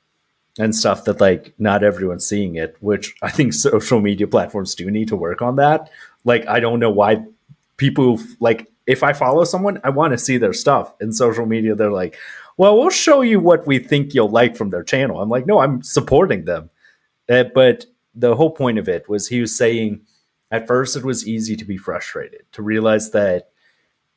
and 0.59 0.75
stuff 0.75 1.05
that 1.05 1.21
like 1.21 1.55
not 1.59 1.85
everyone's 1.85 2.27
seeing 2.27 2.57
it, 2.57 2.77
which 2.81 3.15
I 3.23 3.31
think 3.31 3.53
social 3.55 4.01
media 4.01 4.27
platforms 4.27 4.75
do 4.75 4.91
need 4.91 5.09
to 5.09 5.17
work 5.17 5.43
on 5.43 5.57
that. 5.57 5.91
Like, 6.25 6.47
I 6.47 6.61
don't 6.61 6.81
know 6.81 6.91
why 6.91 7.25
people 7.77 8.21
like, 8.41 8.71
if 8.87 9.03
I 9.03 9.13
follow 9.13 9.45
someone, 9.45 9.81
I 9.85 9.91
want 9.91 10.13
to 10.13 10.19
see 10.19 10.39
their 10.39 10.53
stuff. 10.53 10.93
In 11.01 11.13
social 11.13 11.47
media, 11.47 11.75
they're 11.75 11.93
like, 11.93 12.17
well, 12.57 12.77
we'll 12.77 12.91
show 12.91 13.21
you 13.21 13.39
what 13.39 13.67
we 13.67 13.79
think 13.79 14.15
you'll 14.15 14.31
like 14.31 14.57
from 14.57 14.71
their 14.71 14.83
channel. 14.83 15.21
I'm 15.21 15.29
like, 15.29 15.47
no, 15.47 15.61
I'm 15.61 15.83
supporting 15.83 16.45
them. 16.45 16.71
Uh, 17.29 17.45
but 17.55 17.87
the 18.15 18.35
whole 18.35 18.51
point 18.51 18.79
of 18.79 18.89
it 18.89 19.09
was 19.09 19.29
he 19.29 19.41
was 19.41 19.57
saying 19.57 20.01
at 20.51 20.67
first 20.67 20.97
it 20.97 21.05
was 21.05 21.29
easy 21.29 21.55
to 21.57 21.65
be 21.65 21.77
frustrated, 21.77 22.43
to 22.53 22.63
realize 22.63 23.11
that 23.11 23.51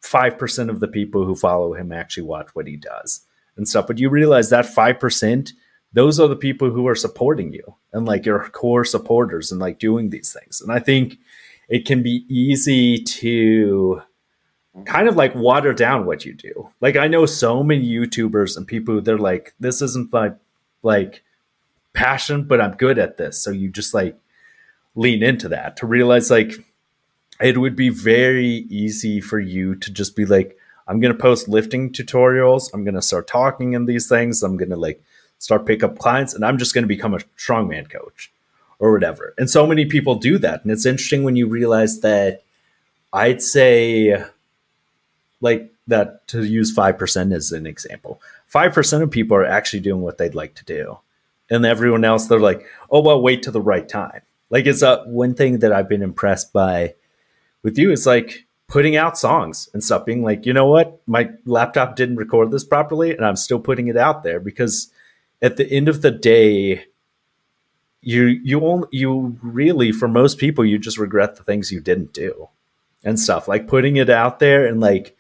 5% 0.01 0.69
of 0.69 0.79
the 0.79 0.87
people 0.87 1.25
who 1.25 1.35
follow 1.35 1.73
him 1.73 1.91
actually 1.91 2.23
watch 2.23 2.47
what 2.53 2.67
he 2.67 2.77
does 2.77 3.27
and 3.57 3.67
stuff. 3.67 3.85
But 3.85 3.99
you 3.99 4.09
realize 4.09 4.49
that 4.49 4.65
5%, 4.65 5.51
those 5.93 6.19
are 6.19 6.27
the 6.27 6.35
people 6.35 6.69
who 6.69 6.87
are 6.87 6.95
supporting 6.95 7.51
you 7.51 7.75
and 7.91 8.05
like 8.05 8.25
your 8.25 8.47
core 8.49 8.85
supporters 8.85 9.51
and 9.51 9.59
like 9.59 9.79
doing 9.79 10.09
these 10.09 10.33
things. 10.33 10.61
And 10.61 10.71
I 10.71 10.79
think 10.79 11.17
it 11.67 11.85
can 11.85 12.01
be 12.01 12.25
easy 12.29 12.97
to 13.03 14.01
kind 14.85 15.07
of 15.07 15.15
like 15.15 15.35
water 15.35 15.73
down 15.73 16.05
what 16.05 16.25
you 16.25 16.33
do. 16.33 16.69
Like 16.79 16.95
I 16.95 17.07
know 17.07 17.25
so 17.25 17.63
many 17.63 17.87
YouTubers 17.87 18.55
and 18.55 18.65
people 18.65 19.01
they're 19.01 19.17
like, 19.17 19.53
this 19.59 19.81
isn't 19.81 20.13
my 20.13 20.33
like 20.81 21.23
passion, 21.93 22.43
but 22.43 22.61
I'm 22.61 22.75
good 22.75 22.97
at 22.97 23.17
this. 23.17 23.41
So 23.41 23.51
you 23.51 23.69
just 23.69 23.93
like 23.93 24.17
lean 24.95 25.23
into 25.23 25.49
that 25.49 25.77
to 25.77 25.85
realize 25.85 26.31
like 26.31 26.53
it 27.41 27.57
would 27.57 27.75
be 27.75 27.89
very 27.89 28.65
easy 28.69 29.19
for 29.19 29.39
you 29.39 29.75
to 29.75 29.91
just 29.91 30.15
be 30.15 30.25
like, 30.25 30.57
I'm 30.87 30.99
gonna 30.99 31.13
post 31.13 31.47
lifting 31.47 31.91
tutorials, 31.91 32.69
I'm 32.73 32.83
gonna 32.83 33.01
start 33.01 33.27
talking 33.27 33.73
in 33.73 33.85
these 33.85 34.07
things, 34.07 34.43
I'm 34.43 34.57
gonna 34.57 34.77
like 34.77 35.01
start 35.41 35.65
pick 35.65 35.83
up 35.83 35.97
clients, 35.97 36.33
and 36.33 36.45
I'm 36.45 36.57
just 36.57 36.73
gonna 36.73 36.87
become 36.87 37.13
a 37.13 37.19
strongman 37.37 37.89
coach 37.89 38.31
or 38.79 38.91
whatever. 38.91 39.33
And 39.37 39.49
so 39.49 39.67
many 39.67 39.85
people 39.85 40.15
do 40.15 40.37
that. 40.39 40.63
And 40.63 40.71
it's 40.71 40.85
interesting 40.85 41.23
when 41.23 41.35
you 41.35 41.47
realize 41.47 41.99
that 42.01 42.43
I'd 43.13 43.41
say 43.41 44.23
like 45.41 45.71
that 45.87 46.27
to 46.29 46.43
use 46.43 46.73
5% 46.73 47.35
as 47.35 47.51
an 47.51 47.65
example 47.65 48.21
5% 48.53 49.01
of 49.01 49.11
people 49.11 49.35
are 49.35 49.45
actually 49.45 49.79
doing 49.79 50.01
what 50.01 50.17
they'd 50.17 50.35
like 50.35 50.55
to 50.55 50.65
do 50.65 50.99
and 51.49 51.65
everyone 51.65 52.05
else 52.05 52.27
they're 52.27 52.39
like 52.39 52.65
oh 52.89 53.01
well 53.01 53.21
wait 53.21 53.43
to 53.43 53.51
the 53.51 53.61
right 53.61 53.89
time 53.89 54.21
like 54.49 54.65
it's 54.65 54.81
a 54.81 55.03
one 55.05 55.33
thing 55.33 55.59
that 55.59 55.73
i've 55.73 55.89
been 55.89 56.01
impressed 56.01 56.53
by 56.53 56.93
with 57.63 57.77
you 57.77 57.91
is 57.91 58.05
like 58.05 58.45
putting 58.67 58.95
out 58.95 59.17
songs 59.17 59.69
and 59.73 59.83
stuff 59.83 60.05
being 60.05 60.23
like 60.23 60.45
you 60.45 60.53
know 60.53 60.67
what 60.67 61.01
my 61.07 61.29
laptop 61.45 61.95
didn't 61.95 62.15
record 62.15 62.51
this 62.51 62.63
properly 62.63 63.11
and 63.11 63.25
i'm 63.25 63.35
still 63.35 63.59
putting 63.59 63.87
it 63.87 63.97
out 63.97 64.23
there 64.23 64.39
because 64.39 64.91
at 65.41 65.57
the 65.57 65.69
end 65.71 65.89
of 65.89 66.01
the 66.01 66.11
day 66.11 66.85
you 68.01 68.23
you 68.43 68.65
only 68.65 68.87
you 68.91 69.37
really 69.41 69.91
for 69.91 70.07
most 70.07 70.37
people 70.37 70.65
you 70.65 70.79
just 70.79 70.97
regret 70.97 71.35
the 71.35 71.43
things 71.43 71.71
you 71.71 71.79
didn't 71.79 72.13
do 72.13 72.49
and 73.03 73.19
stuff. 73.19 73.47
Like 73.47 73.67
putting 73.67 73.97
it 73.97 74.09
out 74.09 74.39
there 74.39 74.65
and 74.65 74.79
like 74.79 75.15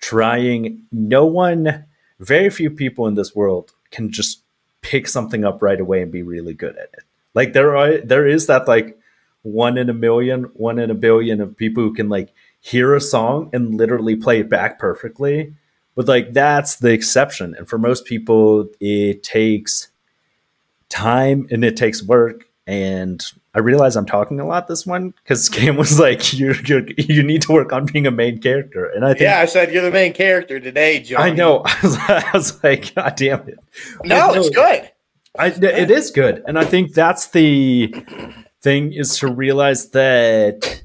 trying 0.00 0.82
no 0.92 1.26
one 1.26 1.86
very 2.18 2.50
few 2.50 2.70
people 2.70 3.06
in 3.06 3.14
this 3.14 3.34
world 3.34 3.72
can 3.90 4.10
just 4.10 4.42
pick 4.82 5.08
something 5.08 5.44
up 5.44 5.62
right 5.62 5.80
away 5.80 6.02
and 6.02 6.12
be 6.12 6.22
really 6.22 6.54
good 6.54 6.76
at 6.76 6.90
it. 6.92 7.04
Like 7.34 7.52
there 7.52 7.76
are 7.76 7.98
there 7.98 8.26
is 8.26 8.46
that 8.46 8.68
like 8.68 8.98
one 9.42 9.78
in 9.78 9.88
a 9.88 9.94
million 9.94 10.44
one 10.54 10.78
in 10.78 10.90
a 10.90 10.94
billion 10.94 11.40
of 11.40 11.56
people 11.56 11.82
who 11.82 11.94
can 11.94 12.08
like 12.08 12.32
hear 12.60 12.94
a 12.94 13.00
song 13.00 13.50
and 13.52 13.76
literally 13.76 14.16
play 14.16 14.40
it 14.40 14.48
back 14.48 14.78
perfectly 14.78 15.54
but 15.96 16.06
like 16.06 16.32
that's 16.32 16.76
the 16.76 16.92
exception 16.92 17.56
and 17.58 17.68
for 17.68 17.78
most 17.78 18.04
people 18.04 18.68
it 18.78 19.24
takes 19.24 19.88
time 20.88 21.48
and 21.50 21.64
it 21.64 21.76
takes 21.76 22.02
work 22.02 22.44
and 22.68 23.24
I 23.54 23.60
realize 23.60 23.96
I'm 23.96 24.06
talking 24.06 24.38
a 24.38 24.46
lot 24.46 24.68
this 24.68 24.86
one 24.86 25.14
because 25.22 25.48
Cam 25.48 25.76
was 25.76 25.98
like, 25.98 26.34
"You 26.34 26.54
you 26.66 26.86
you 26.98 27.22
need 27.22 27.42
to 27.42 27.52
work 27.52 27.72
on 27.72 27.86
being 27.86 28.06
a 28.06 28.10
main 28.10 28.38
character," 28.38 28.84
and 28.84 29.04
I 29.04 29.10
think 29.10 29.22
yeah, 29.22 29.40
I 29.40 29.46
said 29.46 29.72
you're 29.72 29.82
the 29.82 29.90
main 29.90 30.12
character 30.12 30.60
today, 30.60 31.00
John. 31.00 31.22
I 31.22 31.30
know. 31.30 31.62
I 31.64 31.78
was, 31.82 31.96
I 31.96 32.30
was 32.34 32.64
like, 32.64 32.94
"God 32.94 33.14
damn 33.16 33.48
it!" 33.48 33.58
No, 34.04 34.34
it's 34.34 34.50
good. 34.50 34.90
I, 35.38 35.48
it 35.48 35.90
is 35.90 36.10
good, 36.10 36.42
and 36.46 36.58
I 36.58 36.64
think 36.64 36.92
that's 36.92 37.28
the 37.28 37.94
thing 38.62 38.92
is 38.92 39.18
to 39.18 39.28
realize 39.28 39.90
that 39.90 40.82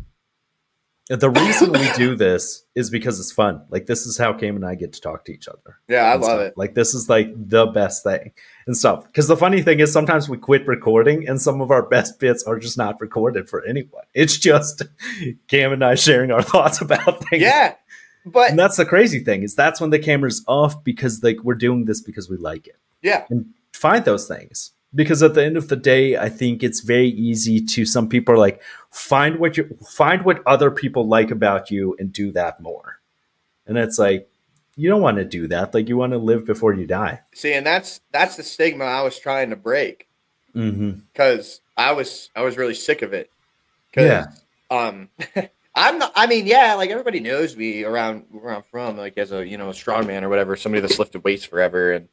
the 1.19 1.29
reason 1.41 1.71
we 1.71 1.91
do 1.95 2.15
this 2.15 2.63
is 2.75 2.89
because 2.89 3.19
it's 3.19 3.31
fun. 3.31 3.61
Like 3.69 3.85
this 3.85 4.05
is 4.05 4.17
how 4.17 4.33
Cam 4.33 4.55
and 4.55 4.65
I 4.65 4.75
get 4.75 4.93
to 4.93 5.01
talk 5.01 5.25
to 5.25 5.33
each 5.33 5.47
other. 5.47 5.77
Yeah, 5.87 6.03
I 6.05 6.13
love 6.13 6.23
stuff. 6.23 6.39
it. 6.41 6.57
Like 6.57 6.73
this 6.73 6.93
is 6.93 7.09
like 7.09 7.27
the 7.35 7.65
best 7.67 8.03
thing 8.03 8.31
and 8.65 8.75
stuff. 8.77 9.05
Because 9.07 9.27
the 9.27 9.35
funny 9.37 9.61
thing 9.61 9.79
is 9.79 9.91
sometimes 9.91 10.29
we 10.29 10.37
quit 10.37 10.65
recording 10.67 11.27
and 11.27 11.41
some 11.41 11.59
of 11.61 11.69
our 11.71 11.83
best 11.83 12.19
bits 12.19 12.43
are 12.43 12.57
just 12.59 12.77
not 12.77 12.99
recorded 13.01 13.49
for 13.49 13.65
anyone. 13.65 14.03
It's 14.13 14.37
just 14.37 14.83
Cam 15.47 15.73
and 15.73 15.83
I 15.83 15.95
sharing 15.95 16.31
our 16.31 16.41
thoughts 16.53 16.81
about 16.81 17.23
things. 17.27 17.43
Yeah, 17.43 17.75
but 18.25 18.49
And 18.51 18.59
that's 18.59 18.77
the 18.77 18.85
crazy 18.85 19.19
thing 19.19 19.43
is 19.43 19.55
that's 19.55 19.81
when 19.81 19.89
the 19.89 19.99
camera's 19.99 20.43
off 20.47 20.83
because 20.83 21.23
like 21.23 21.37
we're 21.43 21.55
doing 21.55 21.85
this 21.85 22.01
because 22.01 22.29
we 22.29 22.37
like 22.37 22.67
it. 22.67 22.77
yeah, 23.01 23.25
And 23.29 23.47
find 23.73 24.05
those 24.05 24.27
things. 24.27 24.71
Because 24.93 25.23
at 25.23 25.33
the 25.35 25.43
end 25.45 25.55
of 25.55 25.69
the 25.69 25.77
day, 25.77 26.17
I 26.17 26.27
think 26.27 26.63
it's 26.63 26.81
very 26.81 27.07
easy 27.07 27.61
to 27.61 27.85
some 27.85 28.09
people 28.09 28.35
are 28.35 28.37
like 28.37 28.61
find 28.89 29.39
what 29.39 29.55
you 29.55 29.77
find 29.89 30.23
what 30.25 30.45
other 30.45 30.69
people 30.69 31.07
like 31.07 31.31
about 31.31 31.71
you 31.71 31.95
and 31.97 32.11
do 32.11 32.31
that 32.33 32.59
more. 32.61 32.99
And 33.65 33.77
it's 33.77 33.97
like 33.97 34.29
you 34.75 34.89
don't 34.89 35.01
want 35.01 35.17
to 35.17 35.25
do 35.25 35.47
that. 35.47 35.73
Like 35.73 35.87
you 35.87 35.95
want 35.95 36.11
to 36.11 36.17
live 36.17 36.45
before 36.45 36.73
you 36.73 36.85
die. 36.87 37.21
see, 37.33 37.53
and 37.53 37.65
that's 37.65 38.01
that's 38.11 38.35
the 38.35 38.43
stigma 38.43 38.83
I 38.83 39.01
was 39.01 39.17
trying 39.17 39.49
to 39.51 39.55
break 39.55 40.07
Mm-hmm. 40.53 40.99
because 41.13 41.61
I 41.77 41.93
was 41.93 42.29
I 42.35 42.41
was 42.41 42.57
really 42.57 42.73
sick 42.73 43.01
of 43.01 43.13
it. 43.13 43.31
Yeah. 43.95 44.27
Um, 44.69 45.07
I'm 45.75 45.97
not. 45.99 46.11
I 46.15 46.27
mean, 46.27 46.45
yeah, 46.45 46.73
like 46.73 46.89
everybody 46.89 47.21
knows 47.21 47.55
me 47.55 47.85
around 47.85 48.25
where 48.31 48.53
I'm 48.53 48.63
from, 48.69 48.97
like 48.97 49.17
as 49.17 49.31
a 49.31 49.47
you 49.47 49.57
know 49.57 49.69
a 49.69 49.73
strongman 49.73 50.23
or 50.23 50.29
whatever, 50.29 50.57
somebody 50.57 50.81
that's 50.81 50.99
lifted 50.99 51.23
weights 51.23 51.45
forever, 51.45 51.93
and 51.93 52.09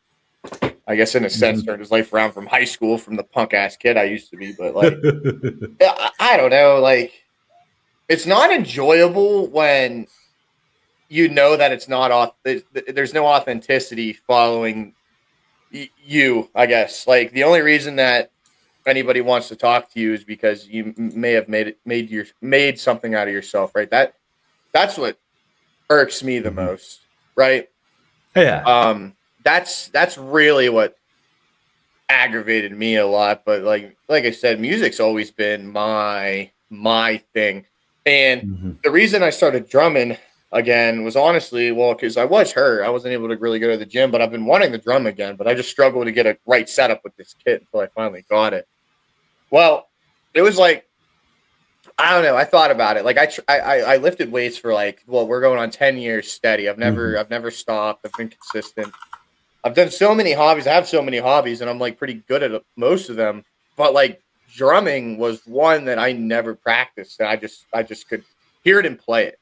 I 0.89 0.97
guess 0.97 1.15
in 1.15 1.25
a 1.25 1.31
sense 1.31 1.63
turned 1.63 1.81
his 1.81 1.91
life 1.91 2.13
around 2.13 2.33
from 2.33 2.47
high 2.47 2.65
school 2.65 2.97
from 2.99 3.15
the 3.17 3.23
punk 3.23 3.53
ass 3.55 3.77
kid 3.77 3.97
I 3.99 4.05
used 4.05 4.31
to 4.31 4.37
be. 4.39 4.53
But 4.53 4.75
like, 4.75 4.95
I, 5.83 6.11
I 6.19 6.37
don't 6.37 6.51
know, 6.51 6.81
like 6.81 7.13
it's 8.09 8.25
not 8.27 8.51
enjoyable 8.51 9.47
when 9.49 10.07
you 11.11 11.29
know 11.29 11.57
that 11.57 11.73
it's 11.73 11.89
not 11.89 12.11
auth- 12.11 12.35
there's, 12.43 12.63
there's 12.89 13.13
no 13.15 13.27
authenticity 13.27 14.13
following 14.15 14.95
y- 15.73 15.91
you 16.03 16.51
i 16.55 16.67
guess 16.67 17.07
like 17.07 17.33
the 17.33 17.45
only 17.45 17.61
reason 17.63 17.97
that 17.97 18.31
anybody 18.87 19.21
wants 19.23 19.49
to 19.49 19.57
talk 19.57 19.91
to 19.91 20.01
you 20.01 20.13
is 20.13 20.23
because 20.25 20.67
you 20.69 20.93
m- 20.99 21.13
may 21.19 21.33
have 21.33 21.49
made 21.49 21.67
it 21.69 21.79
made 21.87 22.11
your 22.11 22.25
made 22.43 22.79
something 22.79 23.15
out 23.15 23.27
of 23.29 23.33
yourself 23.33 23.75
right 23.75 23.91
that 23.91 24.15
that's 24.73 24.99
what 24.99 25.19
irks 25.91 26.23
me 26.23 26.39
the 26.39 26.51
Mhm. 26.51 26.55
most 26.57 27.01
right 27.37 27.69
yeah. 28.37 28.63
um 28.65 29.15
that's 29.45 29.89
that's 29.89 30.19
really 30.19 30.69
what 30.69 30.97
aggravated 32.11 32.73
me 32.73 32.97
a 32.97 33.07
lot 33.07 33.43
but 33.45 33.63
like 33.63 33.95
like 34.09 34.25
i 34.25 34.31
said 34.31 34.59
music's 34.59 34.99
always 35.01 35.31
been 35.31 35.71
my 35.71 36.51
my 36.71 37.19
thing 37.35 37.65
and 38.07 38.43
Mhm. 38.43 38.83
the 38.83 38.91
reason 38.91 39.23
I 39.23 39.29
started 39.29 39.69
drumming 39.69 40.17
again 40.51 41.05
was 41.05 41.15
honestly, 41.15 41.73
well, 41.73 41.93
because 41.93 42.17
I 42.17 42.25
was 42.25 42.53
hurt. 42.53 42.83
I 42.83 42.89
wasn't 42.89 43.13
able 43.13 43.29
to 43.29 43.37
really 43.37 43.59
go 43.59 43.71
to 43.71 43.77
the 43.77 43.85
gym, 43.85 44.11
but 44.11 44.23
I've 44.23 44.31
been 44.31 44.47
wanting 44.47 44.73
to 44.73 44.79
drum 44.79 45.07
again. 45.07 45.37
But 45.37 45.47
I 45.47 45.53
just 45.53 45.69
struggled 45.69 46.07
to 46.07 46.13
get 46.13 46.25
a 46.27 46.39
right 46.47 46.67
setup 46.67 47.03
with 47.05 47.15
this 47.17 47.35
kit 47.45 47.61
until 47.61 47.81
I 47.81 47.89
finally 47.89 48.25
got 48.31 48.55
it. 48.55 48.67
Well, 49.51 49.89
it 50.33 50.41
was 50.41 50.57
like, 50.57 50.87
I 51.99 52.15
don't 52.15 52.23
know. 52.23 52.35
I 52.35 52.45
thought 52.45 52.71
about 52.71 52.97
it. 52.97 53.05
Like 53.05 53.19
I, 53.19 53.27
tr- 53.27 53.41
I, 53.47 53.59
I 53.61 53.77
I 53.77 53.97
lifted 53.99 54.33
weights 54.33 54.57
for 54.57 54.73
like, 54.73 55.03
well, 55.07 55.27
we're 55.27 55.43
going 55.43 55.59
on 55.59 55.71
ten 55.71 55.99
years 55.99 56.33
steady. 56.33 56.67
I've 56.67 56.79
never, 56.79 57.19
I've 57.19 57.29
never 57.29 57.51
stopped. 57.51 58.07
I've 58.07 58.13
been 58.15 58.31
consistent. 58.31 58.91
I've 59.65 59.75
done 59.75 59.91
so 59.91 60.15
many 60.15 60.33
hobbies. 60.33 60.67
I 60.67 60.75
have 60.75 60.89
so 60.89 61.03
many 61.03 61.19
hobbies, 61.19 61.61
and 61.61 61.69
I'm 61.69 61.79
like 61.79 61.99
pretty 61.99 62.23
good 62.29 62.43
at 62.43 62.63
most 62.77 63.11
of 63.11 63.17
them. 63.17 63.45
But 63.77 63.93
like 63.93 64.23
drumming 64.55 65.19
was 65.19 65.47
one 65.47 65.85
that 65.87 65.99
I 65.99 66.13
never 66.13 66.55
practiced, 66.55 67.21
and 67.21 67.29
I 67.29 67.37
just, 67.37 67.67
I 67.73 67.83
just 67.83 68.09
could 68.09 68.25
hear 68.65 68.79
it 68.79 68.87
and 68.87 68.99
play 68.99 69.27
it. 69.27 69.39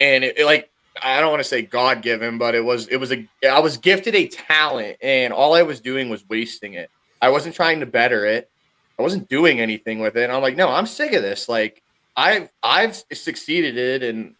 And 0.00 0.24
it, 0.24 0.38
it, 0.38 0.44
like 0.44 0.70
I 1.02 1.20
don't 1.20 1.30
want 1.30 1.40
to 1.40 1.48
say 1.48 1.62
God 1.62 2.02
given, 2.02 2.38
but 2.38 2.54
it 2.54 2.64
was 2.64 2.88
it 2.88 2.96
was 2.96 3.12
a 3.12 3.26
I 3.48 3.60
was 3.60 3.76
gifted 3.76 4.14
a 4.14 4.28
talent, 4.28 4.96
and 5.02 5.32
all 5.32 5.54
I 5.54 5.62
was 5.62 5.80
doing 5.80 6.08
was 6.08 6.28
wasting 6.28 6.74
it. 6.74 6.90
I 7.20 7.30
wasn't 7.30 7.54
trying 7.54 7.80
to 7.80 7.86
better 7.86 8.24
it. 8.24 8.50
I 8.98 9.02
wasn't 9.02 9.28
doing 9.28 9.60
anything 9.60 10.00
with 10.00 10.16
it. 10.16 10.24
And 10.24 10.32
I'm 10.32 10.42
like, 10.42 10.56
no, 10.56 10.68
I'm 10.68 10.86
sick 10.86 11.12
of 11.12 11.22
this. 11.22 11.48
Like 11.48 11.82
I've 12.16 12.50
I've 12.62 13.02
succeeded 13.12 13.76
it, 13.76 14.02
and 14.02 14.34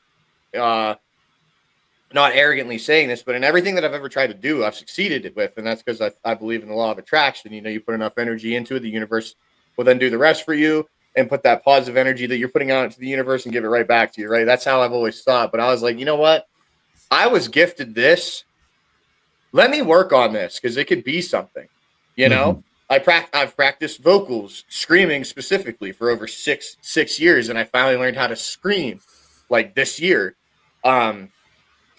uh, 0.54 0.94
not 2.12 2.32
arrogantly 2.32 2.78
saying 2.78 3.08
this, 3.08 3.22
but 3.22 3.34
in 3.34 3.44
everything 3.44 3.74
that 3.74 3.84
I've 3.84 3.92
ever 3.92 4.08
tried 4.08 4.28
to 4.28 4.34
do, 4.34 4.64
I've 4.64 4.74
succeeded 4.74 5.30
with, 5.36 5.56
and 5.58 5.66
that's 5.66 5.82
because 5.82 6.00
I, 6.00 6.10
I 6.24 6.34
believe 6.34 6.62
in 6.62 6.68
the 6.68 6.74
law 6.74 6.90
of 6.90 6.98
attraction. 6.98 7.52
You 7.52 7.60
know, 7.60 7.70
you 7.70 7.80
put 7.80 7.94
enough 7.94 8.18
energy 8.18 8.56
into 8.56 8.76
it, 8.76 8.80
the 8.80 8.90
universe 8.90 9.34
will 9.76 9.84
then 9.84 9.98
do 9.98 10.10
the 10.10 10.18
rest 10.18 10.44
for 10.44 10.54
you 10.54 10.88
and 11.16 11.28
put 11.28 11.42
that 11.42 11.64
positive 11.64 11.96
energy 11.96 12.26
that 12.26 12.38
you're 12.38 12.48
putting 12.48 12.70
out 12.70 12.84
into 12.84 12.98
the 12.98 13.06
universe 13.06 13.44
and 13.44 13.52
give 13.52 13.64
it 13.64 13.68
right 13.68 13.86
back 13.86 14.12
to 14.14 14.20
you, 14.20 14.28
right? 14.28 14.46
That's 14.46 14.64
how 14.64 14.80
I've 14.80 14.92
always 14.92 15.22
thought. 15.22 15.50
But 15.50 15.60
I 15.60 15.70
was 15.70 15.82
like, 15.82 15.98
you 15.98 16.04
know 16.04 16.16
what? 16.16 16.46
I 17.10 17.26
was 17.26 17.48
gifted 17.48 17.94
this. 17.94 18.44
Let 19.52 19.70
me 19.70 19.82
work 19.82 20.12
on 20.12 20.32
this 20.32 20.60
because 20.60 20.76
it 20.76 20.86
could 20.86 21.04
be 21.04 21.20
something. 21.20 21.68
You 22.16 22.28
know, 22.28 22.64
I 22.90 22.98
prac- 22.98 23.30
I've 23.34 23.54
practiced 23.56 24.02
vocals, 24.02 24.64
screaming 24.68 25.24
specifically 25.24 25.92
for 25.92 26.10
over 26.10 26.26
six 26.26 26.76
six 26.80 27.20
years, 27.20 27.48
and 27.48 27.58
I 27.58 27.64
finally 27.64 27.96
learned 27.96 28.16
how 28.16 28.26
to 28.26 28.36
scream 28.36 29.00
like 29.48 29.74
this 29.74 30.00
year. 30.00 30.36
Um, 30.84 31.30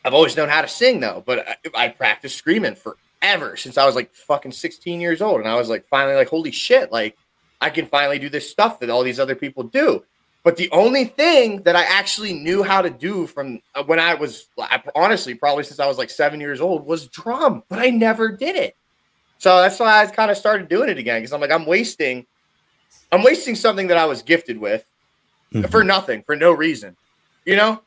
I've 0.05 0.13
always 0.13 0.37
known 0.37 0.49
how 0.49 0.61
to 0.61 0.67
sing 0.67 0.99
though, 0.99 1.23
but 1.25 1.47
I, 1.47 1.85
I 1.85 1.87
practiced 1.89 2.37
screaming 2.37 2.75
forever 2.75 3.57
since 3.57 3.77
I 3.77 3.85
was 3.85 3.95
like 3.95 4.13
fucking 4.13 4.51
16 4.53 5.01
years 5.01 5.21
old, 5.21 5.39
and 5.41 5.49
I 5.49 5.55
was 5.55 5.69
like 5.69 5.87
finally 5.89 6.15
like, 6.15 6.29
holy 6.29 6.51
shit, 6.51 6.91
like 6.91 7.17
I 7.61 7.69
can 7.69 7.85
finally 7.85 8.19
do 8.19 8.29
this 8.29 8.49
stuff 8.49 8.79
that 8.79 8.89
all 8.89 9.03
these 9.03 9.19
other 9.19 9.35
people 9.35 9.63
do. 9.63 10.03
But 10.43 10.55
the 10.55 10.71
only 10.71 11.03
thing 11.03 11.63
that 11.63 11.75
I 11.75 11.83
actually 11.83 12.33
knew 12.33 12.63
how 12.63 12.81
to 12.81 12.89
do 12.89 13.27
from 13.27 13.61
uh, 13.75 13.83
when 13.83 13.99
I 13.99 14.13
was 14.13 14.47
I, 14.57 14.81
honestly 14.95 15.33
probably 15.35 15.65
since 15.65 15.81
I 15.81 15.87
was 15.87 15.97
like 15.97 16.09
seven 16.09 16.39
years 16.39 16.61
old 16.61 16.85
was 16.85 17.07
drum, 17.07 17.63
but 17.69 17.79
I 17.79 17.89
never 17.89 18.31
did 18.31 18.55
it. 18.55 18.75
So 19.37 19.61
that's 19.61 19.79
why 19.79 20.01
I 20.01 20.05
kind 20.07 20.31
of 20.31 20.37
started 20.37 20.69
doing 20.69 20.89
it 20.89 20.97
again 20.97 21.19
because 21.21 21.33
I'm 21.33 21.41
like 21.41 21.51
I'm 21.51 21.65
wasting, 21.65 22.25
I'm 23.11 23.21
wasting 23.23 23.55
something 23.55 23.87
that 23.87 23.97
I 23.97 24.05
was 24.05 24.21
gifted 24.21 24.57
with 24.57 24.85
Mhm. 25.53 25.69
for 25.71 25.83
nothing 25.83 26.21
for 26.23 26.35
no 26.35 26.51
reason, 26.51 26.95
you 27.43 27.55
know. 27.55 27.81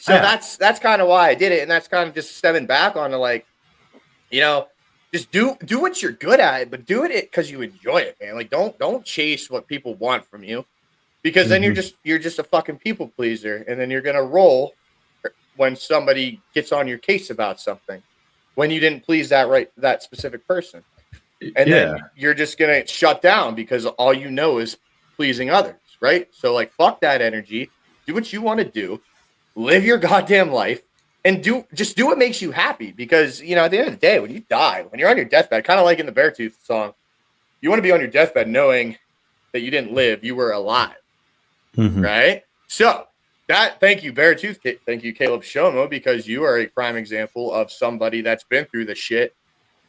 So 0.00 0.14
Yeah. 0.14 0.22
that's 0.22 0.56
that's 0.56 0.78
kind 0.78 1.02
of 1.02 1.08
why 1.08 1.28
I 1.28 1.34
did 1.34 1.52
it, 1.52 1.62
and 1.62 1.70
that's 1.70 1.88
kind 1.88 2.08
of 2.08 2.14
just 2.14 2.36
stemming 2.36 2.66
back 2.66 2.96
onto 2.96 3.16
like, 3.16 3.46
you 4.30 4.40
know, 4.40 4.68
just 5.12 5.30
do 5.30 5.56
do 5.64 5.80
what 5.80 6.02
you're 6.02 6.12
good 6.12 6.40
at, 6.40 6.70
but 6.70 6.86
do 6.86 7.04
it 7.04 7.10
because 7.30 7.50
you 7.50 7.62
enjoy 7.62 7.98
it, 7.98 8.16
man. 8.20 8.34
Like 8.34 8.50
don't 8.50 8.78
don't 8.78 9.04
chase 9.04 9.50
what 9.50 9.66
people 9.66 9.94
want 9.94 10.24
from 10.26 10.44
you, 10.44 10.64
because 11.22 11.48
then 11.48 11.62
you're 11.62 11.72
Mhm. 11.72 11.76
just 11.76 11.94
you're 12.04 12.18
just 12.18 12.38
a 12.38 12.44
fucking 12.44 12.78
people 12.78 13.08
pleaser, 13.08 13.64
and 13.66 13.80
then 13.80 13.90
you're 13.90 14.02
gonna 14.02 14.22
roll 14.22 14.74
when 15.56 15.74
somebody 15.74 16.40
gets 16.54 16.70
on 16.70 16.86
your 16.86 16.98
case 16.98 17.30
about 17.30 17.58
something 17.58 18.02
when 18.56 18.70
you 18.70 18.78
didn't 18.78 19.04
please 19.04 19.30
that 19.30 19.48
right 19.48 19.70
that 19.78 20.02
specific 20.02 20.46
person, 20.46 20.84
and 21.40 21.52
yeah. 21.56 21.64
then 21.64 21.98
you're 22.14 22.34
just 22.34 22.58
gonna 22.58 22.86
shut 22.86 23.22
down 23.22 23.54
because 23.54 23.86
all 23.86 24.12
you 24.12 24.30
know 24.30 24.58
is 24.58 24.76
pleasing 25.16 25.48
others, 25.50 25.80
right? 26.00 26.28
So 26.32 26.52
like 26.54 26.72
fuck 26.74 27.00
that 27.00 27.22
energy, 27.22 27.70
do 28.06 28.12
what 28.14 28.32
you 28.32 28.42
want 28.42 28.58
to 28.60 28.64
do, 28.64 29.00
live 29.56 29.84
your 29.84 29.98
goddamn 29.98 30.52
life, 30.52 30.82
and 31.24 31.42
do 31.42 31.66
just 31.74 31.96
do 31.96 32.06
what 32.06 32.18
makes 32.18 32.40
you 32.40 32.52
happy. 32.52 32.92
Because 32.92 33.40
you 33.40 33.56
know 33.56 33.64
at 33.64 33.72
the 33.72 33.78
end 33.78 33.88
of 33.88 33.94
the 33.94 34.00
day 34.00 34.20
when 34.20 34.30
you 34.30 34.40
die 34.48 34.84
when 34.88 35.00
you're 35.00 35.10
on 35.10 35.16
your 35.16 35.26
deathbed 35.26 35.64
kind 35.64 35.80
of 35.80 35.84
like 35.86 35.98
in 35.98 36.06
the 36.06 36.12
beartooth 36.12 36.54
song 36.64 36.92
you 37.60 37.70
want 37.70 37.78
to 37.78 37.82
be 37.82 37.90
on 37.90 37.98
your 37.98 38.08
deathbed 38.08 38.46
knowing 38.48 38.96
that 39.52 39.60
you 39.62 39.70
didn't 39.70 39.92
live 39.92 40.22
you 40.22 40.36
were 40.36 40.52
alive. 40.52 40.94
Mhm. 41.76 42.04
right? 42.04 42.44
So 42.68 43.08
that 43.48 43.80
thank 43.80 44.02
you 44.04 44.12
beartooth 44.12 44.58
thank 44.86 45.02
you 45.02 45.12
caleb 45.14 45.42
shomo 45.42 45.88
because 45.90 46.28
you 46.28 46.44
are 46.44 46.58
a 46.58 46.66
prime 46.66 46.96
example 46.96 47.52
of 47.52 47.72
somebody 47.72 48.20
that's 48.20 48.44
been 48.44 48.64
through 48.66 48.84
the 48.84 48.94
shit 48.94 49.34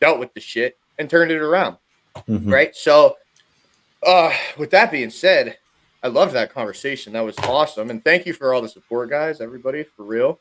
dealt 0.02 0.20
with 0.20 0.34
the 0.34 0.40
shit 0.40 0.78
and 0.98 1.10
turned 1.10 1.32
it 1.32 1.38
around. 1.42 1.78
Mhm. 2.28 2.52
right? 2.52 2.76
So 2.76 3.18
uh 4.04 4.32
with 4.58 4.72
that 4.72 4.92
being 4.92 5.10
said 5.12 5.58
i 6.04 6.08
loved 6.08 6.34
that 6.34 6.54
conversation. 6.54 7.14
That 7.14 7.26
was 7.26 7.38
awesome. 7.40 7.90
And 7.90 8.04
thank 8.04 8.26
you 8.26 8.34
for 8.34 8.54
all 8.54 8.62
the 8.62 8.70
support 8.70 9.10
guys 9.10 9.42
everybody 9.42 9.84
for 9.84 10.04
real. 10.04 10.40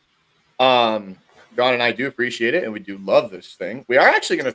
Um 0.59 1.16
john 1.57 1.73
and 1.73 1.83
i 1.83 1.90
do 1.90 2.07
appreciate 2.07 2.53
it 2.55 2.64
and 2.64 2.73
we 2.73 2.79
do 2.81 2.99
love 2.99 3.31
this 3.31 3.55
thing. 3.55 3.85
We 3.88 3.97
are 3.97 4.09
actually 4.09 4.37
gonna 4.37 4.55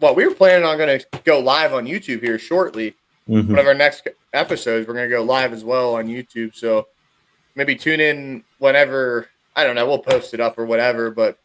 well 0.00 0.14
we 0.14 0.26
were 0.26 0.34
planning 0.34 0.64
on 0.64 0.78
gonna 0.78 1.00
go 1.24 1.40
live 1.40 1.74
on 1.74 1.84
youtube 1.86 2.20
here 2.22 2.38
shortly. 2.38 2.94
Mhm. 3.28 3.48
one 3.48 3.58
of 3.58 3.66
our 3.66 3.74
next 3.74 4.06
episodes 4.32 4.86
we're 4.86 4.94
gonna 4.94 5.08
go 5.08 5.22
live 5.22 5.52
as 5.52 5.64
well 5.64 5.96
on 5.96 6.06
youtube. 6.06 6.54
So 6.54 6.86
maybe 7.54 7.74
tune 7.74 8.00
in 8.00 8.44
whenever 8.58 9.28
i 9.56 9.64
don't 9.64 9.74
know 9.74 9.86
we'll 9.86 9.98
post 9.98 10.34
it 10.34 10.40
up 10.40 10.58
or 10.58 10.64
whatever. 10.66 11.10
But 11.10 11.38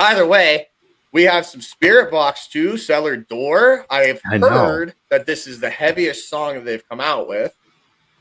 either 0.00 0.26
way 0.26 0.68
we 1.12 1.24
have 1.24 1.44
some 1.44 1.60
spirit 1.60 2.10
box 2.10 2.46
too 2.48 2.78
cellar 2.78 3.16
door. 3.18 3.84
I 3.90 4.04
have 4.04 4.20
I 4.30 4.38
know. 4.38 4.48
heard 4.48 4.94
that 5.10 5.26
this 5.26 5.46
is 5.46 5.60
the 5.60 5.68
heaviest 5.68 6.30
song 6.30 6.54
that 6.54 6.64
they've 6.64 6.88
come 6.88 7.00
out 7.00 7.28
with 7.28 7.54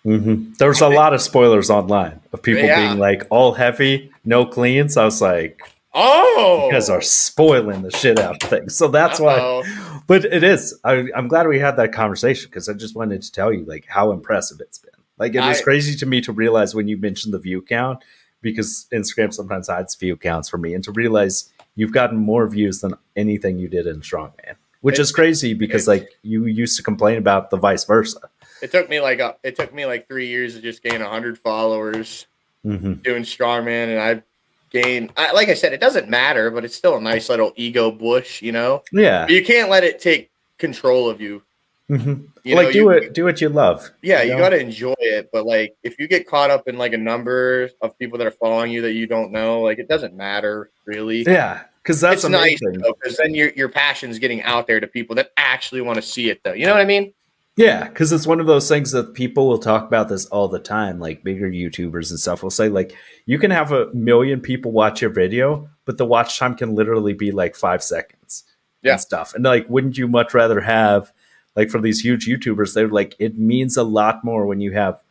Mhm. 0.05 0.57
There 0.57 0.67
was 0.69 0.81
a 0.81 0.87
lot 0.89 1.13
of 1.13 1.21
spoilers 1.21 1.69
online 1.69 2.19
of 2.33 2.41
people 2.41 2.63
Yeah. 2.63 2.87
being 2.87 2.99
like 2.99 3.25
all 3.29 3.53
heavy, 3.53 4.11
no 4.25 4.45
cleans. 4.45 4.97
I 4.97 5.05
was 5.05 5.21
like, 5.21 5.61
oh 5.93 6.65
you 6.67 6.71
guys 6.71 6.89
are 6.89 7.01
spoiling 7.01 7.81
the 7.83 7.91
shit 7.91 8.17
out 8.19 8.43
of 8.43 8.49
things. 8.49 8.75
So 8.75 8.87
that's 8.87 9.19
why. 9.19 9.35
Uh-oh. 9.35 10.01
But 10.07 10.25
it 10.25 10.43
is. 10.43 10.77
I, 10.83 11.05
I'm 11.15 11.27
glad 11.27 11.47
we 11.47 11.59
had 11.59 11.75
that 11.77 11.91
conversation 11.93 12.49
because 12.49 12.67
I 12.67 12.73
just 12.73 12.95
wanted 12.95 13.21
to 13.21 13.31
tell 13.31 13.53
you 13.53 13.63
like 13.65 13.85
how 13.87 14.11
impressive 14.11 14.59
it's 14.59 14.77
been. 14.79 14.91
Like 15.19 15.35
it 15.35 15.41
was 15.41 15.61
crazy 15.61 15.95
to 15.97 16.05
me 16.05 16.19
to 16.21 16.31
realize 16.31 16.73
when 16.73 16.87
you 16.87 16.97
mentioned 16.97 17.33
the 17.33 17.39
view 17.39 17.61
count 17.61 18.03
because 18.41 18.87
Instagram 18.91 19.31
sometimes 19.31 19.67
hides 19.67 19.93
view 19.95 20.17
counts 20.17 20.49
for 20.49 20.57
me, 20.57 20.73
and 20.73 20.83
to 20.83 20.91
realize 20.91 21.53
you've 21.75 21.91
gotten 21.93 22.17
more 22.17 22.47
views 22.47 22.79
than 22.81 22.95
anything 23.15 23.59
you 23.59 23.67
did 23.67 23.85
in 23.85 24.01
Strongman, 24.01 24.55
which 24.81 24.97
It- 24.97 25.03
is 25.03 25.11
crazy 25.11 25.53
because 25.53 25.87
it- 25.87 25.91
like 25.91 26.09
you 26.23 26.45
used 26.45 26.75
to 26.77 26.83
complain 26.83 27.19
about 27.19 27.51
the 27.51 27.57
vice 27.57 27.85
versa. 27.85 28.17
It 28.62 28.71
took 28.71 28.89
me 28.89 29.00
like 29.02 29.19
a, 29.19 29.36
it 29.43 29.56
took 29.56 29.74
me 29.74 29.86
like 29.86 30.08
three 30.08 30.28
years 30.28 30.56
to 30.56 30.62
just 30.62 30.84
gain 30.84 31.02
100 31.02 31.38
followers 31.38 32.28
hmm 32.63 32.93
doing 32.93 33.24
strongman 33.24 33.88
and 33.89 34.00
i 34.00 34.21
gained 34.69 35.12
I, 35.17 35.32
like 35.32 35.50
i 35.50 35.56
said 35.56 35.74
it 35.74 35.80
doesn't 35.82 36.10
matter 36.10 36.52
but 36.52 36.63
it's 36.63 36.76
still 36.76 36.95
a 36.97 37.02
nice 37.02 37.28
little 37.30 37.54
ego 37.56 37.89
bush 37.91 38.41
you 38.41 38.52
know 38.52 38.84
Yeah. 38.91 39.28
you 39.28 39.43
can't 39.43 39.69
let 39.69 39.84
it 39.84 40.00
take 40.00 40.30
control 40.60 41.10
of 41.10 41.19
you 41.19 41.41
hmm 41.88 42.26
You 42.43 42.56
like 42.56 42.67
know, 42.67 42.71
do 42.71 42.78
you- 42.80 42.89
it, 42.91 43.13
do 43.13 43.24
what 43.26 43.41
you 43.41 43.50
love. 43.50 43.89
Yeah, 44.02 44.21
you 44.24 44.32
know? 44.34 44.38
got 44.39 44.50
to 44.50 44.60
enjoy 44.60 44.95
it. 44.97 45.30
But 45.34 45.45
like, 45.45 45.76
if 45.84 46.00
you 46.00 46.08
get 46.08 46.26
caught 46.26 46.50
up 46.50 46.67
in 46.67 46.78
like 46.78 46.93
a 46.93 46.97
number 46.97 47.69
of 47.82 47.97
people 48.00 48.17
that 48.17 48.26
are 48.26 48.32
following 48.32 48.71
you 48.71 48.82
that 48.84 48.93
you 48.93 49.06
don't 49.08 49.32
know, 49.32 49.62
like 49.62 49.78
it 49.78 49.88
doesn't 49.89 50.15
matter 50.15 50.71
really. 50.86 51.24
Yeah, 51.24 51.63
because 51.84 52.00
that's 52.02 52.24
it's 52.24 52.30
nice 52.32 52.60
because 52.62 53.17
then 53.17 53.36
your 53.36 53.50
your 53.58 53.67
passion's 53.69 54.17
getting 54.19 54.41
out 54.43 54.65
there 54.67 54.80
to 54.80 54.88
people 54.88 55.15
that 55.17 55.32
actually 55.38 55.82
want 55.82 55.97
to 55.97 56.02
see 56.02 56.30
it. 56.30 56.41
Though, 56.43 56.54
you 56.54 56.65
know 56.65 56.71
what 56.71 56.82
I 56.82 56.86
mean? 56.86 57.13
Yeah, 57.57 57.87
because 57.87 58.11
it's 58.13 58.25
one 58.25 58.39
of 58.39 58.47
those 58.47 58.69
things 58.69 58.91
that 58.91 59.13
people 59.13 59.47
will 59.47 59.59
talk 59.59 59.85
about 59.85 60.07
this 60.07 60.25
all 60.27 60.47
the 60.47 60.59
time. 60.59 60.99
Like 60.99 61.23
bigger 61.23 61.49
YouTubers 61.49 62.09
and 62.09 62.19
stuff 62.19 62.43
will 62.43 62.49
say, 62.49 62.69
like, 62.69 62.95
you 63.25 63.37
can 63.39 63.51
have 63.51 63.71
a 63.71 63.93
million 63.93 64.39
people 64.39 64.71
watch 64.71 65.01
your 65.01 65.11
video, 65.11 65.69
but 65.85 65.97
the 65.97 66.05
watch 66.05 66.39
time 66.39 66.55
can 66.55 66.75
literally 66.75 67.13
be 67.13 67.31
like 67.31 67.55
five 67.55 67.83
seconds 67.83 68.45
Yeah. 68.83 68.93
and 68.93 69.01
stuff. 69.01 69.35
And 69.35 69.43
like, 69.43 69.69
wouldn't 69.69 69.97
you 69.97 70.07
much 70.07 70.33
rather 70.33 70.61
have, 70.61 71.11
like, 71.55 71.69
for 71.69 71.81
these 71.81 71.99
huge 71.99 72.25
YouTubers, 72.25 72.73
they're 72.73 72.87
like, 72.87 73.15
it 73.19 73.37
means 73.37 73.75
a 73.75 73.83
lot 73.83 74.23
more 74.23 74.45
when 74.45 74.61
you 74.61 74.71
have 74.71 75.01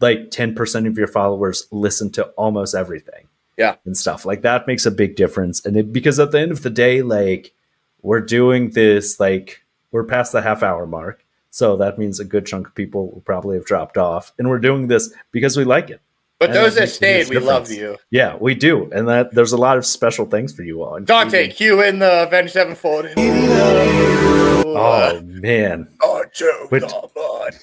like 0.00 0.30
10% 0.30 0.86
of 0.86 0.98
your 0.98 1.06
followers 1.06 1.66
listen 1.70 2.10
to 2.10 2.24
almost 2.36 2.74
everything. 2.74 3.28
Yeah. 3.56 3.76
And 3.86 3.96
stuff 3.96 4.26
like 4.26 4.42
that 4.42 4.66
makes 4.66 4.84
a 4.84 4.90
big 4.90 5.16
difference. 5.16 5.64
And 5.64 5.76
it, 5.76 5.92
because 5.92 6.20
at 6.20 6.32
the 6.32 6.40
end 6.40 6.52
of 6.52 6.62
the 6.62 6.70
day, 6.70 7.00
like, 7.02 7.54
we're 8.02 8.20
doing 8.20 8.70
this, 8.70 9.18
like, 9.18 9.62
we're 9.90 10.04
past 10.04 10.32
the 10.32 10.42
half 10.42 10.62
hour 10.62 10.86
mark. 10.86 11.21
So 11.52 11.76
that 11.76 11.98
means 11.98 12.18
a 12.18 12.24
good 12.24 12.46
chunk 12.46 12.66
of 12.68 12.74
people 12.74 13.10
will 13.12 13.20
probably 13.20 13.58
have 13.58 13.66
dropped 13.66 13.98
off. 13.98 14.32
And 14.38 14.48
we're 14.48 14.58
doing 14.58 14.88
this 14.88 15.12
because 15.32 15.54
we 15.54 15.64
like 15.64 15.90
it. 15.90 16.00
But 16.40 16.48
And 16.48 16.56
those 16.56 16.74
that 16.74 16.80
that 16.80 16.80
makes 16.86 17.02
a 17.02 17.06
huge 17.06 17.26
stayed, 17.26 17.38
we 17.38 17.46
love 17.46 17.70
you. 17.70 17.96
Yeah, 18.10 18.36
we 18.40 18.54
do. 18.54 18.90
And 18.90 19.06
that 19.08 19.34
there's 19.34 19.52
a 19.52 19.58
lot 19.58 19.76
of 19.76 19.84
special 19.84 20.24
things 20.24 20.54
for 20.54 20.62
you 20.62 20.82
all. 20.82 20.98
Dante, 20.98 21.48
cue 21.48 21.82
in 21.82 21.98
the 21.98 22.22
Avenged 22.22 22.54
Sevenfold. 22.54 23.06
Oh 24.74 25.20
man. 25.24 25.88
oh, 26.02 26.24
Joe, 26.34 26.68
But- 26.70 26.90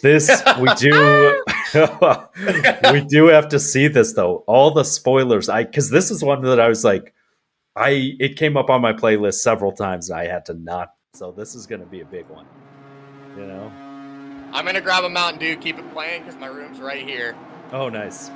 This 0.03 0.29
we 0.61 0.73
do 0.77 1.43
we 2.93 3.01
do 3.05 3.25
have 3.25 3.49
to 3.49 3.59
see 3.59 3.87
this 3.87 4.13
though. 4.13 4.43
All 4.45 4.69
the 4.71 4.83
spoilers. 4.85 5.49
I 5.49 5.63
cuz 5.63 5.89
this 5.89 6.11
is 6.11 6.23
one 6.23 6.43
that 6.43 6.59
I 6.59 6.69
was 6.69 6.85
like 6.85 7.13
I 7.75 8.15
it 8.19 8.35
came 8.35 8.55
up 8.55 8.69
on 8.69 8.81
my 8.81 8.93
playlist 8.93 9.39
several 9.39 9.71
times 9.71 10.11
and 10.11 10.19
I 10.19 10.27
had 10.27 10.45
to 10.45 10.53
not. 10.53 10.93
So 11.15 11.31
this 11.31 11.55
is 11.55 11.65
going 11.65 11.81
to 11.81 11.87
be 11.87 12.01
a 12.01 12.05
big 12.05 12.27
one. 12.27 12.45
You 13.37 13.45
know. 13.45 13.71
I'm 14.51 14.65
gonna 14.65 14.81
grab 14.81 15.03
a 15.03 15.09
Mountain 15.09 15.39
Dew, 15.39 15.55
keep 15.55 15.77
it 15.77 15.91
playing 15.91 16.23
because 16.23 16.39
my 16.39 16.47
room's 16.47 16.79
right 16.79 17.05
here. 17.07 17.35
Oh 17.71 17.89
nice. 17.89 18.31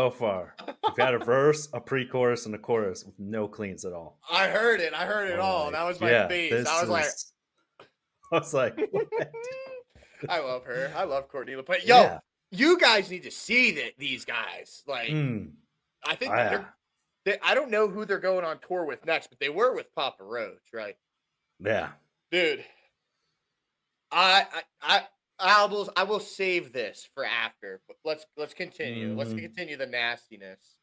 So 0.00 0.08
far, 0.10 0.54
we've 0.66 0.96
had 0.96 1.12
a 1.12 1.18
verse, 1.26 1.68
a 1.74 1.80
pre-chorus, 1.80 2.46
and 2.46 2.54
a 2.54 2.58
chorus 2.58 3.04
with 3.04 3.18
no 3.18 3.46
cleans 3.46 3.84
at 3.84 3.92
all. 3.92 4.18
I 4.32 4.48
heard 4.48 4.80
it. 4.80 4.94
I 4.94 5.04
heard 5.04 5.28
it 5.30 5.38
Oh 5.38 5.42
all. 5.42 5.70
That 5.72 5.84
was 5.84 6.00
my 6.00 6.10
yeah, 6.10 6.26
face. 6.26 6.66
I 6.66 6.80
was 6.80 6.88
like, 6.88 7.04
I 8.32 8.38
was 8.38 8.54
like, 8.54 8.78
what? 8.92 9.06
I 10.30 10.38
love 10.40 10.64
her. 10.64 10.90
I 10.96 11.04
love 11.04 11.28
Courtney 11.28 11.52
LaPlante. 11.52 11.84
Yo, 11.84 11.96
Yeah. 11.96 12.18
you 12.50 12.78
guys 12.78 13.10
need 13.10 13.24
to 13.24 13.30
see 13.30 13.72
that 13.72 13.92
these 13.98 14.24
guys. 14.24 14.82
Like, 14.86 15.10
Mm, 15.10 15.50
I 16.06 16.14
think 16.14 16.32
ah, 16.32 16.36
they're, 16.36 16.74
they, 17.26 17.36
I 17.42 17.54
don't 17.54 17.70
know 17.70 17.86
who 17.86 18.06
they're 18.06 18.18
going 18.18 18.46
on 18.46 18.58
tour 18.66 18.86
with 18.86 19.04
next, 19.04 19.26
but 19.26 19.38
they 19.38 19.50
were 19.50 19.74
with 19.74 19.94
Papa 19.94 20.24
Roach, 20.24 20.72
right? 20.72 20.96
yeah. 21.62 21.90
Dude, 22.32 22.64
I, 24.10 24.46
I, 24.80 24.96
I, 24.96 25.02
albums. 25.48 25.88
I 25.96 26.04
will 26.04 26.20
save 26.20 26.72
this 26.72 27.08
for 27.14 27.24
after. 27.24 27.80
But 27.86 27.96
let's 28.04 28.26
let's 28.36 28.54
continue. 28.54 29.14
Let's 29.14 29.32
Mhm. 29.32 29.40
continue 29.40 29.76
the 29.76 29.86
nastiness. 29.86 30.79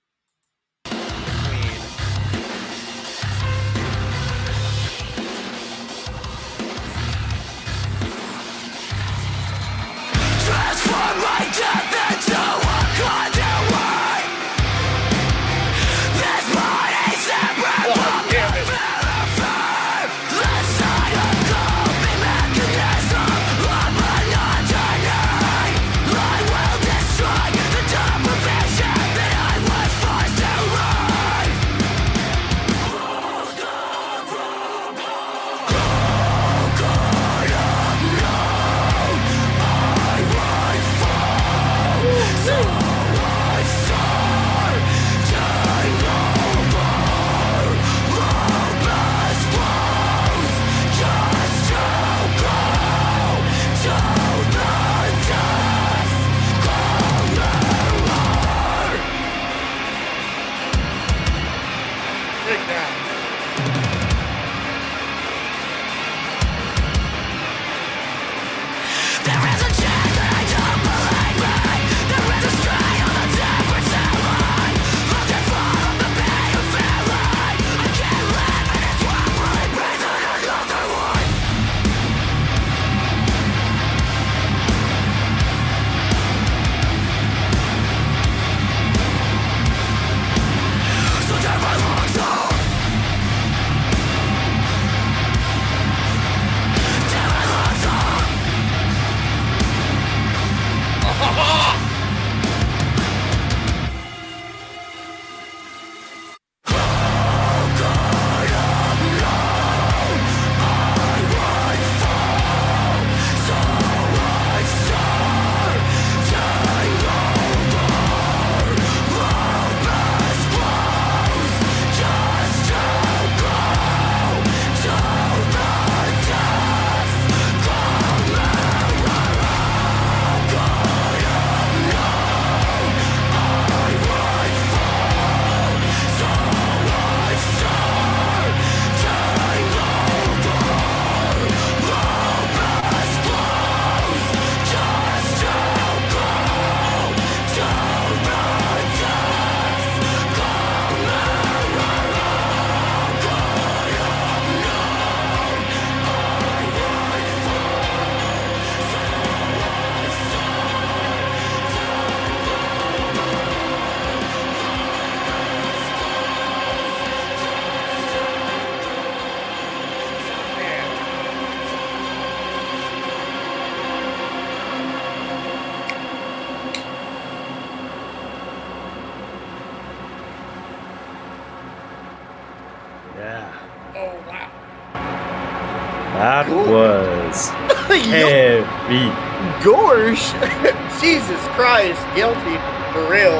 Jesus 191.27 191.47
Christ, 191.47 192.01
guilty 192.15 192.55
for 192.93 193.11
real. 193.11 193.39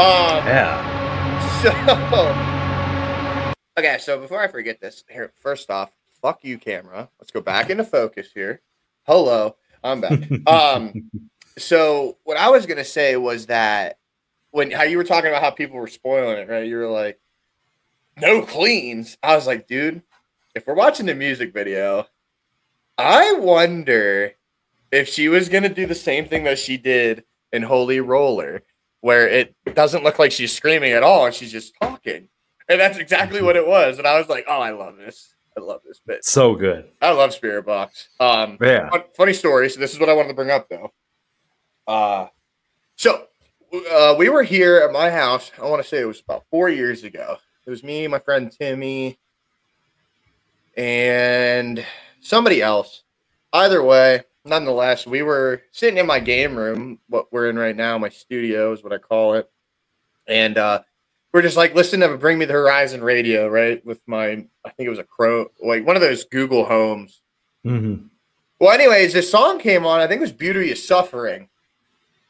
Um. 0.00 0.46
Yeah. 0.46 0.94
So, 1.58 1.70
okay, 3.78 3.98
so 3.98 4.18
before 4.18 4.40
I 4.40 4.46
forget 4.48 4.80
this, 4.80 5.04
here, 5.10 5.32
first 5.42 5.70
off, 5.70 5.90
fuck 6.22 6.42
you, 6.42 6.56
camera. 6.56 7.10
Let's 7.18 7.32
go 7.32 7.40
back 7.42 7.68
into 7.68 7.84
focus 7.84 8.28
here. 8.32 8.62
Hello, 9.06 9.56
I'm 9.84 10.00
back. 10.00 10.20
um, 10.46 11.10
so 11.58 12.16
what 12.24 12.38
I 12.38 12.48
was 12.48 12.64
gonna 12.64 12.84
say 12.84 13.16
was 13.16 13.46
that 13.46 13.98
when 14.52 14.70
how 14.70 14.84
you 14.84 14.96
were 14.96 15.04
talking 15.04 15.28
about 15.28 15.42
how 15.42 15.50
people 15.50 15.76
were 15.76 15.88
spoiling 15.88 16.38
it, 16.38 16.48
right? 16.48 16.66
You 16.66 16.76
were 16.76 16.88
like, 16.88 17.20
no 18.18 18.40
cleans. 18.40 19.18
I 19.22 19.34
was 19.34 19.46
like, 19.46 19.66
dude, 19.66 20.00
if 20.54 20.66
we're 20.66 20.74
watching 20.74 21.04
the 21.04 21.14
music 21.14 21.52
video, 21.52 22.06
I 22.96 23.32
wonder 23.32 24.32
if 24.92 25.08
she 25.08 25.28
was 25.28 25.48
gonna 25.48 25.68
do 25.68 25.86
the 25.86 25.94
same 25.94 26.26
thing 26.26 26.44
that 26.44 26.58
she 26.58 26.76
did 26.76 27.24
in 27.52 27.62
Holy 27.62 28.00
Roller, 28.00 28.62
where 29.00 29.28
it 29.28 29.54
doesn't 29.74 30.02
look 30.04 30.18
like 30.18 30.32
she's 30.32 30.52
screaming 30.54 30.92
at 30.92 31.02
all 31.02 31.26
and 31.26 31.34
she's 31.34 31.52
just 31.52 31.74
talking. 31.80 32.28
And 32.68 32.80
that's 32.80 32.98
exactly 32.98 33.40
what 33.40 33.56
it 33.56 33.66
was. 33.66 33.98
And 33.98 34.06
I 34.06 34.18
was 34.18 34.28
like, 34.28 34.44
oh, 34.48 34.60
I 34.60 34.70
love 34.70 34.96
this. 34.98 35.34
I 35.56 35.60
love 35.60 35.80
this 35.86 36.00
bit. 36.06 36.24
So 36.24 36.54
good. 36.54 36.90
I 37.00 37.12
love 37.12 37.32
Spirit 37.32 37.64
Box. 37.64 38.08
Um, 38.20 38.58
Yeah. 38.60 38.90
fun- 38.90 39.04
funny 39.16 39.32
story. 39.32 39.70
So 39.70 39.80
this 39.80 39.92
is 39.92 39.98
what 40.00 40.08
I 40.08 40.12
wanted 40.12 40.28
to 40.28 40.34
bring 40.34 40.50
up, 40.50 40.68
though. 40.68 40.92
Uh, 41.86 42.26
so 42.96 43.26
uh, 43.92 44.14
we 44.18 44.28
were 44.28 44.42
here 44.42 44.78
at 44.78 44.92
my 44.92 45.10
house. 45.10 45.50
I 45.60 45.66
want 45.68 45.82
to 45.82 45.88
say 45.88 46.00
it 46.00 46.04
was 46.04 46.20
about 46.20 46.44
four 46.50 46.68
years 46.68 47.04
ago. 47.04 47.38
It 47.66 47.70
was 47.70 47.82
me, 47.82 48.06
my 48.08 48.18
friend 48.18 48.52
Timmy, 48.52 49.18
and 50.76 51.84
somebody 52.20 52.62
else. 52.62 53.02
Either 53.52 53.82
way, 53.82 54.22
nonetheless, 54.48 55.06
we 55.06 55.22
were 55.22 55.62
sitting 55.72 55.98
in 55.98 56.06
my 56.06 56.20
game 56.20 56.56
room, 56.56 56.98
what 57.08 57.32
we're 57.32 57.48
in 57.48 57.58
right 57.58 57.76
now, 57.76 57.98
my 57.98 58.08
studio 58.08 58.72
is 58.72 58.82
what 58.82 58.92
I 58.92 58.98
call 58.98 59.34
it, 59.34 59.50
and 60.26 60.58
uh, 60.58 60.82
we're 61.32 61.42
just 61.42 61.56
like 61.56 61.74
listening 61.74 62.08
to 62.08 62.16
Bring 62.16 62.38
Me 62.38 62.44
the 62.44 62.52
Horizon 62.52 63.02
radio, 63.02 63.48
right? 63.48 63.84
With 63.84 64.00
my, 64.06 64.26
I 64.64 64.70
think 64.70 64.86
it 64.86 64.90
was 64.90 64.98
a 64.98 65.04
Crow, 65.04 65.50
like 65.62 65.86
one 65.86 65.96
of 65.96 66.02
those 66.02 66.24
Google 66.24 66.64
Homes. 66.64 67.20
hmm 67.62 67.94
Well, 68.58 68.72
anyways, 68.72 69.12
this 69.12 69.30
song 69.30 69.58
came 69.58 69.86
on. 69.86 70.00
I 70.00 70.06
think 70.06 70.18
it 70.18 70.22
was 70.22 70.32
"Beauty 70.32 70.70
is 70.70 70.86
Suffering," 70.86 71.48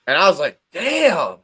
and 0.06 0.16
I 0.16 0.28
was 0.28 0.38
like, 0.38 0.60
"Damn, 0.72 1.36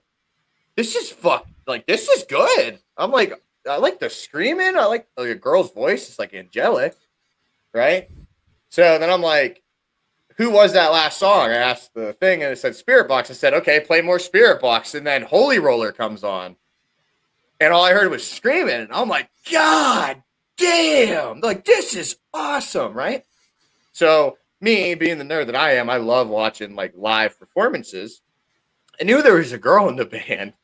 this 0.77 0.95
is 0.95 1.11
fuck. 1.11 1.47
Like 1.67 1.87
this 1.87 2.09
is 2.09 2.25
good." 2.25 2.79
I'm 2.97 3.11
like, 3.11 3.33
I 3.69 3.79
like 3.79 3.99
the 3.99 4.11
screaming. 4.11 4.77
I 4.77 4.85
like, 4.87 5.09
like 5.17 5.29
a 5.29 5.35
girl's 5.35 5.73
voice. 5.73 6.09
It's 6.09 6.19
like 6.19 6.35
angelic, 6.35 6.95
right? 7.73 8.09
So 8.71 8.99
then 8.99 9.11
I'm 9.11 9.23
like, 9.23 9.63
"Who 10.37 10.51
was 10.51 10.73
that 10.73 10.93
last 10.93 11.19
song?" 11.19 11.51
I 11.51 11.57
asked 11.57 11.95
the 11.95 12.13
thing, 12.15 12.43
and 12.43 12.53
it 12.53 12.59
said 12.59 12.77
"Spirit 12.77 13.09
Box." 13.09 13.31
I 13.31 13.35
said, 13.35 13.55
"Okay, 13.55 13.81
play 13.81 14.03
more 14.03 14.19
Spirit 14.19 14.61
Box," 14.61 14.95
and 14.95 15.07
then 15.07 15.23
Holy 15.23 15.59
Roller 15.59 15.93
comes 15.93 16.25
on, 16.25 16.57
and 17.61 17.73
all 17.73 17.85
I 17.85 17.93
heard 17.93 18.11
was 18.11 18.29
screaming, 18.29 18.75
and 18.75 18.93
I'm 18.93 19.09
like, 19.09 19.31
"God 19.51 20.23
damn! 20.57 21.41
Like 21.41 21.65
this 21.65 21.95
is 21.95 22.17
awesome, 22.33 22.95
right?" 22.95 23.25
So 23.93 24.39
me 24.61 24.95
being 24.95 25.19
the 25.19 25.25
nerd 25.25 25.47
that 25.47 25.57
I 25.57 25.77
am, 25.77 25.89
I 25.89 25.99
love 25.99 26.29
watching 26.29 26.75
like 26.75 26.95
live 26.97 27.39
performances. 27.39 28.23
I 29.01 29.05
knew 29.05 29.23
there 29.23 29.35
was 29.35 29.53
a 29.53 29.59
girl 29.59 29.89
in 29.89 29.97
the 29.97 30.05
band, 30.29 30.55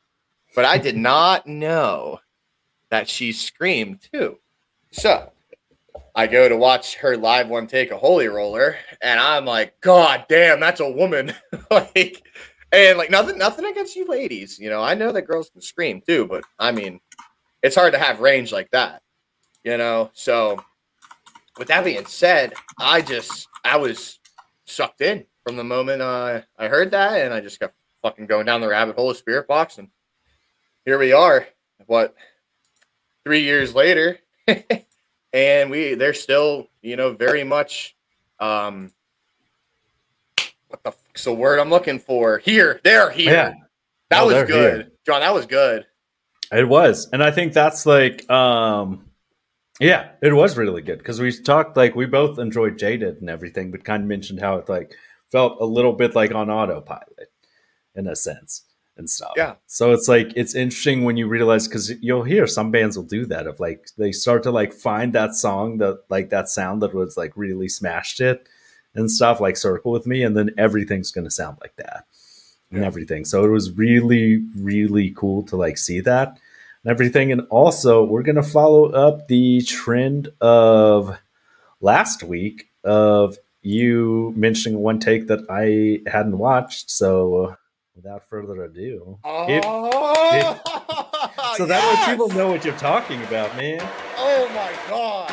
but 0.55 0.65
I 0.65 0.77
did 0.77 0.97
not 0.97 1.47
know 1.47 2.19
that 2.89 3.07
she 3.07 3.31
screamed 3.31 4.01
too. 4.11 4.39
So 4.91 5.31
I 6.15 6.27
go 6.27 6.49
to 6.49 6.57
watch 6.57 6.95
her 6.97 7.15
live 7.15 7.49
one 7.49 7.67
take 7.67 7.91
a 7.91 7.97
holy 7.97 8.27
roller, 8.27 8.77
and 9.01 9.19
I'm 9.19 9.45
like, 9.45 9.79
God 9.81 10.25
damn, 10.27 10.59
that's 10.59 10.79
a 10.79 10.89
woman. 10.89 11.33
like, 11.71 12.23
and 12.71 12.97
like 12.97 13.09
nothing, 13.09 13.37
nothing 13.37 13.65
against 13.65 13.95
you 13.95 14.07
ladies. 14.07 14.59
You 14.59 14.69
know, 14.69 14.81
I 14.81 14.93
know 14.93 15.11
that 15.11 15.23
girls 15.23 15.49
can 15.49 15.61
scream 15.61 16.01
too, 16.01 16.25
but 16.25 16.43
I 16.59 16.71
mean, 16.71 16.99
it's 17.63 17.75
hard 17.75 17.93
to 17.93 17.99
have 17.99 18.19
range 18.19 18.51
like 18.51 18.71
that. 18.71 19.01
You 19.63 19.77
know, 19.77 20.09
so 20.13 20.63
with 21.57 21.67
that 21.67 21.85
being 21.85 22.05
said, 22.05 22.53
I 22.79 23.01
just 23.01 23.47
I 23.63 23.77
was 23.77 24.19
sucked 24.65 25.01
in 25.01 25.25
from 25.45 25.57
the 25.57 25.63
moment 25.63 26.01
uh, 26.01 26.41
I 26.57 26.67
heard 26.67 26.91
that, 26.91 27.21
and 27.21 27.33
I 27.33 27.41
just 27.41 27.59
got 27.59 27.73
fucking 28.01 28.27
going 28.27 28.45
down 28.45 28.61
the 28.61 28.67
rabbit 28.67 28.95
hole 28.95 29.11
of 29.11 29.17
Spirit 29.17 29.47
Box, 29.47 29.77
and 29.77 29.89
here 30.85 30.97
we 30.97 31.13
are. 31.13 31.47
What 31.85 32.15
three 33.23 33.41
years 33.41 33.75
later, 33.75 34.19
and 35.33 35.69
we 35.69 35.93
they're 35.95 36.13
still 36.13 36.67
you 36.81 36.95
know 36.95 37.13
very 37.13 37.43
much 37.43 37.95
um 38.39 38.91
what 40.67 40.83
the 40.83 40.91
fuck's 40.91 41.23
the 41.23 41.33
word 41.33 41.59
I'm 41.59 41.69
looking 41.69 41.99
for 41.99 42.37
here 42.39 42.79
they're 42.83 43.11
here. 43.11 43.33
Yeah. 43.33 43.53
That 44.09 44.23
Oh, 44.23 44.25
was 44.27 44.43
good, 44.43 44.81
here. 44.81 44.91
John. 45.05 45.21
That 45.21 45.33
was 45.33 45.45
good. 45.45 45.85
It 46.51 46.67
was. 46.67 47.07
And 47.13 47.23
I 47.23 47.31
think 47.31 47.53
that's 47.53 47.85
like 47.85 48.29
um 48.29 49.05
yeah, 49.79 50.11
it 50.21 50.33
was 50.33 50.57
really 50.57 50.81
good 50.81 50.99
because 50.99 51.19
we 51.19 51.31
talked 51.31 51.75
like 51.77 51.95
we 51.95 52.05
both 52.05 52.37
enjoyed 52.37 52.77
Jaded 52.77 53.17
and 53.21 53.29
everything, 53.29 53.71
but 53.71 53.83
kind 53.83 54.03
of 54.03 54.09
mentioned 54.09 54.39
how 54.39 54.57
it 54.57 54.69
like 54.69 54.93
felt 55.31 55.59
a 55.61 55.65
little 55.65 55.93
bit 55.93 56.13
like 56.13 56.33
on 56.33 56.49
autopilot 56.49 57.31
in 57.95 58.07
a 58.07 58.15
sense. 58.15 58.65
And 59.01 59.09
stuff. 59.09 59.33
Yeah. 59.35 59.55
So 59.65 59.91
it's 59.91 60.07
like 60.07 60.31
it's 60.35 60.53
interesting 60.53 61.03
when 61.03 61.17
you 61.17 61.27
realize 61.27 61.67
because 61.67 61.91
you'll 62.01 62.23
hear 62.23 62.45
some 62.45 62.69
bands 62.69 62.95
will 62.95 63.03
do 63.03 63.25
that 63.25 63.47
of 63.47 63.59
like 63.59 63.87
they 63.97 64.11
start 64.11 64.43
to 64.43 64.51
like 64.51 64.71
find 64.71 65.11
that 65.13 65.33
song 65.33 65.79
that 65.79 66.03
like 66.09 66.29
that 66.29 66.47
sound 66.47 66.83
that 66.83 66.93
was 66.93 67.17
like 67.17 67.35
really 67.35 67.67
smashed 67.67 68.21
it 68.21 68.47
and 68.93 69.09
stuff 69.09 69.41
like 69.41 69.57
Circle 69.57 69.91
with 69.91 70.05
Me, 70.05 70.21
and 70.23 70.37
then 70.37 70.51
everything's 70.57 71.11
gonna 71.11 71.31
sound 71.31 71.57
like 71.61 71.75
that 71.77 72.05
and 72.71 72.85
everything. 72.85 73.25
So 73.25 73.43
it 73.43 73.49
was 73.49 73.71
really 73.71 74.45
really 74.55 75.09
cool 75.17 75.43
to 75.47 75.57
like 75.57 75.77
see 75.77 75.99
that 76.01 76.39
and 76.83 76.91
everything. 76.91 77.31
And 77.31 77.41
also 77.49 78.05
we're 78.05 78.23
gonna 78.23 78.43
follow 78.43 78.91
up 78.91 79.27
the 79.27 79.61
trend 79.63 80.29
of 80.39 81.17
last 81.81 82.21
week 82.23 82.69
of 82.83 83.37
you 83.63 84.33
mentioning 84.35 84.79
one 84.79 84.99
take 84.99 85.27
that 85.27 85.45
I 85.49 86.09
hadn't 86.09 86.37
watched. 86.37 86.89
So 86.89 87.55
without 88.03 88.27
further 88.29 88.63
ado, 88.63 89.19
if- 89.23 89.63
Oh, 89.65 90.59
so 91.57 91.65
that 91.67 91.79
way 91.83 91.93
yes! 91.93 92.09
people 92.09 92.29
know 92.29 92.49
what 92.49 92.65
you're 92.65 92.77
talking 92.77 93.21
about, 93.23 93.55
man. 93.55 93.79
Oh 94.17 94.47
my 94.49 94.73
god. 94.89 95.29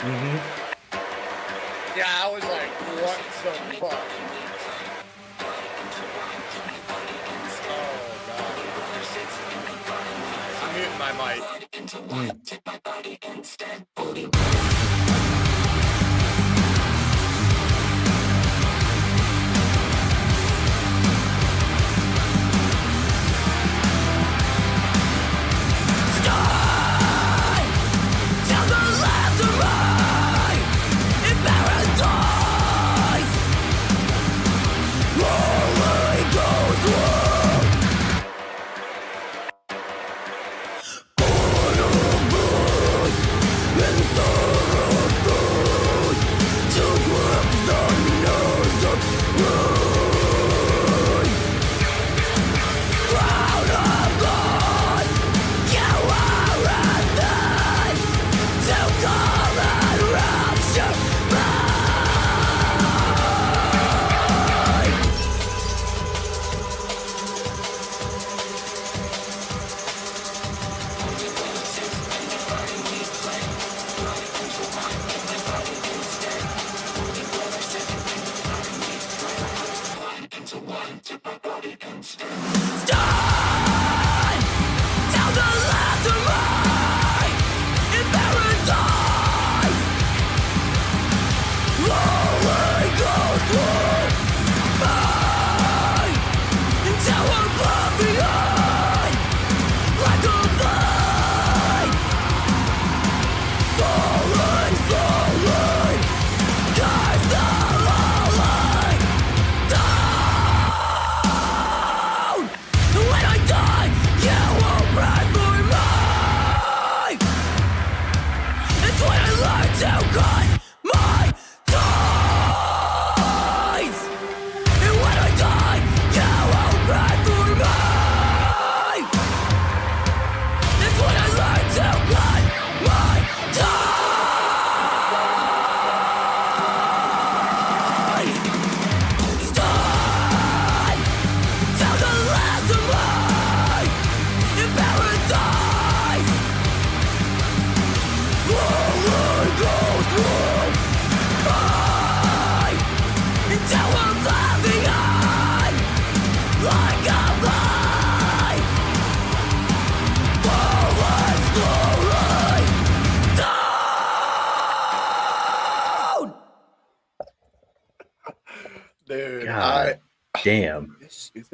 hmm 0.00 0.36
Yeah, 1.98 2.06
I 2.08 2.30
was 2.32 2.42
like, 2.44 2.70
what 3.02 3.18
the 3.42 3.52
fuck? 3.76 4.04
Oh 7.68 7.94
god. 8.26 8.56
I'm 10.62 10.70
muting 10.74 10.98
my 10.98 11.12
mic. 11.36 11.42
Dude, 26.36 26.65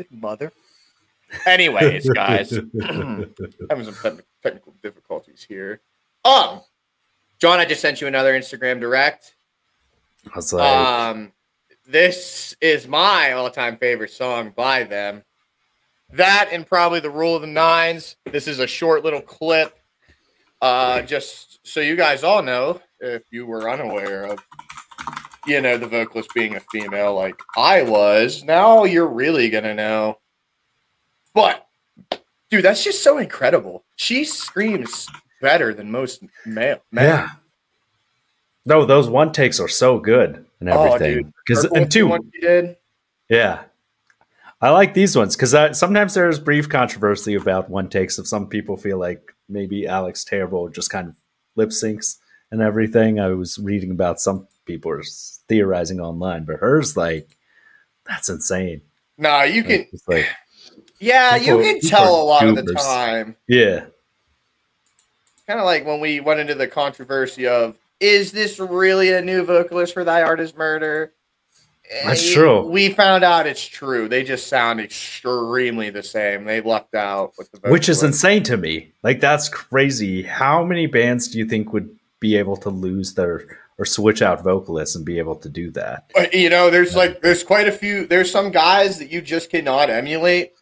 stupid 0.02 0.20
mother. 0.20 0.52
Anyways, 1.46 2.08
guys, 2.14 2.50
having 2.50 3.32
some 3.34 3.94
techni- 3.94 4.22
technical 4.42 4.74
difficulties 4.82 5.44
here. 5.48 5.80
Um, 6.24 6.60
John, 7.38 7.58
I 7.58 7.64
just 7.64 7.80
sent 7.80 8.00
you 8.00 8.06
another 8.06 8.32
Instagram 8.38 8.80
direct. 8.80 9.34
I 10.26 10.36
was 10.36 10.52
like, 10.52 10.64
Um, 10.64 11.32
this 11.86 12.54
is 12.60 12.86
my 12.86 13.32
all-time 13.32 13.76
favorite 13.76 14.10
song 14.10 14.52
by 14.54 14.84
them. 14.84 15.24
That 16.10 16.50
and 16.52 16.66
probably 16.66 17.00
the 17.00 17.10
Rule 17.10 17.34
of 17.34 17.40
the 17.40 17.48
Nines. 17.48 18.16
This 18.30 18.46
is 18.46 18.58
a 18.58 18.66
short 18.66 19.02
little 19.02 19.22
clip. 19.22 19.76
Uh, 20.60 21.02
just 21.02 21.66
so 21.66 21.80
you 21.80 21.96
guys 21.96 22.22
all 22.22 22.42
know, 22.42 22.80
if 23.00 23.22
you 23.32 23.46
were 23.46 23.68
unaware 23.68 24.24
of, 24.26 24.38
you 25.46 25.60
know, 25.60 25.76
the 25.76 25.86
vocalist 25.86 26.32
being 26.34 26.56
a 26.56 26.60
female 26.60 27.14
like 27.14 27.40
I 27.56 27.82
was, 27.82 28.44
now 28.44 28.84
you're 28.84 29.08
really 29.08 29.50
gonna 29.50 29.74
know. 29.74 30.18
But, 31.34 31.66
dude, 32.50 32.64
that's 32.64 32.84
just 32.84 33.02
so 33.02 33.18
incredible. 33.18 33.84
She 33.96 34.24
screams 34.24 35.08
better 35.40 35.74
than 35.74 35.90
most 35.90 36.22
male. 36.46 36.82
men. 36.90 37.04
yeah. 37.04 37.28
No, 38.64 38.84
those 38.86 39.08
one 39.08 39.32
takes 39.32 39.58
are 39.58 39.68
so 39.68 39.98
good 39.98 40.44
and 40.60 40.68
Oh, 40.70 40.84
everything. 40.84 41.32
Because 41.44 41.64
Purple 41.64 41.76
and 41.78 41.90
two, 41.90 42.06
one 42.06 42.30
you 42.32 42.40
did. 42.40 42.76
Yeah. 43.28 43.62
I 44.60 44.70
like 44.70 44.94
these 44.94 45.16
ones 45.16 45.34
because 45.34 45.76
sometimes 45.76 46.14
there's 46.14 46.38
brief 46.38 46.68
controversy 46.68 47.34
about 47.34 47.68
one 47.68 47.88
takes 47.88 48.20
If 48.20 48.28
some 48.28 48.46
people 48.46 48.76
feel 48.76 48.98
like 48.98 49.34
maybe 49.48 49.88
Alex 49.88 50.22
Terrible 50.22 50.68
just 50.68 50.90
kind 50.90 51.08
of 51.08 51.16
lip 51.56 51.70
syncs 51.70 52.18
and 52.52 52.62
everything. 52.62 53.18
I 53.18 53.28
was 53.28 53.58
reading 53.58 53.90
about 53.90 54.20
some 54.20 54.46
people 54.64 54.90
are 54.92 55.02
theorizing 55.48 56.00
online, 56.00 56.44
but 56.44 56.56
hers 56.56 56.96
like 56.96 57.36
that's 58.06 58.28
insane. 58.28 58.82
No, 59.18 59.42
you 59.42 59.62
can. 59.62 59.86
Like 60.08 60.26
Yeah, 60.98 61.36
you 61.36 61.58
can 61.58 61.80
tell 61.80 62.20
a 62.20 62.24
lot 62.24 62.46
of 62.46 62.56
the 62.56 62.74
time. 62.74 63.36
yeah, 63.48 63.84
Kind 65.46 65.58
of 65.60 65.66
like 65.66 65.84
when 65.86 66.00
we 66.00 66.20
went 66.20 66.40
into 66.40 66.54
the 66.54 66.66
controversy 66.68 67.46
of 67.46 67.76
is 68.00 68.32
this 68.32 68.58
really 68.58 69.12
a 69.12 69.20
new 69.22 69.44
vocalist 69.44 69.94
for 69.94 70.02
Thy 70.04 70.22
Art 70.22 70.40
Is 70.40 70.56
Murder? 70.56 71.12
That's 72.04 72.30
Eh, 72.30 72.34
true. 72.34 72.66
We 72.68 72.90
found 72.90 73.22
out 73.22 73.46
it's 73.46 73.64
true. 73.64 74.08
They 74.08 74.24
just 74.24 74.46
sound 74.46 74.80
extremely 74.80 75.90
the 75.90 76.02
same. 76.02 76.44
They 76.44 76.60
lucked 76.60 76.94
out 76.94 77.34
with 77.36 77.50
the 77.52 77.70
which 77.70 77.88
is 77.88 78.02
insane 78.02 78.42
to 78.44 78.56
me. 78.56 78.92
Like 79.02 79.20
that's 79.20 79.48
crazy. 79.48 80.22
How 80.22 80.64
many 80.64 80.86
bands 80.86 81.28
do 81.28 81.38
you 81.38 81.44
think 81.46 81.72
would 81.72 81.94
be 82.18 82.36
able 82.36 82.56
to 82.58 82.70
lose 82.70 83.14
their 83.14 83.42
or 83.82 83.84
switch 83.84 84.22
out 84.22 84.42
vocalists 84.44 84.94
and 84.94 85.04
be 85.04 85.18
able 85.18 85.34
to 85.36 85.48
do 85.48 85.70
that? 85.72 86.10
You 86.32 86.48
know, 86.50 86.70
there's 86.70 86.94
like 86.94 87.20
there's 87.20 87.42
quite 87.42 87.66
a 87.66 87.72
few. 87.72 88.06
There's 88.06 88.30
some 88.30 88.50
guys 88.52 88.98
that 89.00 89.10
you 89.10 89.20
just 89.20 89.50
cannot 89.50 89.90
emulate. 89.90 90.52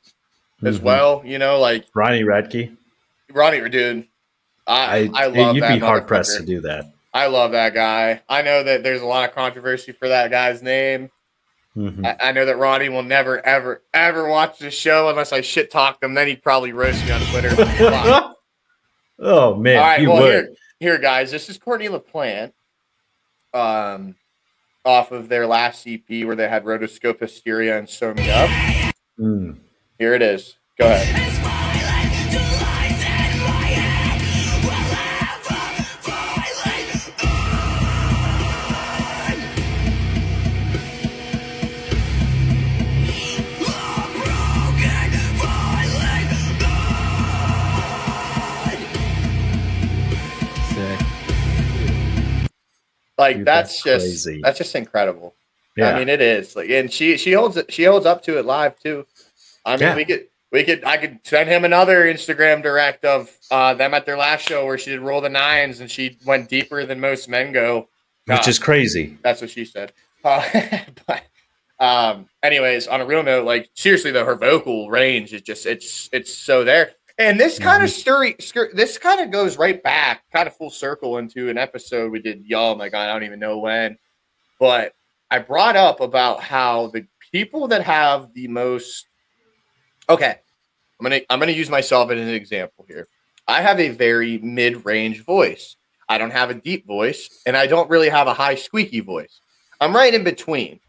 as 0.63 0.79
Mhm. 0.79 0.83
well. 0.83 1.23
You 1.25 1.39
know, 1.39 1.59
like 1.59 1.87
Ronnie 1.95 2.23
Radke. 2.23 2.77
Ronnie, 3.33 3.67
dude. 3.71 4.07
I 4.67 5.11
I, 5.15 5.27
love 5.29 5.55
you'd 5.57 5.63
that 5.63 5.73
be 5.73 5.79
hard 5.79 6.07
pressed 6.07 6.37
to 6.37 6.45
do 6.45 6.61
that. 6.63 6.85
I 7.15 7.27
love 7.29 7.53
that 7.53 7.73
guy. 7.75 8.21
I 8.29 8.43
know 8.43 8.63
that 8.63 8.83
there's 8.83 9.01
a 9.01 9.07
lot 9.07 9.27
of 9.29 9.35
controversy 9.35 9.93
for 9.93 10.09
that 10.09 10.31
guy's 10.31 10.63
name. 10.63 11.11
Mhm. 11.77 12.05
I, 12.05 12.29
I 12.29 12.33
know 12.33 12.45
that 12.45 12.59
Ronnie 12.59 12.89
will 12.91 13.03
never, 13.03 13.45
ever, 13.45 13.83
ever 13.95 14.29
watch 14.29 14.59
the 14.59 14.71
show 14.71 15.09
unless 15.09 15.33
I 15.33 15.41
shit 15.41 15.71
talk 15.71 16.03
him. 16.03 16.13
Then 16.15 16.27
he'd 16.29 16.43
probably 16.43 16.73
roast 16.73 17.05
me 17.07 17.13
on 17.13 17.21
Twitter. 17.31 17.51
Oh 19.23 19.55
man, 19.55 19.77
All 19.79 19.83
right, 19.85 20.09
well 20.09 20.23
would. 20.23 20.33
here, 20.33 20.55
here, 20.79 20.99
guys. 20.99 21.31
This 21.31 21.49
is 21.51 21.59
Courtney 21.59 21.89
LaPlante, 21.89 22.53
um, 23.55 24.17
off 24.85 25.13
of 25.13 25.29
their 25.29 25.47
last 25.47 25.87
EP 25.87 26.25
where 26.25 26.37
they 26.37 26.49
had 26.49 26.65
Rotoscope 26.65 27.21
Hysteria 27.21 27.79
and 27.79 27.89
Sew 27.89 28.15
Me 28.15 28.31
Up. 28.31 28.51
Mm. 29.19 29.59
Here 29.99 30.15
it 30.15 30.23
is. 30.23 30.57
Go 30.79 30.87
ahead. 30.87 31.60
Like 53.21 53.37
Dude, 53.39 53.47
that's, 53.47 53.83
that's 53.83 54.03
just 54.05 54.25
crazy. 54.25 54.41
that's 54.43 54.59
just 54.59 54.75
incredible. 54.75 55.35
Yeah, 55.77 55.91
I 55.95 55.99
mean, 55.99 56.09
it 56.09 56.21
is 56.21 56.57
like, 56.57 56.69
and 56.71 56.93
she 56.93 57.17
she 57.17 57.33
holds 57.33 57.57
it. 57.57 57.73
She 57.73 57.85
holds 57.85 58.05
up 58.07 58.23
to 58.25 58.39
it 58.39 58.45
live 58.45 58.79
too. 58.81 59.07
I 59.65 59.73
mean, 59.73 59.81
Yeah. 59.81 59.95
we 59.97 60.05
could 60.05 60.27
we 60.51 60.65
could 60.65 60.83
I 60.85 60.97
could 60.97 61.21
send 61.23 61.49
him 61.49 61.65
another 61.65 62.05
Instagram 62.05 62.63
direct 62.63 63.05
of 63.05 63.31
uh, 63.51 63.75
them 63.75 63.95
at 63.95 64.05
their 64.07 64.17
last 64.17 64.49
show 64.49 64.67
where 64.67 64.79
she 64.79 64.91
did 64.91 65.01
roll 65.01 65.21
the 65.21 65.29
nines 65.29 65.81
and 65.81 65.91
she 65.91 66.19
went 66.27 66.49
deeper 66.49 66.85
than 66.87 66.99
most 66.99 67.29
men 67.29 67.53
go. 67.53 67.89
which 68.27 68.47
Uh, 68.47 68.51
is 68.51 68.59
crazy. 68.59 69.17
that's 69.23 69.41
what 69.41 69.51
she 69.51 69.65
said. 69.65 69.93
Uh, 70.25 70.43
but 71.07 71.23
um, 71.79 72.27
anyways, 72.43 72.89
on 72.89 73.01
a 73.01 73.07
real 73.07 73.23
note, 73.23 73.45
like 73.47 73.71
seriously 73.75 74.11
though, 74.11 74.25
her 74.25 74.35
vocal 74.37 74.91
range 74.91 75.33
is 75.33 75.43
just 75.43 75.67
it's 75.67 76.09
it's 76.13 76.35
so 76.35 76.65
there. 76.65 76.93
And 77.21 77.39
this 77.39 77.59
kind 77.59 77.83
of 77.83 77.91
story, 77.91 78.35
this 78.73 78.97
kind 78.97 79.21
of 79.21 79.31
goes 79.31 79.59
right 79.59 79.83
back, 79.83 80.23
kind 80.33 80.47
of 80.49 80.57
full 80.57 80.71
circle 80.71 81.19
into 81.19 81.51
an 81.51 81.59
episode 81.59 82.11
we 82.11 82.19
did. 82.19 82.47
Y'all, 82.47 82.75
my 82.77 82.89
God, 82.89 83.11
I 83.11 83.13
don't 83.13 83.25
even 83.25 83.39
know 83.39 83.59
when, 83.59 83.99
but 84.59 84.95
I 85.31 85.39
brought 85.41 85.77
up 85.77 86.01
about 86.01 86.43
how 86.43 86.87
the 86.87 87.05
people 87.31 87.69
that 87.69 87.83
have 87.83 88.33
the 88.33 88.49
most. 88.49 89.07
Okay, 90.09 90.35
I'm 90.99 91.05
gonna 91.05 91.21
I'm 91.29 91.39
gonna 91.39 91.53
use 91.53 91.69
myself 91.69 92.11
as 92.11 92.19
an 92.19 92.33
example 92.33 92.87
here. 92.89 93.07
I 93.47 93.61
have 93.61 93.81
a 93.81 93.91
very 93.91 94.39
mid-range 94.39 95.23
voice. 95.23 95.77
I 96.09 96.17
don't 96.17 96.33
have 96.33 96.49
a 96.49 96.55
deep 96.55 96.87
voice, 96.87 97.43
and 97.45 97.55
I 97.55 97.67
don't 97.67 97.91
really 97.91 98.09
have 98.09 98.29
a 98.29 98.35
high 98.35 98.55
squeaky 98.55 99.01
voice. 99.01 99.43
I'm 99.79 99.95
right 99.95 100.15
in 100.15 100.25
between. 100.25 100.81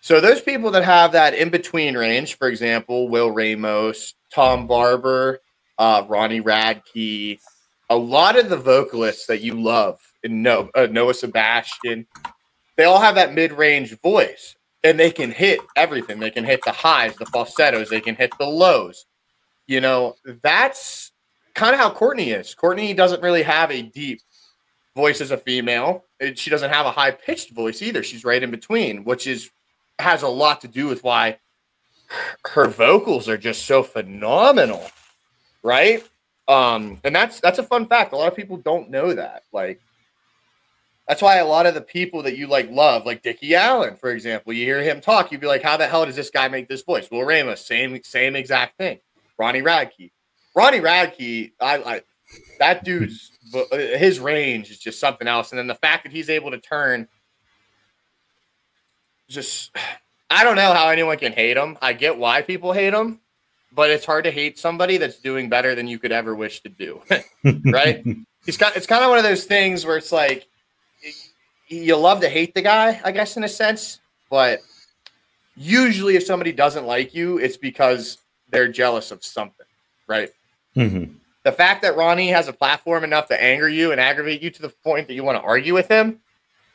So 0.00 0.22
those 0.22 0.40
people 0.40 0.70
that 0.70 0.84
have 0.84 1.12
that 1.12 1.34
in 1.34 1.50
between 1.50 1.98
range, 1.98 2.38
for 2.38 2.48
example, 2.48 3.10
Will 3.10 3.30
Ramos, 3.30 4.14
Tom 4.32 4.66
Barber, 4.66 5.42
uh, 5.78 6.04
Ronnie 6.08 6.40
Radke, 6.40 7.38
a 7.90 7.96
lot 7.96 8.38
of 8.38 8.48
the 8.48 8.56
vocalists 8.56 9.26
that 9.26 9.42
you 9.42 9.54
love, 9.54 10.00
and 10.24 10.42
no, 10.42 10.70
uh, 10.74 10.88
Noah 10.90 11.14
Sebastian, 11.14 12.06
they 12.76 12.84
all 12.84 13.00
have 13.00 13.14
that 13.14 13.34
mid-range 13.34 13.98
voice, 14.00 14.56
and 14.84 14.98
they 14.98 15.10
can 15.10 15.30
hit 15.30 15.60
everything. 15.76 16.18
They 16.18 16.30
can 16.30 16.44
hit 16.44 16.60
the 16.64 16.72
highs, 16.72 17.16
the 17.16 17.26
falsettos, 17.26 17.88
they 17.88 18.00
can 18.00 18.16
hit 18.16 18.32
the 18.38 18.46
lows. 18.46 19.06
You 19.66 19.80
know, 19.80 20.16
that's 20.42 21.12
kind 21.54 21.74
of 21.74 21.80
how 21.80 21.90
Courtney 21.90 22.30
is. 22.30 22.54
Courtney 22.54 22.92
doesn't 22.94 23.22
really 23.22 23.42
have 23.42 23.70
a 23.70 23.82
deep 23.82 24.20
voice 24.94 25.20
as 25.20 25.30
a 25.30 25.36
female. 25.36 26.04
She 26.34 26.50
doesn't 26.50 26.70
have 26.70 26.86
a 26.86 26.90
high 26.90 27.10
pitched 27.10 27.52
voice 27.52 27.82
either. 27.82 28.02
She's 28.02 28.24
right 28.24 28.42
in 28.42 28.50
between, 28.50 29.04
which 29.04 29.26
is 29.26 29.50
has 29.98 30.22
a 30.22 30.28
lot 30.28 30.60
to 30.60 30.68
do 30.68 30.86
with 30.86 31.02
why 31.02 31.38
her 32.44 32.68
vocals 32.68 33.28
are 33.28 33.38
just 33.38 33.66
so 33.66 33.82
phenomenal, 33.82 34.84
right? 35.66 36.08
Um, 36.46 37.00
and 37.02 37.14
that's 37.14 37.40
that's 37.40 37.58
a 37.58 37.64
fun 37.64 37.86
fact. 37.86 38.12
A 38.12 38.16
lot 38.16 38.30
of 38.30 38.36
people 38.36 38.56
don't 38.56 38.88
know 38.88 39.12
that. 39.12 39.42
Like, 39.52 39.80
that's 41.08 41.20
why 41.20 41.38
a 41.38 41.46
lot 41.46 41.66
of 41.66 41.74
the 41.74 41.80
people 41.80 42.22
that 42.22 42.38
you 42.38 42.46
like 42.46 42.70
love, 42.70 43.04
like 43.04 43.22
Dickie 43.22 43.56
Allen, 43.56 43.96
for 43.96 44.10
example, 44.10 44.52
you 44.52 44.64
hear 44.64 44.80
him 44.80 45.00
talk, 45.00 45.32
you'd 45.32 45.40
be 45.40 45.48
like, 45.48 45.62
"How 45.62 45.76
the 45.76 45.88
hell 45.88 46.06
does 46.06 46.14
this 46.14 46.30
guy 46.30 46.46
make 46.46 46.68
this 46.68 46.82
voice?" 46.82 47.10
Will 47.10 47.24
Ramos, 47.24 47.66
same 47.66 48.00
same 48.04 48.36
exact 48.36 48.78
thing. 48.78 49.00
Ronnie 49.38 49.60
Radke, 49.60 50.12
Ronnie 50.54 50.80
Radke, 50.80 51.50
I, 51.60 51.76
I 51.78 52.02
that 52.60 52.84
dude's 52.84 53.32
uh, 53.52 53.76
his 53.76 54.20
range 54.20 54.70
is 54.70 54.78
just 54.78 55.00
something 55.00 55.26
else. 55.26 55.50
And 55.50 55.58
then 55.58 55.66
the 55.66 55.74
fact 55.74 56.04
that 56.04 56.12
he's 56.12 56.30
able 56.30 56.52
to 56.52 56.58
turn, 56.58 57.08
just 59.28 59.76
I 60.30 60.44
don't 60.44 60.56
know 60.56 60.72
how 60.72 60.90
anyone 60.90 61.18
can 61.18 61.32
hate 61.32 61.56
him. 61.56 61.76
I 61.82 61.92
get 61.92 62.18
why 62.18 62.42
people 62.42 62.72
hate 62.72 62.94
him, 62.94 63.20
but 63.76 63.90
it's 63.90 64.06
hard 64.06 64.24
to 64.24 64.30
hate 64.30 64.58
somebody 64.58 64.96
that's 64.96 65.18
doing 65.18 65.50
better 65.50 65.74
than 65.74 65.86
you 65.86 65.98
could 65.98 66.10
ever 66.10 66.34
wish 66.34 66.62
to 66.62 66.70
do. 66.70 67.00
right? 67.66 68.04
He's 68.44 68.56
got 68.56 68.74
it's 68.74 68.86
kind 68.86 69.04
of 69.04 69.10
one 69.10 69.18
of 69.18 69.24
those 69.24 69.44
things 69.44 69.84
where 69.84 69.98
it's 69.98 70.10
like 70.10 70.48
you 71.68 71.94
love 71.96 72.20
to 72.22 72.28
hate 72.28 72.54
the 72.54 72.62
guy, 72.62 73.00
I 73.04 73.12
guess, 73.12 73.36
in 73.36 73.44
a 73.44 73.48
sense, 73.48 74.00
but 74.30 74.60
usually 75.56 76.16
if 76.16 76.24
somebody 76.24 76.52
doesn't 76.52 76.86
like 76.86 77.14
you, 77.14 77.38
it's 77.38 77.58
because 77.58 78.18
they're 78.50 78.68
jealous 78.68 79.10
of 79.10 79.22
something, 79.22 79.66
right? 80.06 80.30
Mhm. 80.74 81.16
The 81.42 81.52
fact 81.52 81.82
that 81.82 81.96
Ronnie 81.96 82.28
has 82.28 82.48
a 82.48 82.52
platform 82.52 83.04
enough 83.04 83.28
to 83.28 83.40
anger 83.40 83.68
you 83.68 83.92
and 83.92 84.00
aggravate 84.00 84.42
you 84.42 84.50
to 84.50 84.62
the 84.62 84.68
point 84.68 85.06
that 85.08 85.14
you 85.14 85.22
want 85.22 85.38
to 85.38 85.44
argue 85.44 85.74
with 85.74 85.88
him, 85.88 86.20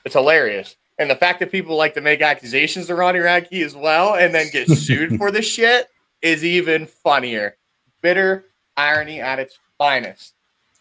it's 0.05 0.13
hilarious. 0.13 0.75
And 0.99 1.09
the 1.09 1.15
fact 1.15 1.39
that 1.39 1.51
people 1.51 1.75
like 1.75 1.95
to 1.95 2.01
make 2.01 2.21
accusations 2.21 2.87
to 2.87 2.95
Ronnie 2.95 3.19
Radke 3.19 3.65
as 3.65 3.75
well 3.75 4.13
and 4.13 4.35
then 4.35 4.49
get 4.51 4.69
sued 4.69 5.17
for 5.17 5.31
this 5.31 5.47
shit 5.47 5.90
is 6.21 6.43
even 6.43 6.85
funnier. 6.87 7.57
Bitter 8.01 8.45
irony 8.77 9.21
at 9.21 9.39
its 9.39 9.57
finest. 9.77 10.33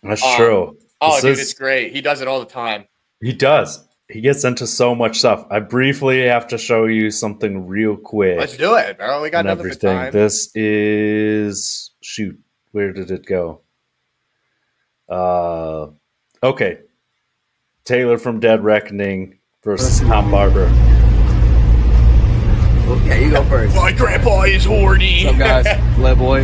That's 0.02 0.22
Um, 0.24 0.36
true. 0.36 0.78
Oh, 1.00 1.12
This 1.14 1.22
dude, 1.22 1.30
is- 1.32 1.40
it's 1.40 1.54
great. 1.54 1.92
He 1.92 2.00
does 2.00 2.20
it 2.20 2.28
all 2.28 2.40
the 2.40 2.46
time. 2.46 2.86
He 3.22 3.32
does. 3.32 3.86
He 4.08 4.20
gets 4.20 4.44
into 4.44 4.66
so 4.66 4.94
much 4.94 5.18
stuff. 5.20 5.46
I 5.50 5.60
briefly 5.60 6.22
have 6.26 6.48
to 6.48 6.58
show 6.58 6.86
you 6.86 7.10
something 7.10 7.66
real 7.68 7.96
quick. 7.96 8.38
Let's 8.38 8.56
do 8.56 8.74
it, 8.76 8.98
bro. 8.98 9.22
We 9.22 9.30
got 9.30 9.44
nothing 9.44 9.60
everything. 9.60 9.96
time. 9.96 10.12
This 10.12 10.50
is 10.56 11.92
shoot. 12.02 12.38
Where 12.72 12.92
did 12.92 13.10
it 13.10 13.24
go? 13.26 13.60
Uh, 15.08 15.88
okay. 16.42 16.78
Taylor 17.84 18.18
from 18.18 18.40
Dead 18.40 18.64
Reckoning 18.64 19.38
versus 19.62 20.00
Tom 20.00 20.30
Barber. 20.30 20.66
Okay, 22.90 23.24
you 23.24 23.30
go 23.30 23.44
first. 23.44 23.76
My 23.76 23.92
grandpa 23.92 24.42
is 24.42 24.64
horny. 24.64 25.24
What's 25.24 25.40
up, 25.40 25.64
guys? 25.64 25.94
Playboy. 25.94 26.40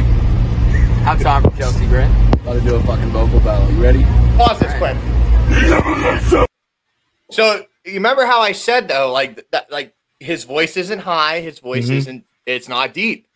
I'm 1.05 1.18
Tom 1.18 1.42
from 1.42 1.57
Chelsea 1.57 1.86
Grin. 1.86 2.11
About 2.34 2.55
to 2.55 2.61
do 2.61 2.74
a 2.76 2.82
fucking 2.84 3.09
vocal 3.11 3.40
battle. 3.40 3.68
You 3.72 3.82
ready? 3.82 4.05
Pause 4.36 4.61
this 4.61 4.72
quick. 4.78 4.97
So 7.32 7.64
you 7.84 7.94
remember 7.94 8.24
how 8.24 8.40
I 8.40 8.53
said 8.53 8.86
though, 8.88 9.11
like 9.12 9.51
that, 9.51 9.70
like 9.72 9.94
his 10.20 10.44
voice 10.44 10.76
isn't 10.76 11.01
high, 11.01 11.40
his 11.40 11.59
voice 11.59 11.88
Mhm. 11.88 11.97
isn't, 11.97 12.24
it's 12.47 12.68
not 12.68 12.94
deep. 12.94 13.26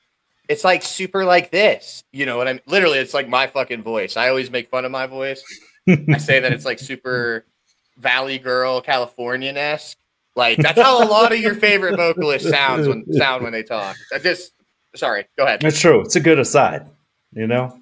It's 0.49 0.63
like 0.63 0.83
super 0.83 1.25
like 1.25 1.51
this. 1.51 2.05
You 2.13 2.27
know 2.27 2.37
what 2.37 2.47
I'm? 2.49 2.61
Literally, 2.67 2.99
it's 2.99 3.15
like 3.15 3.29
my 3.29 3.49
fucking 3.49 3.83
voice. 3.83 4.17
I 4.17 4.29
always 4.29 4.51
make 4.51 4.69
fun 4.71 4.85
of 4.85 4.93
my 4.93 5.07
voice. 5.07 5.43
I 5.89 6.19
say 6.19 6.39
that 6.41 6.53
it's 6.53 6.65
like 6.65 6.79
super 6.79 7.45
Valley 7.99 8.39
Girl, 8.39 8.81
Californian 8.81 9.57
esque. 9.57 9.97
Like 10.41 10.57
that's 10.57 10.81
how 10.81 11.05
a 11.05 11.07
lot 11.07 11.33
of 11.33 11.39
your 11.39 11.55
favorite 11.55 11.99
vocalists 11.99 12.49
sounds 12.57 12.89
when 12.89 13.05
sound 13.13 13.45
when 13.45 13.53
they 13.53 13.63
talk. 13.63 13.95
I 14.11 14.19
just 14.19 14.53
sorry. 14.97 15.27
Go 15.37 15.45
ahead. 15.45 15.63
It's 15.63 15.79
true. 15.79 16.01
It's 16.01 16.17
a 16.17 16.21
good 16.21 16.39
aside. 16.39 16.89
You 17.35 17.47
know. 17.47 17.79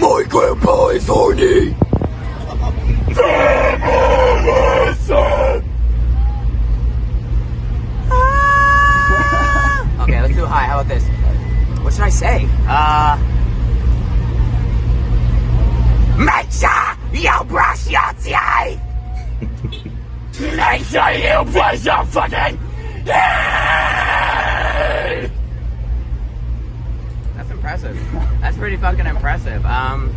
My 0.00 0.24
grandpa 0.28 0.88
is 0.88 1.06
horny. 1.06 1.76
okay, 10.00 10.20
let's 10.20 10.34
do 10.34 10.44
high. 10.46 10.66
How 10.66 10.80
about 10.80 10.88
this? 10.88 11.04
What 11.84 11.92
should 11.92 12.02
I 12.02 12.08
say? 12.08 12.48
Uh. 12.66 13.16
Make 16.18 16.50
sure 16.50 16.96
you 17.12 17.44
brush 17.44 17.88
your 17.88 18.12
teeth. 18.20 18.80
Make 19.40 20.84
sure 20.84 21.10
you 21.12 21.44
brush 21.52 21.84
your 21.84 22.04
fucking 22.06 22.58
teeth. 23.04 23.06
That's 27.36 27.50
impressive. 27.50 27.96
That's 28.40 28.56
pretty 28.56 28.76
fucking 28.76 29.06
impressive. 29.06 29.64
Um, 29.66 30.12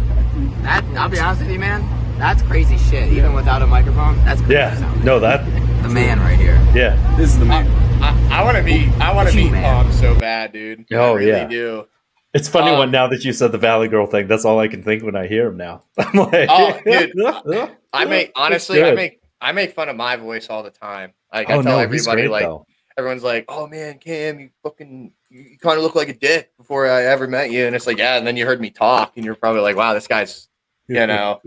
that 0.64 0.84
I'll 0.96 1.10
be 1.10 1.20
honest 1.20 1.42
with 1.42 1.52
you, 1.52 1.60
man. 1.60 1.84
That's 2.18 2.42
crazy 2.44 2.78
shit. 2.78 3.12
Even 3.14 3.34
without 3.34 3.62
a 3.62 3.68
microphone, 3.68 4.16
that's 4.26 4.40
crazy 4.42 4.54
Yeah. 4.56 4.76
sounding. 4.78 5.06
No, 5.06 5.20
that. 5.20 5.46
the 5.84 5.90
man 5.90 6.20
right 6.20 6.38
here. 6.40 6.56
Yeah. 6.74 6.96
This 7.18 7.30
is 7.32 7.40
the 7.40 7.46
man. 7.46 7.68
I, 8.02 8.40
I 8.42 8.44
want 8.44 8.58
to 8.58 8.64
be. 8.64 8.88
I 9.00 9.14
want 9.14 9.30
to 9.30 9.36
be 9.36 9.42
you, 9.44 9.48
meet 9.48 9.54
man? 9.54 9.84
Tom 9.86 9.92
so 9.94 10.16
bad, 10.20 10.52
dude. 10.54 10.86
Oh, 10.94 11.12
I 11.14 11.18
really 11.18 11.28
yeah. 11.32 11.48
do. 11.48 11.86
It's 12.34 12.48
funny 12.50 12.72
Um, 12.72 12.80
when 12.80 12.92
now 12.92 13.08
that 13.08 13.24
you 13.24 13.34
said 13.34 13.52
the 13.52 13.58
Valley 13.58 13.88
Girl 13.88 14.06
thing, 14.06 14.28
that's 14.28 14.46
all 14.46 14.60
I 14.60 14.68
can 14.68 14.84
think 14.84 15.02
when 15.04 15.16
I 15.16 15.28
hear 15.28 15.48
him 15.48 15.58
now. 15.58 15.84
I'm 15.98 16.14
like, 16.20 16.50
Oh, 16.52 16.80
dude, 16.86 17.14
I 17.94 18.06
make 18.06 18.32
honestly, 18.36 18.84
I 18.84 18.94
make 18.94 19.22
I 19.42 19.52
make 19.52 19.74
fun 19.74 19.90
of 19.90 19.96
my 19.96 20.16
voice 20.16 20.50
all 20.50 20.64
the 20.64 20.72
time. 20.72 21.14
Like 21.34 21.50
Oh 21.50 21.60
I 21.60 21.64
tell 21.64 21.78
no, 21.78 21.80
everybody, 21.80 22.24
great 22.24 22.32
like 22.32 22.44
though. 22.44 22.66
everyone's 22.98 23.24
like, 23.24 23.46
"Oh 23.48 23.68
man, 23.68 24.00
Cam, 24.00 24.40
you 24.40 24.50
fucking, 24.64 25.12
you 25.30 25.58
kind 25.60 25.78
of 25.78 25.84
look 25.84 25.96
like 25.96 26.10
a 26.10 26.14
dick 26.14 26.56
before 26.58 26.88
I 26.88 27.04
ever 27.06 27.28
met 27.28 27.52
you." 27.52 27.66
And 27.66 27.76
it's 27.76 27.86
like, 27.88 27.98
yeah. 27.98 28.18
And 28.18 28.26
then 28.26 28.38
you 28.38 28.46
heard 28.46 28.62
me 28.62 28.70
talk, 28.70 29.14
and 29.16 29.26
you're 29.26 29.36
probably 29.36 29.62
like, 29.62 29.76
"Wow, 29.76 29.94
this 29.94 30.08
guy's." 30.08 30.48
You 30.88 31.06
know, 31.08 31.40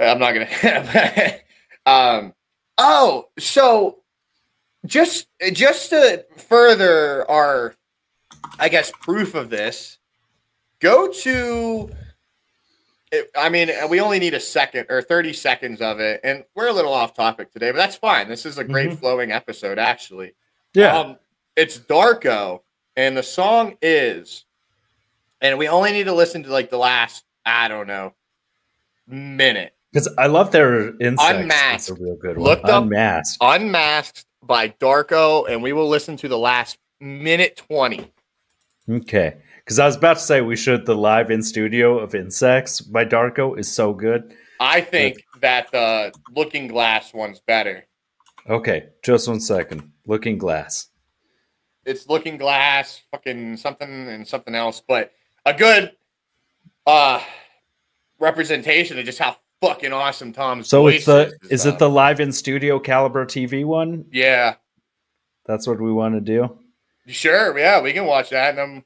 I'm 0.00 0.18
not 0.18 0.32
gonna. 0.32 1.38
um. 1.86 2.34
Oh, 2.78 3.28
so 3.38 3.98
just 4.84 5.28
just 5.52 5.90
to 5.90 6.26
further 6.36 7.28
our, 7.30 7.74
I 8.58 8.68
guess, 8.68 8.92
proof 9.00 9.34
of 9.34 9.50
this, 9.50 9.98
go 10.80 11.08
to. 11.08 11.90
It- 13.12 13.30
I 13.36 13.48
mean, 13.48 13.70
we 13.88 14.00
only 14.00 14.18
need 14.18 14.34
a 14.34 14.40
second 14.40 14.86
or 14.90 15.00
30 15.02 15.32
seconds 15.32 15.80
of 15.80 16.00
it, 16.00 16.20
and 16.24 16.44
we're 16.54 16.66
a 16.68 16.72
little 16.72 16.92
off 16.92 17.14
topic 17.14 17.52
today, 17.52 17.70
but 17.70 17.76
that's 17.78 17.96
fine. 17.96 18.28
This 18.28 18.44
is 18.46 18.58
a 18.58 18.64
great 18.64 18.92
flowing 18.98 19.30
episode, 19.32 19.78
actually. 19.78 20.34
yeah. 20.74 20.98
Um, 20.98 21.18
it's 21.54 21.78
Darko, 21.78 22.60
and 22.96 23.16
the 23.16 23.22
song 23.22 23.76
is, 23.80 24.44
and 25.40 25.56
we 25.58 25.68
only 25.68 25.92
need 25.92 26.04
to 26.04 26.12
listen 26.14 26.42
to 26.42 26.50
like 26.52 26.68
the 26.70 26.78
last, 26.78 27.24
I 27.46 27.68
don't 27.68 27.86
know, 27.86 28.12
minute. 29.06 29.72
Because 29.92 30.08
I 30.18 30.26
love 30.26 30.50
their 30.52 30.88
insects. 31.00 31.22
Unmasked. 31.42 31.88
That's 31.88 31.90
a 31.90 31.94
real 31.94 32.16
good 32.16 32.36
one. 32.36 32.48
Looked 32.50 32.64
up- 32.66 32.82
Unmasked. 32.84 33.38
Unmasked 33.40 34.26
by 34.42 34.68
Darko, 34.68 35.48
and 35.48 35.62
we 35.62 35.72
will 35.72 35.88
listen 35.88 36.16
to 36.18 36.28
the 36.28 36.38
last 36.38 36.76
minute 37.00 37.56
20. 37.56 38.12
Okay. 38.90 39.36
Because 39.66 39.80
I 39.80 39.86
was 39.86 39.96
about 39.96 40.18
to 40.18 40.22
say 40.22 40.40
we 40.42 40.54
should. 40.54 40.86
The 40.86 40.94
live 40.94 41.32
in 41.32 41.42
studio 41.42 41.98
of 41.98 42.14
Insects 42.14 42.80
by 42.80 43.04
Darko 43.04 43.58
is 43.58 43.68
so 43.68 43.92
good. 43.92 44.32
I 44.60 44.80
think 44.80 45.24
that 45.40 45.72
the 45.72 46.12
Looking 46.32 46.68
Glass 46.68 47.12
one's 47.12 47.40
better. 47.40 47.84
Okay, 48.48 48.90
just 49.02 49.26
one 49.26 49.40
second. 49.40 49.90
Looking 50.06 50.38
Glass. 50.38 50.86
It's 51.84 52.08
Looking 52.08 52.36
Glass, 52.36 53.02
fucking 53.10 53.56
something 53.56 53.88
and 53.88 54.26
something 54.26 54.54
else, 54.54 54.80
but 54.86 55.10
a 55.44 55.52
good 55.52 55.90
uh 56.86 57.20
representation 58.20 59.00
of 59.00 59.04
just 59.04 59.18
how 59.18 59.36
fucking 59.60 59.92
awesome 59.92 60.32
Tom's 60.32 60.68
So 60.68 60.86
it's 60.86 61.06
the 61.06 61.36
and 61.42 61.50
is 61.50 61.66
it 61.66 61.80
the 61.80 61.90
live 61.90 62.20
in 62.20 62.30
studio 62.30 62.78
caliber 62.78 63.26
TV 63.26 63.64
one? 63.64 64.04
yeah 64.12 64.54
That's 65.44 65.66
what 65.66 65.80
we 65.80 65.92
want 65.92 66.14
to 66.14 66.20
do. 66.20 66.56
Sure, 67.08 67.58
yeah, 67.58 67.80
we 67.80 67.92
can 67.92 68.06
watch 68.06 68.30
that. 68.30 68.50
And 68.50 68.60
um, 68.60 68.84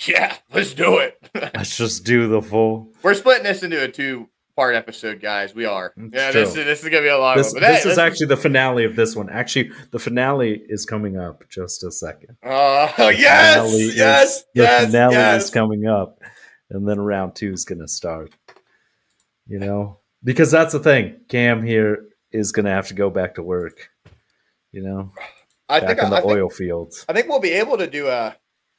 yeah, 0.06 0.36
let's 0.52 0.74
do 0.74 0.98
it. 0.98 1.18
Let's 1.34 1.76
just 1.76 2.04
do 2.04 2.28
the 2.28 2.42
full. 2.42 2.92
We're 3.02 3.14
splitting 3.14 3.44
this 3.44 3.62
into 3.62 3.82
a 3.82 3.88
two-part 3.88 4.74
episode, 4.74 5.20
guys. 5.20 5.54
We 5.54 5.64
are. 5.66 5.92
It's 5.96 6.14
yeah, 6.14 6.32
this 6.32 6.50
is 6.50 6.54
this 6.56 6.82
is 6.82 6.88
gonna 6.88 7.02
be 7.02 7.08
a 7.08 7.18
long 7.18 7.36
This, 7.36 7.52
one. 7.52 7.62
But 7.62 7.68
this 7.68 7.84
hey, 7.84 7.90
is 7.90 7.98
actually 7.98 8.26
the 8.26 8.36
finale 8.36 8.84
of 8.84 8.96
this 8.96 9.14
one. 9.14 9.30
Actually, 9.30 9.70
the 9.92 9.98
finale 9.98 10.62
is 10.68 10.84
coming 10.84 11.16
up. 11.16 11.48
Just 11.48 11.84
a 11.84 11.92
second. 11.92 12.36
Uh, 12.42 12.90
The 12.96 13.14
yes, 13.16 13.72
is- 13.72 13.96
yes, 13.96 14.44
the 14.54 14.62
yes, 14.62 14.86
finale 14.86 15.14
yes. 15.14 15.44
is 15.44 15.50
coming 15.50 15.86
up, 15.86 16.18
and 16.70 16.88
then 16.88 17.00
round 17.00 17.34
two 17.36 17.52
is 17.52 17.64
going 17.64 17.80
to 17.80 17.88
start. 17.88 18.32
You 19.46 19.58
know, 19.58 19.98
because 20.22 20.50
that's 20.50 20.72
the 20.72 20.80
thing. 20.80 21.20
Cam 21.28 21.62
here 21.64 22.06
is 22.32 22.52
going 22.52 22.64
to 22.64 22.72
have 22.72 22.88
to 22.88 22.94
go 22.94 23.10
back 23.10 23.34
to 23.36 23.42
work. 23.42 23.90
You 24.72 24.82
know, 24.82 25.12
I 25.68 25.80
back 25.80 25.88
think 25.90 26.02
in 26.02 26.10
the 26.10 26.16
I, 26.16 26.20
think 26.20 26.32
oil 26.32 26.50
fields. 26.50 27.04
I 27.08 27.12
think 27.12 27.28
we'll 27.28 27.40
be 27.40 27.52
able 27.52 27.78
to 27.78 27.86
do 27.86 28.08
a 28.08 28.36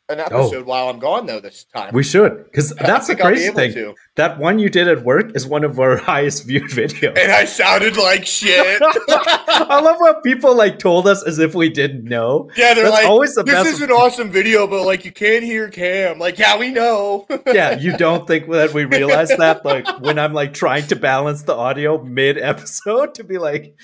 an 0.07 0.19
oh. 0.19 0.23
episode 0.23 0.65
while 0.65 0.89
I'm 0.89 0.99
gone 0.99 1.25
though 1.25 1.39
this 1.39 1.65
time. 1.65 1.93
We 1.93 2.03
should, 2.03 2.45
because 2.45 2.69
that's 2.75 3.07
the 3.07 3.15
crazy 3.15 3.51
thing. 3.51 3.73
to. 3.73 3.95
That 4.15 4.39
one 4.39 4.59
you 4.59 4.69
did 4.69 4.87
at 4.87 5.03
work 5.03 5.35
is 5.35 5.47
one 5.47 5.63
of 5.63 5.79
our 5.79 5.97
highest 6.11 6.45
viewed 6.45 6.69
videos. 6.69 7.17
And 7.17 7.31
I 7.31 7.45
sounded 7.45 7.97
like 7.97 8.25
shit. 8.25 8.81
I 9.09 9.79
love 9.81 9.97
what 9.99 10.23
people 10.23 10.55
like 10.55 10.79
told 10.79 11.07
us 11.07 11.23
as 11.23 11.39
if 11.39 11.55
we 11.55 11.69
didn't 11.69 12.05
know. 12.05 12.49
yeah, 12.55 12.73
they're 12.73 12.83
That's 12.83 12.95
like, 12.95 13.07
always 13.07 13.35
the 13.35 13.43
"This 13.43 13.55
best. 13.55 13.67
is 13.67 13.81
an 13.81 13.91
awesome 13.91 14.31
video, 14.31 14.67
but 14.67 14.85
like 14.85 15.05
you 15.05 15.11
can't 15.11 15.43
hear 15.43 15.69
Cam." 15.69 16.19
Like, 16.19 16.37
yeah, 16.37 16.57
we 16.57 16.69
know. 16.69 17.25
yeah, 17.47 17.77
you 17.77 17.97
don't 17.97 18.27
think 18.27 18.49
that 18.51 18.73
we 18.73 18.85
realize 18.85 19.29
that? 19.29 19.65
Like 19.65 19.87
when 20.01 20.19
I'm 20.19 20.33
like 20.33 20.53
trying 20.53 20.87
to 20.87 20.95
balance 20.95 21.43
the 21.43 21.55
audio 21.55 22.01
mid 22.03 22.37
episode 22.37 23.15
to 23.15 23.23
be 23.23 23.37
like, 23.37 23.75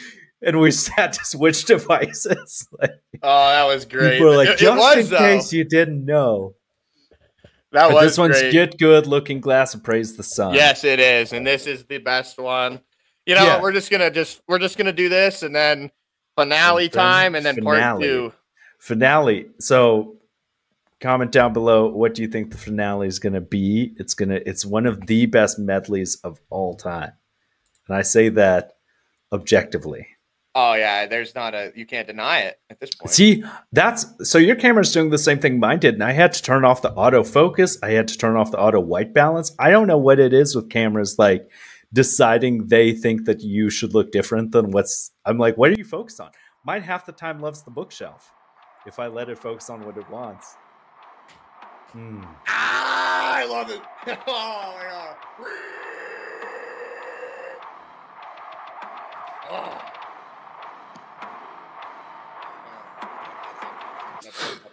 and 0.41 0.59
we 0.59 0.71
had 0.95 1.13
to 1.13 1.25
switch 1.25 1.65
devices. 1.73 2.67
Like 2.79 2.91
oh, 3.23 3.49
that 3.49 3.63
was 3.73 3.85
great. 3.85 4.13
people 4.17 4.33
are 4.33 4.37
like, 4.37 4.49
It- 4.49 4.53
it 4.53 4.59
just 4.59 4.77
was, 4.79 5.05
in 5.05 5.11
though. 5.11 5.17
case 5.19 5.53
you 5.53 5.63
didn't 5.63 6.05
know. 6.05 6.55
That 7.73 7.87
But 7.87 7.93
was 7.93 8.03
this 8.03 8.17
one's 8.17 8.39
great. 8.41 8.51
get 8.51 8.77
good, 8.77 9.07
looking 9.07 9.39
glass, 9.39 9.73
and 9.73 9.83
praise 9.83 10.17
the 10.17 10.23
sun. 10.23 10.53
Yes, 10.55 10.83
it 10.83 10.99
is, 10.99 11.31
and 11.31 11.45
this 11.47 11.67
is 11.67 11.85
the 11.85 11.99
best 11.99 12.37
one. 12.37 12.81
You 13.25 13.35
know, 13.35 13.43
Yeah. 13.45 13.61
we're 13.61 13.71
just 13.71 13.89
gonna 13.91 14.11
just 14.11 14.41
we're 14.47 14.59
just 14.59 14.77
gonna 14.77 14.91
do 14.91 15.07
this, 15.09 15.43
and 15.43 15.55
then 15.55 15.91
finale 16.35 16.85
And 16.85 16.93
then 16.93 17.01
time, 17.01 17.35
and 17.35 17.45
then 17.45 17.55
part 17.57 18.01
two. 18.01 18.33
finale. 18.79 19.47
So 19.59 20.17
comment 20.99 21.31
down 21.31 21.53
below 21.53 21.87
what 21.87 22.13
do 22.13 22.21
you 22.21 22.27
think 22.27 22.51
the 22.51 22.57
finale 22.57 23.07
is 23.07 23.19
going 23.19 23.33
to 23.33 23.41
be? 23.41 23.93
It's 23.97 24.13
to 24.15 24.47
it's 24.47 24.65
one 24.65 24.85
of 24.85 25.07
the 25.07 25.25
best 25.25 25.57
medleys 25.59 26.15
of 26.23 26.39
all 26.49 26.75
time. 26.75 27.13
And 27.87 27.95
I 27.97 28.01
say 28.03 28.29
that 28.29 28.73
objectively. 29.31 30.07
Oh 30.53 30.73
yeah, 30.73 31.05
there's 31.05 31.33
not 31.33 31.53
a 31.53 31.71
you 31.75 31.85
can't 31.85 32.07
deny 32.07 32.39
it 32.39 32.59
at 32.69 32.79
this 32.79 32.93
point. 32.93 33.11
See, 33.11 33.43
that's 33.71 34.05
so 34.29 34.37
your 34.37 34.55
camera's 34.55 34.91
doing 34.91 35.09
the 35.09 35.17
same 35.17 35.39
thing 35.39 35.59
mine 35.59 35.79
did, 35.79 35.93
and 35.93 36.03
I 36.03 36.11
had 36.11 36.33
to 36.33 36.41
turn 36.43 36.65
off 36.65 36.81
the 36.81 36.91
auto 36.91 37.23
focus. 37.23 37.77
I 37.81 37.91
had 37.91 38.09
to 38.09 38.17
turn 38.17 38.35
off 38.35 38.51
the 38.51 38.59
auto 38.59 38.81
white 38.81 39.13
balance. 39.13 39.55
I 39.59 39.71
don't 39.71 39.87
know 39.87 39.97
what 39.97 40.19
it 40.19 40.33
is 40.33 40.53
with 40.55 40.69
cameras 40.69 41.17
like 41.17 41.49
deciding 41.93 42.67
they 42.67 42.93
think 42.93 43.25
that 43.25 43.41
you 43.41 43.69
should 43.69 43.93
look 43.93 44.11
different 44.11 44.51
than 44.51 44.71
what's 44.71 45.11
I'm 45.25 45.37
like, 45.37 45.57
what 45.57 45.69
are 45.69 45.75
you 45.77 45.85
focused 45.85 46.19
on? 46.19 46.31
Mine 46.65 46.81
half 46.81 47.05
the 47.05 47.13
time 47.13 47.39
loves 47.39 47.63
the 47.63 47.71
bookshelf. 47.71 48.33
If 48.85 48.99
I 48.99 49.07
let 49.07 49.29
it 49.29 49.37
focus 49.37 49.69
on 49.69 49.85
what 49.85 49.97
it 49.97 50.09
wants. 50.09 50.55
Hmm. 51.91 52.23
Ah, 52.47 53.35
I 53.35 53.45
love 53.45 53.69
it. 53.69 53.81
Oh 54.27 54.75
my 54.77 54.83
god. 54.83 55.15
Oh. 59.49 59.81
have, 64.33 64.61
have 64.63 64.70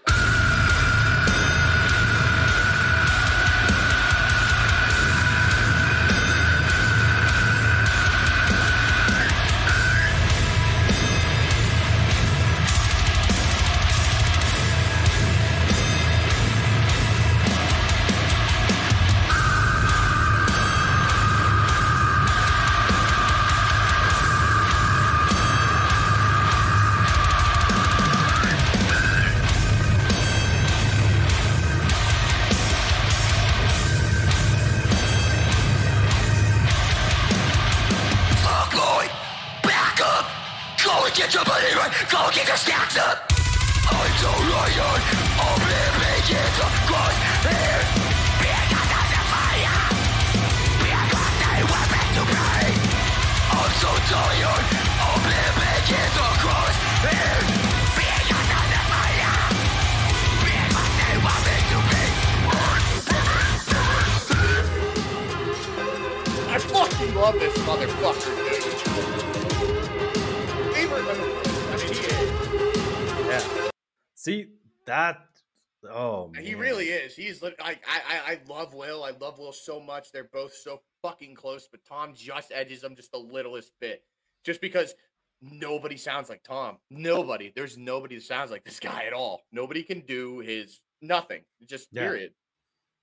Oh, 75.98 76.30
He 76.40 76.54
really 76.54 76.90
is. 76.90 77.16
He's 77.16 77.42
like 77.42 77.56
I, 77.60 77.72
I 77.88 78.00
I 78.08 78.32
I 78.32 78.38
love 78.48 78.72
Will. 78.74 79.02
I 79.02 79.10
love 79.20 79.38
Will 79.38 79.52
so 79.52 79.80
much. 79.80 80.12
They're 80.12 80.30
both 80.32 80.54
so 80.54 80.80
fucking 81.02 81.34
close, 81.34 81.66
but 81.70 81.80
Tom 81.84 82.12
just 82.14 82.52
edges 82.52 82.80
them 82.82 82.94
just 82.94 83.10
the 83.10 83.18
littlest 83.18 83.72
bit. 83.80 84.04
Just 84.44 84.60
because 84.60 84.94
nobody 85.42 85.96
sounds 85.96 86.28
like 86.28 86.44
Tom. 86.44 86.78
Nobody. 86.90 87.52
There's 87.54 87.76
nobody 87.76 88.14
that 88.16 88.24
sounds 88.24 88.50
like 88.52 88.62
this 88.64 88.78
guy 88.90 89.04
at 89.06 89.12
all. 89.12 89.42
Nobody 89.50 89.82
can 89.82 90.00
do 90.00 90.38
his 90.38 90.80
nothing. 91.02 91.42
Just 91.66 91.88
Yeah. 91.90 92.02
period. 92.02 92.32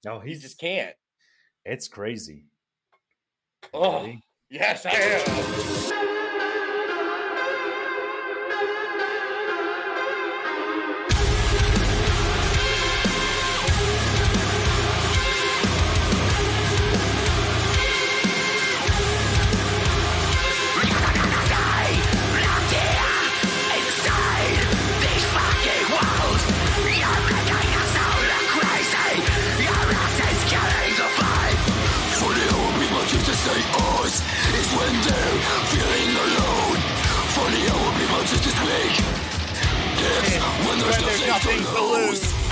No, 0.05 0.19
He 0.19 0.35
just 0.35 0.57
can't. 0.57 0.95
It's 1.65 1.87
crazy. 1.89 2.45
Oh, 3.73 4.03
Ready? 4.03 4.21
yes, 4.49 4.85
I 4.85 4.91
am. 4.91 6.14
Nothing, 41.35 41.65
to 41.65 41.81
lose. 41.81 42.44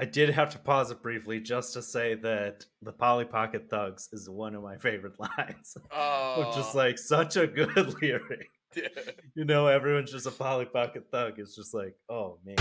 I 0.00 0.04
did 0.04 0.30
have 0.30 0.50
to 0.50 0.58
pause 0.60 0.92
it 0.92 1.02
briefly 1.02 1.40
just 1.40 1.72
to 1.72 1.82
say 1.82 2.14
that 2.16 2.64
the 2.82 2.92
Polly 2.92 3.24
Pocket 3.24 3.68
Thugs 3.68 4.08
is 4.12 4.30
one 4.30 4.54
of 4.54 4.62
my 4.62 4.76
favorite 4.76 5.18
lines. 5.38 5.76
Oh, 5.90 6.46
Which 6.46 6.56
is 6.64 6.72
like 6.74 6.98
such 6.98 7.36
a 7.36 7.48
good 7.48 7.74
lyric. 8.02 8.48
You 9.34 9.44
know, 9.44 9.66
everyone's 9.66 10.12
just 10.12 10.26
a 10.26 10.30
Polly 10.30 10.66
Pocket 10.66 11.06
Thug. 11.10 11.40
It's 11.40 11.56
just 11.56 11.74
like, 11.74 11.96
oh 12.08 12.38
man. 12.44 12.58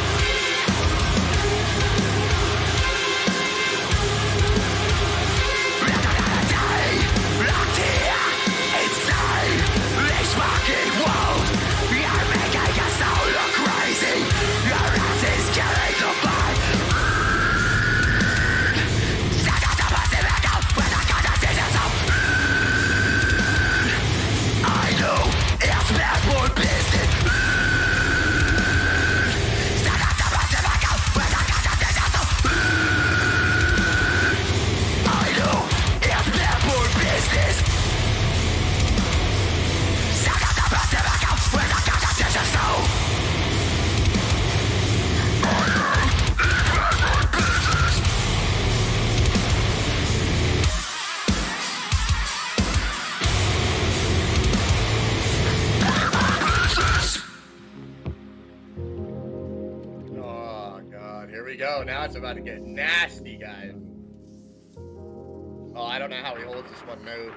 Note. 67.08 67.34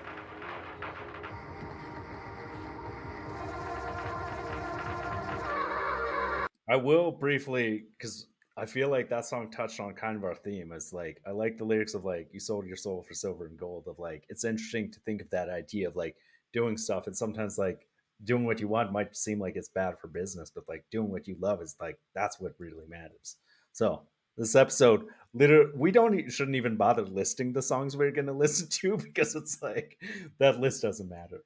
I 6.69 6.77
will 6.77 7.11
briefly 7.11 7.85
because 7.97 8.27
I 8.57 8.67
feel 8.67 8.91
like 8.91 9.09
that 9.09 9.25
song 9.27 9.51
touched 9.51 9.81
on 9.81 9.95
kind 9.95 10.17
of 10.17 10.25
our 10.25 10.35
theme. 10.35 10.73
It's 10.73 10.93
like 10.93 11.21
I 11.27 11.31
like 11.31 11.57
the 11.57 11.65
lyrics 11.65 11.95
of 11.95 12.05
like 12.05 12.29
you 12.33 12.41
sold 12.41 12.67
your 12.67 12.77
soul 12.77 13.03
for 13.03 13.15
silver 13.15 13.47
and 13.47 13.59
gold. 13.59 13.85
Of 13.89 13.99
like 13.99 14.25
it's 14.29 14.45
interesting 14.45 14.91
to 14.93 15.01
think 15.01 15.23
of 15.23 15.31
that 15.31 15.49
idea 15.49 15.89
of 15.89 15.97
like 15.97 16.17
doing 16.53 16.77
stuff 16.77 17.07
and 17.07 17.17
sometimes 17.17 17.59
like 17.59 17.87
doing 18.25 18.45
what 18.45 18.61
you 18.61 18.69
want 18.69 18.93
might 18.93 19.17
seem 19.17 19.41
like 19.41 19.57
it's 19.57 19.69
bad 19.69 19.99
for 19.99 20.09
business, 20.09 20.51
but 20.55 20.65
like 20.69 20.85
doing 20.91 21.11
what 21.11 21.27
you 21.27 21.37
love 21.41 21.63
is 21.63 21.75
like 21.81 21.99
that's 22.15 22.41
what 22.41 22.53
really 22.59 22.87
matters. 22.89 23.37
So 23.73 24.03
this 24.37 24.55
episode, 24.55 25.07
literally, 25.35 25.71
we 25.75 25.91
don't 25.91 26.31
shouldn't 26.31 26.57
even 26.57 26.77
bother 26.77 27.03
listing 27.03 27.53
the 27.53 27.63
songs 27.63 27.97
we're 27.97 28.11
going 28.11 28.27
to 28.27 28.33
listen 28.33 28.69
to 28.69 28.97
because 28.97 29.35
it's 29.35 29.63
like 29.63 29.99
that 30.39 30.61
list 30.61 30.83
doesn't 30.83 31.09
matter. 31.09 31.43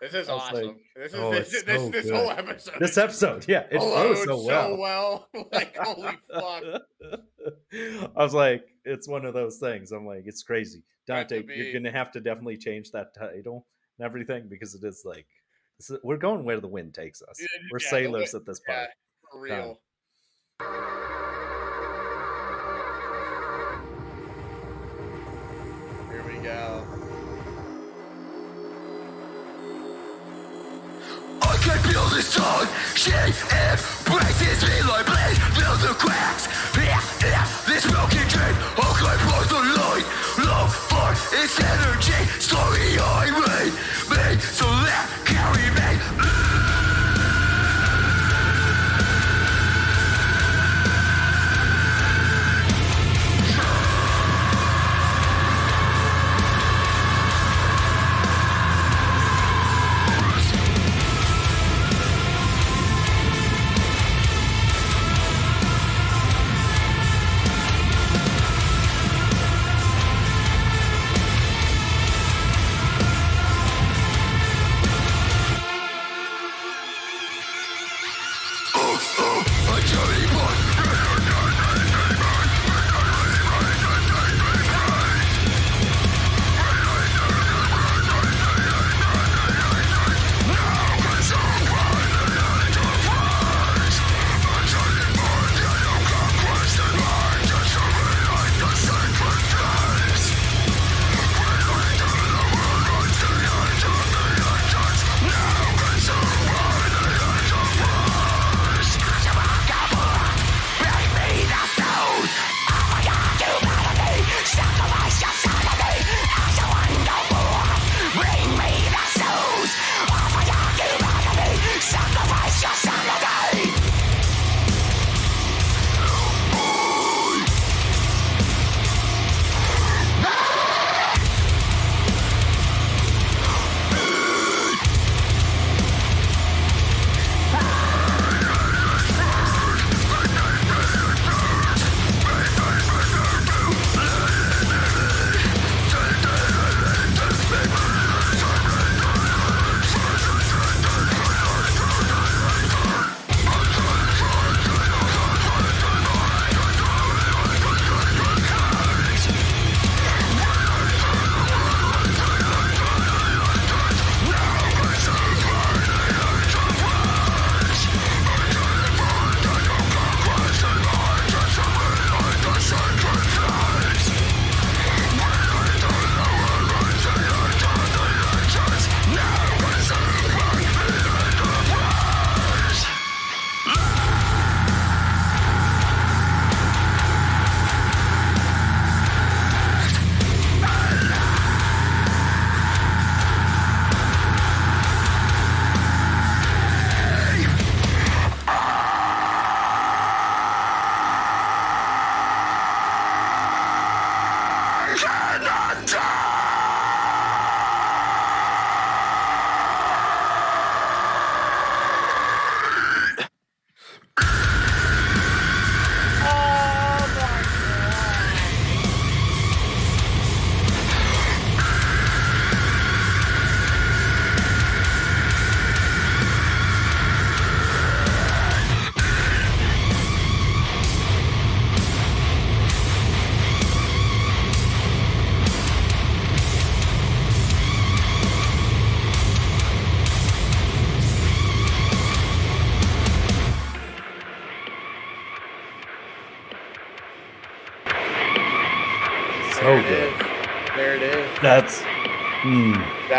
This 0.00 0.14
is 0.14 0.28
awesome. 0.28 0.66
like, 0.66 0.76
this 0.96 1.12
is 1.12 1.18
oh, 1.18 1.30
this, 1.30 1.62
this, 1.62 1.80
so 1.80 1.88
this 1.90 2.04
good. 2.06 2.14
whole 2.14 2.30
episode. 2.30 2.74
This 2.80 2.98
episode, 2.98 3.44
yeah, 3.46 3.66
it 3.70 3.78
flows 3.78 4.24
so 4.24 4.44
well. 4.44 4.76
well. 4.76 5.28
like 5.52 5.76
holy 5.76 6.18
fuck. 6.28 6.64
I 8.16 8.22
was 8.22 8.34
like, 8.34 8.64
it's 8.84 9.06
one 9.06 9.24
of 9.24 9.32
those 9.32 9.58
things. 9.58 9.92
I'm 9.92 10.04
like, 10.04 10.24
it's 10.26 10.42
crazy. 10.42 10.82
Dante, 11.06 11.42
be- 11.42 11.54
you're 11.54 11.72
gonna 11.72 11.92
have 11.92 12.10
to 12.12 12.20
definitely 12.20 12.56
change 12.56 12.90
that 12.90 13.14
title 13.14 13.66
and 13.98 14.04
everything 14.04 14.48
because 14.48 14.74
it 14.74 14.82
is 14.82 15.02
like 15.04 15.26
this 15.78 15.90
is, 15.90 15.98
we're 16.02 16.16
going 16.16 16.44
where 16.44 16.60
the 16.60 16.68
wind 16.68 16.94
takes 16.94 17.22
us. 17.22 17.36
Yeah, 17.40 17.46
We're 17.70 17.78
yeah, 17.80 17.90
sailors 17.90 18.34
at 18.34 18.44
this 18.44 18.60
Yeah, 18.68 18.86
for 19.30 19.40
real. 19.40 19.80
Here 20.60 21.51
go. 26.42 26.84
I 31.42 31.56
can 31.62 31.78
feel 31.86 32.06
the 32.10 32.22
sun. 32.22 32.66
She 32.96 33.12
embraces 33.12 34.62
me 34.66 34.82
like 34.90 35.06
blaze. 35.06 35.38
Feel 35.54 35.76
the 35.86 35.94
cracks. 35.94 36.48
Yeah, 36.76 37.00
yeah, 37.22 37.46
this 37.66 37.86
broken 37.86 38.26
dream. 38.28 38.56
I'll 38.76 38.94
climb 38.98 39.18
for 39.30 39.42
the 39.54 39.60
light. 39.78 40.06
Love 40.44 40.74
for 40.74 41.12
its 41.42 41.60
energy. 41.60 42.20
Story 42.40 42.98
I 42.98 43.30
read. 43.30 43.72
Me, 44.10 44.40
so 44.40 44.66
let 44.66 45.21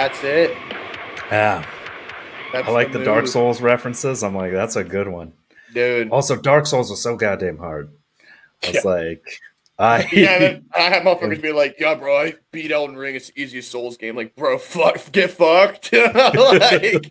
That's 0.03 0.23
it. 0.25 0.51
yeah. 1.31 1.65
That's 2.51 2.67
I 2.67 2.71
like 2.71 2.91
the, 2.91 3.03
Dark. 3.03 3.25
Souls 3.27 3.61
references. 3.61 4.21
I'm 4.21 4.35
like, 4.35 4.51
that's 4.51 4.75
a 4.75 4.83
good 4.83 5.07
one. 5.07 5.31
dude. 5.73 6.09
Also, 6.11 6.35
Dark 6.35 6.65
Souls 6.65 6.89
was 6.89 7.01
so 7.01 7.15
goddamn 7.15 7.57
hard. 7.57 7.89
I 8.63 8.67
was 8.67 8.75
Yeah. 8.75 8.81
like, 8.91 9.39
I 9.79 10.07
yeah, 10.11 10.59
I 10.75 10.81
had 10.81 11.03
motherfuckers 11.03 11.41
be 11.41 11.51
like, 11.51 11.77
"Yeah, 11.79 11.95
bro, 11.95 12.15
I 12.15 12.35
beat 12.51 12.71
Elden 12.71 12.95
Ring. 12.95 13.15
It's 13.15 13.31
the 13.31 13.41
easiest 13.41 13.71
Souls 13.71 13.97
game." 13.97 14.15
Like, 14.15 14.35
bro, 14.35 14.59
fuck, 14.59 15.11
get 15.11 15.31
fucked. 15.31 15.91
like, 15.93 17.09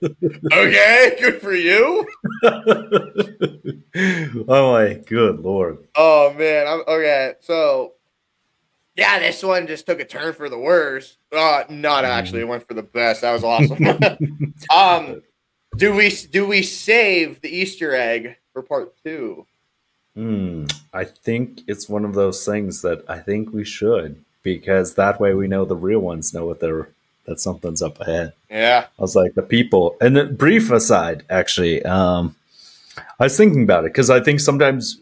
okay, 0.52 1.16
good 1.18 1.40
for 1.40 1.52
you. 1.54 2.06
I'm 2.44 4.44
like, 4.46 5.06
good 5.06 5.40
lord. 5.40 5.78
Oh 5.96 6.32
man, 6.34 6.68
I'm 6.68 6.82
okay. 6.86 7.32
So, 7.40 7.94
yeah, 8.94 9.18
this 9.18 9.42
one 9.42 9.66
just 9.66 9.86
took 9.86 10.00
a 10.00 10.04
turn 10.04 10.34
for 10.34 10.48
the 10.48 10.58
worse. 10.58 11.16
Uh, 11.30 11.64
not 11.70 12.04
actually, 12.04 12.42
it 12.42 12.48
went 12.48 12.66
for 12.66 12.74
the 12.74 12.82
best. 12.82 13.22
That 13.22 13.32
was 13.32 13.44
awesome. 13.44 13.84
um, 14.74 15.22
do 15.76 15.94
we 15.94 16.10
do 16.10 16.46
we 16.46 16.62
save 16.62 17.40
the 17.40 17.48
Easter 17.48 17.94
egg 17.94 18.36
for 18.52 18.62
part 18.62 18.94
two? 19.04 19.46
Hmm. 20.14 20.66
I 20.92 21.04
think 21.04 21.62
it's 21.66 21.88
one 21.88 22.04
of 22.04 22.14
those 22.14 22.44
things 22.44 22.82
that 22.82 23.02
I 23.08 23.18
think 23.18 23.52
we 23.52 23.64
should 23.64 24.22
because 24.42 24.94
that 24.94 25.18
way 25.18 25.32
we 25.32 25.48
know 25.48 25.64
the 25.64 25.76
real 25.76 26.00
ones 26.00 26.34
know 26.34 26.44
what 26.44 26.60
they're 26.60 26.90
that 27.24 27.40
something's 27.40 27.80
up 27.80 28.00
ahead. 28.00 28.32
Yeah, 28.50 28.86
I 28.98 29.02
was 29.02 29.16
like 29.16 29.34
the 29.34 29.42
people. 29.42 29.96
And 30.00 30.16
then 30.16 30.34
brief 30.34 30.70
aside, 30.70 31.24
actually, 31.30 31.82
um, 31.84 32.36
I 33.18 33.24
was 33.24 33.36
thinking 33.36 33.62
about 33.62 33.84
it 33.84 33.92
because 33.92 34.10
I 34.10 34.20
think 34.20 34.40
sometimes 34.40 35.00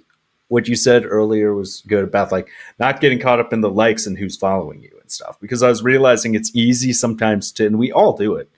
what 0.50 0.68
you 0.68 0.74
said 0.74 1.06
earlier 1.06 1.54
was 1.54 1.82
good 1.86 2.04
about 2.04 2.32
like 2.32 2.48
not 2.78 3.00
getting 3.00 3.20
caught 3.20 3.40
up 3.40 3.52
in 3.52 3.60
the 3.60 3.70
likes 3.70 4.06
and 4.06 4.18
who's 4.18 4.36
following 4.36 4.82
you 4.82 4.96
and 5.00 5.10
stuff. 5.10 5.38
Because 5.40 5.62
I 5.62 5.68
was 5.68 5.82
realizing 5.82 6.34
it's 6.34 6.54
easy 6.54 6.92
sometimes 6.92 7.52
to, 7.52 7.66
and 7.66 7.78
we 7.78 7.92
all 7.92 8.16
do 8.16 8.34
it 8.34 8.50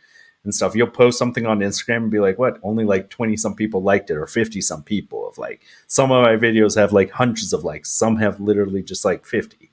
and 0.42 0.54
stuff. 0.54 0.74
You'll 0.74 0.88
post 0.88 1.18
something 1.18 1.46
on 1.46 1.60
Instagram 1.60 1.98
and 1.98 2.10
be 2.10 2.18
like, 2.18 2.38
"What? 2.38 2.58
Only 2.62 2.84
like 2.84 3.10
twenty 3.10 3.36
some 3.36 3.54
people 3.54 3.82
liked 3.82 4.10
it, 4.10 4.16
or 4.16 4.26
fifty 4.26 4.60
some 4.60 4.82
people." 4.82 5.28
Of 5.28 5.36
like 5.36 5.60
some 5.86 6.10
of 6.10 6.22
my 6.22 6.36
videos 6.36 6.76
have 6.76 6.92
like 6.92 7.10
hundreds 7.10 7.52
of 7.52 7.62
likes, 7.62 7.90
some 7.90 8.16
have 8.16 8.40
literally 8.40 8.82
just 8.82 9.04
like 9.04 9.26
fifty 9.26 9.70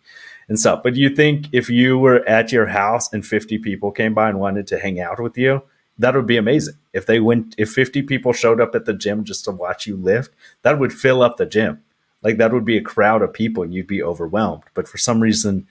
and 0.50 0.60
stuff. 0.60 0.84
But 0.84 0.96
you 0.96 1.10
think 1.16 1.46
if 1.54 1.70
you 1.70 1.98
were 1.98 2.28
at 2.28 2.52
your 2.52 2.66
house 2.66 3.14
and 3.14 3.26
50 3.26 3.60
people 3.60 3.92
came 3.92 4.14
by 4.14 4.30
and 4.30 4.40
wanted 4.40 4.68
to 4.68 4.80
hang 4.80 5.00
out 5.00 5.22
with 5.22 5.38
you, 5.38 5.62
that 6.00 6.16
would 6.16 6.26
be 6.26 6.38
amazing. 6.38 6.76
If 6.92 7.06
they 7.06 7.20
went, 7.20 7.56
if 7.58 7.72
50 7.72 8.02
people 8.02 8.34
showed 8.34 8.60
up 8.60 8.74
at 8.74 8.86
the 8.86 8.94
gym 8.94 9.24
just 9.24 9.46
to 9.46 9.52
watch 9.52 9.86
you 9.86 9.96
lift, 9.96 10.34
that 10.64 10.80
would 10.80 10.92
fill 10.92 11.22
up 11.22 11.38
the 11.38 11.46
gym. 11.46 11.84
Like 12.22 12.38
that 12.38 12.52
would 12.54 12.66
be 12.66 12.78
a 12.78 12.82
crowd 12.82 13.22
of 13.22 13.34
people 13.34 13.64
and 13.64 13.74
you'd 13.74 13.88
be 13.88 14.04
overwhelmed. 14.04 14.64
But 14.74 14.88
for 14.88 14.98
some 14.98 15.22
reason, 15.22 15.68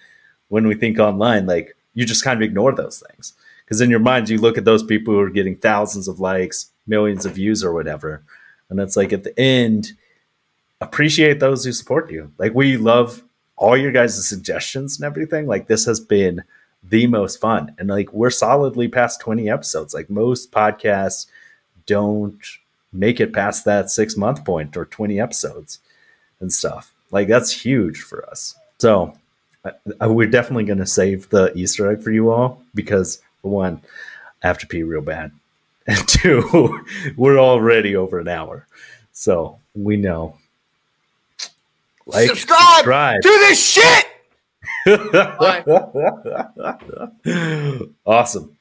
when 0.49 0.66
we 0.66 0.74
think 0.74 0.99
online, 0.99 1.46
like 1.46 1.76
you 1.94 2.05
just 2.05 2.24
kind 2.24 2.38
of 2.38 2.42
ignore 2.42 2.74
those 2.74 3.03
things. 3.09 3.34
Because 3.64 3.80
in 3.80 3.90
your 3.90 4.01
mind, 4.01 4.28
you 4.28 4.38
look 4.38 4.57
at 4.57 4.64
those 4.64 4.82
people 4.82 5.12
who 5.12 5.20
are 5.20 5.30
getting 5.30 5.57
thousands 5.57 6.09
of 6.09 6.20
likes, 6.20 6.70
millions 6.86 7.26
of 7.26 7.34
views, 7.34 7.62
or 7.62 7.72
whatever. 7.72 8.22
And 8.70 8.80
it's 8.80 8.96
like 8.96 9.12
at 9.12 9.24
the 9.24 9.38
end, 9.38 9.92
appreciate 10.80 11.38
those 11.38 11.64
who 11.64 11.72
support 11.72 12.11
you. 12.11 12.32
Like 12.38 12.55
we 12.55 12.78
love 12.78 13.22
all 13.57 13.76
your 13.76 13.92
guys' 13.92 14.26
suggestions 14.26 14.96
and 14.96 15.05
everything. 15.05 15.46
Like 15.46 15.66
this 15.66 15.84
has 15.84 16.01
been 16.01 16.44
the 16.82 17.07
most 17.07 17.40
fun. 17.40 17.74
And 17.78 17.88
like 17.88 18.11
we're 18.12 18.30
solidly 18.30 18.88
past 18.88 19.20
20 19.20 19.51
episodes. 19.51 19.92
Like 19.92 20.09
most 20.09 20.51
podcasts 20.51 21.26
don't 21.84 22.40
make 22.90 23.20
it 23.20 23.34
past 23.34 23.66
that 23.66 23.90
six 23.90 24.16
month 24.16 24.44
point 24.46 24.76
or 24.76 24.86
20 24.86 25.20
episodes 25.20 25.80
and 26.41 26.53
stuff. 26.53 26.93
Like 27.11 27.28
that's 27.28 27.51
huge 27.51 28.01
for 28.01 28.28
us. 28.28 28.55
So 28.78 29.14
I, 29.64 29.72
I, 30.01 30.07
we're 30.07 30.28
definitely 30.28 30.64
going 30.64 30.78
to 30.78 30.86
save 30.86 31.28
the 31.30 31.53
Easter 31.57 31.91
egg 31.91 32.03
for 32.03 32.11
you 32.11 32.30
all 32.30 32.62
because 32.74 33.20
for 33.43 33.51
one, 33.51 33.80
I 34.43 34.47
have 34.47 34.59
to 34.59 34.66
pee 34.66 34.82
real 34.82 35.03
bad. 35.03 35.32
And 35.91 36.07
two, 36.07 36.84
we're 37.16 37.39
already 37.39 37.97
over 37.97 38.18
an 38.18 38.28
hour. 38.28 38.66
So 39.12 39.59
we 39.74 39.97
know. 39.97 40.36
Like, 42.05 42.28
subscribe, 42.28 42.76
subscribe. 42.76 43.22
to 43.22 43.28
this 43.28 43.72
shit. 43.72 44.07
awesome. 48.07 48.57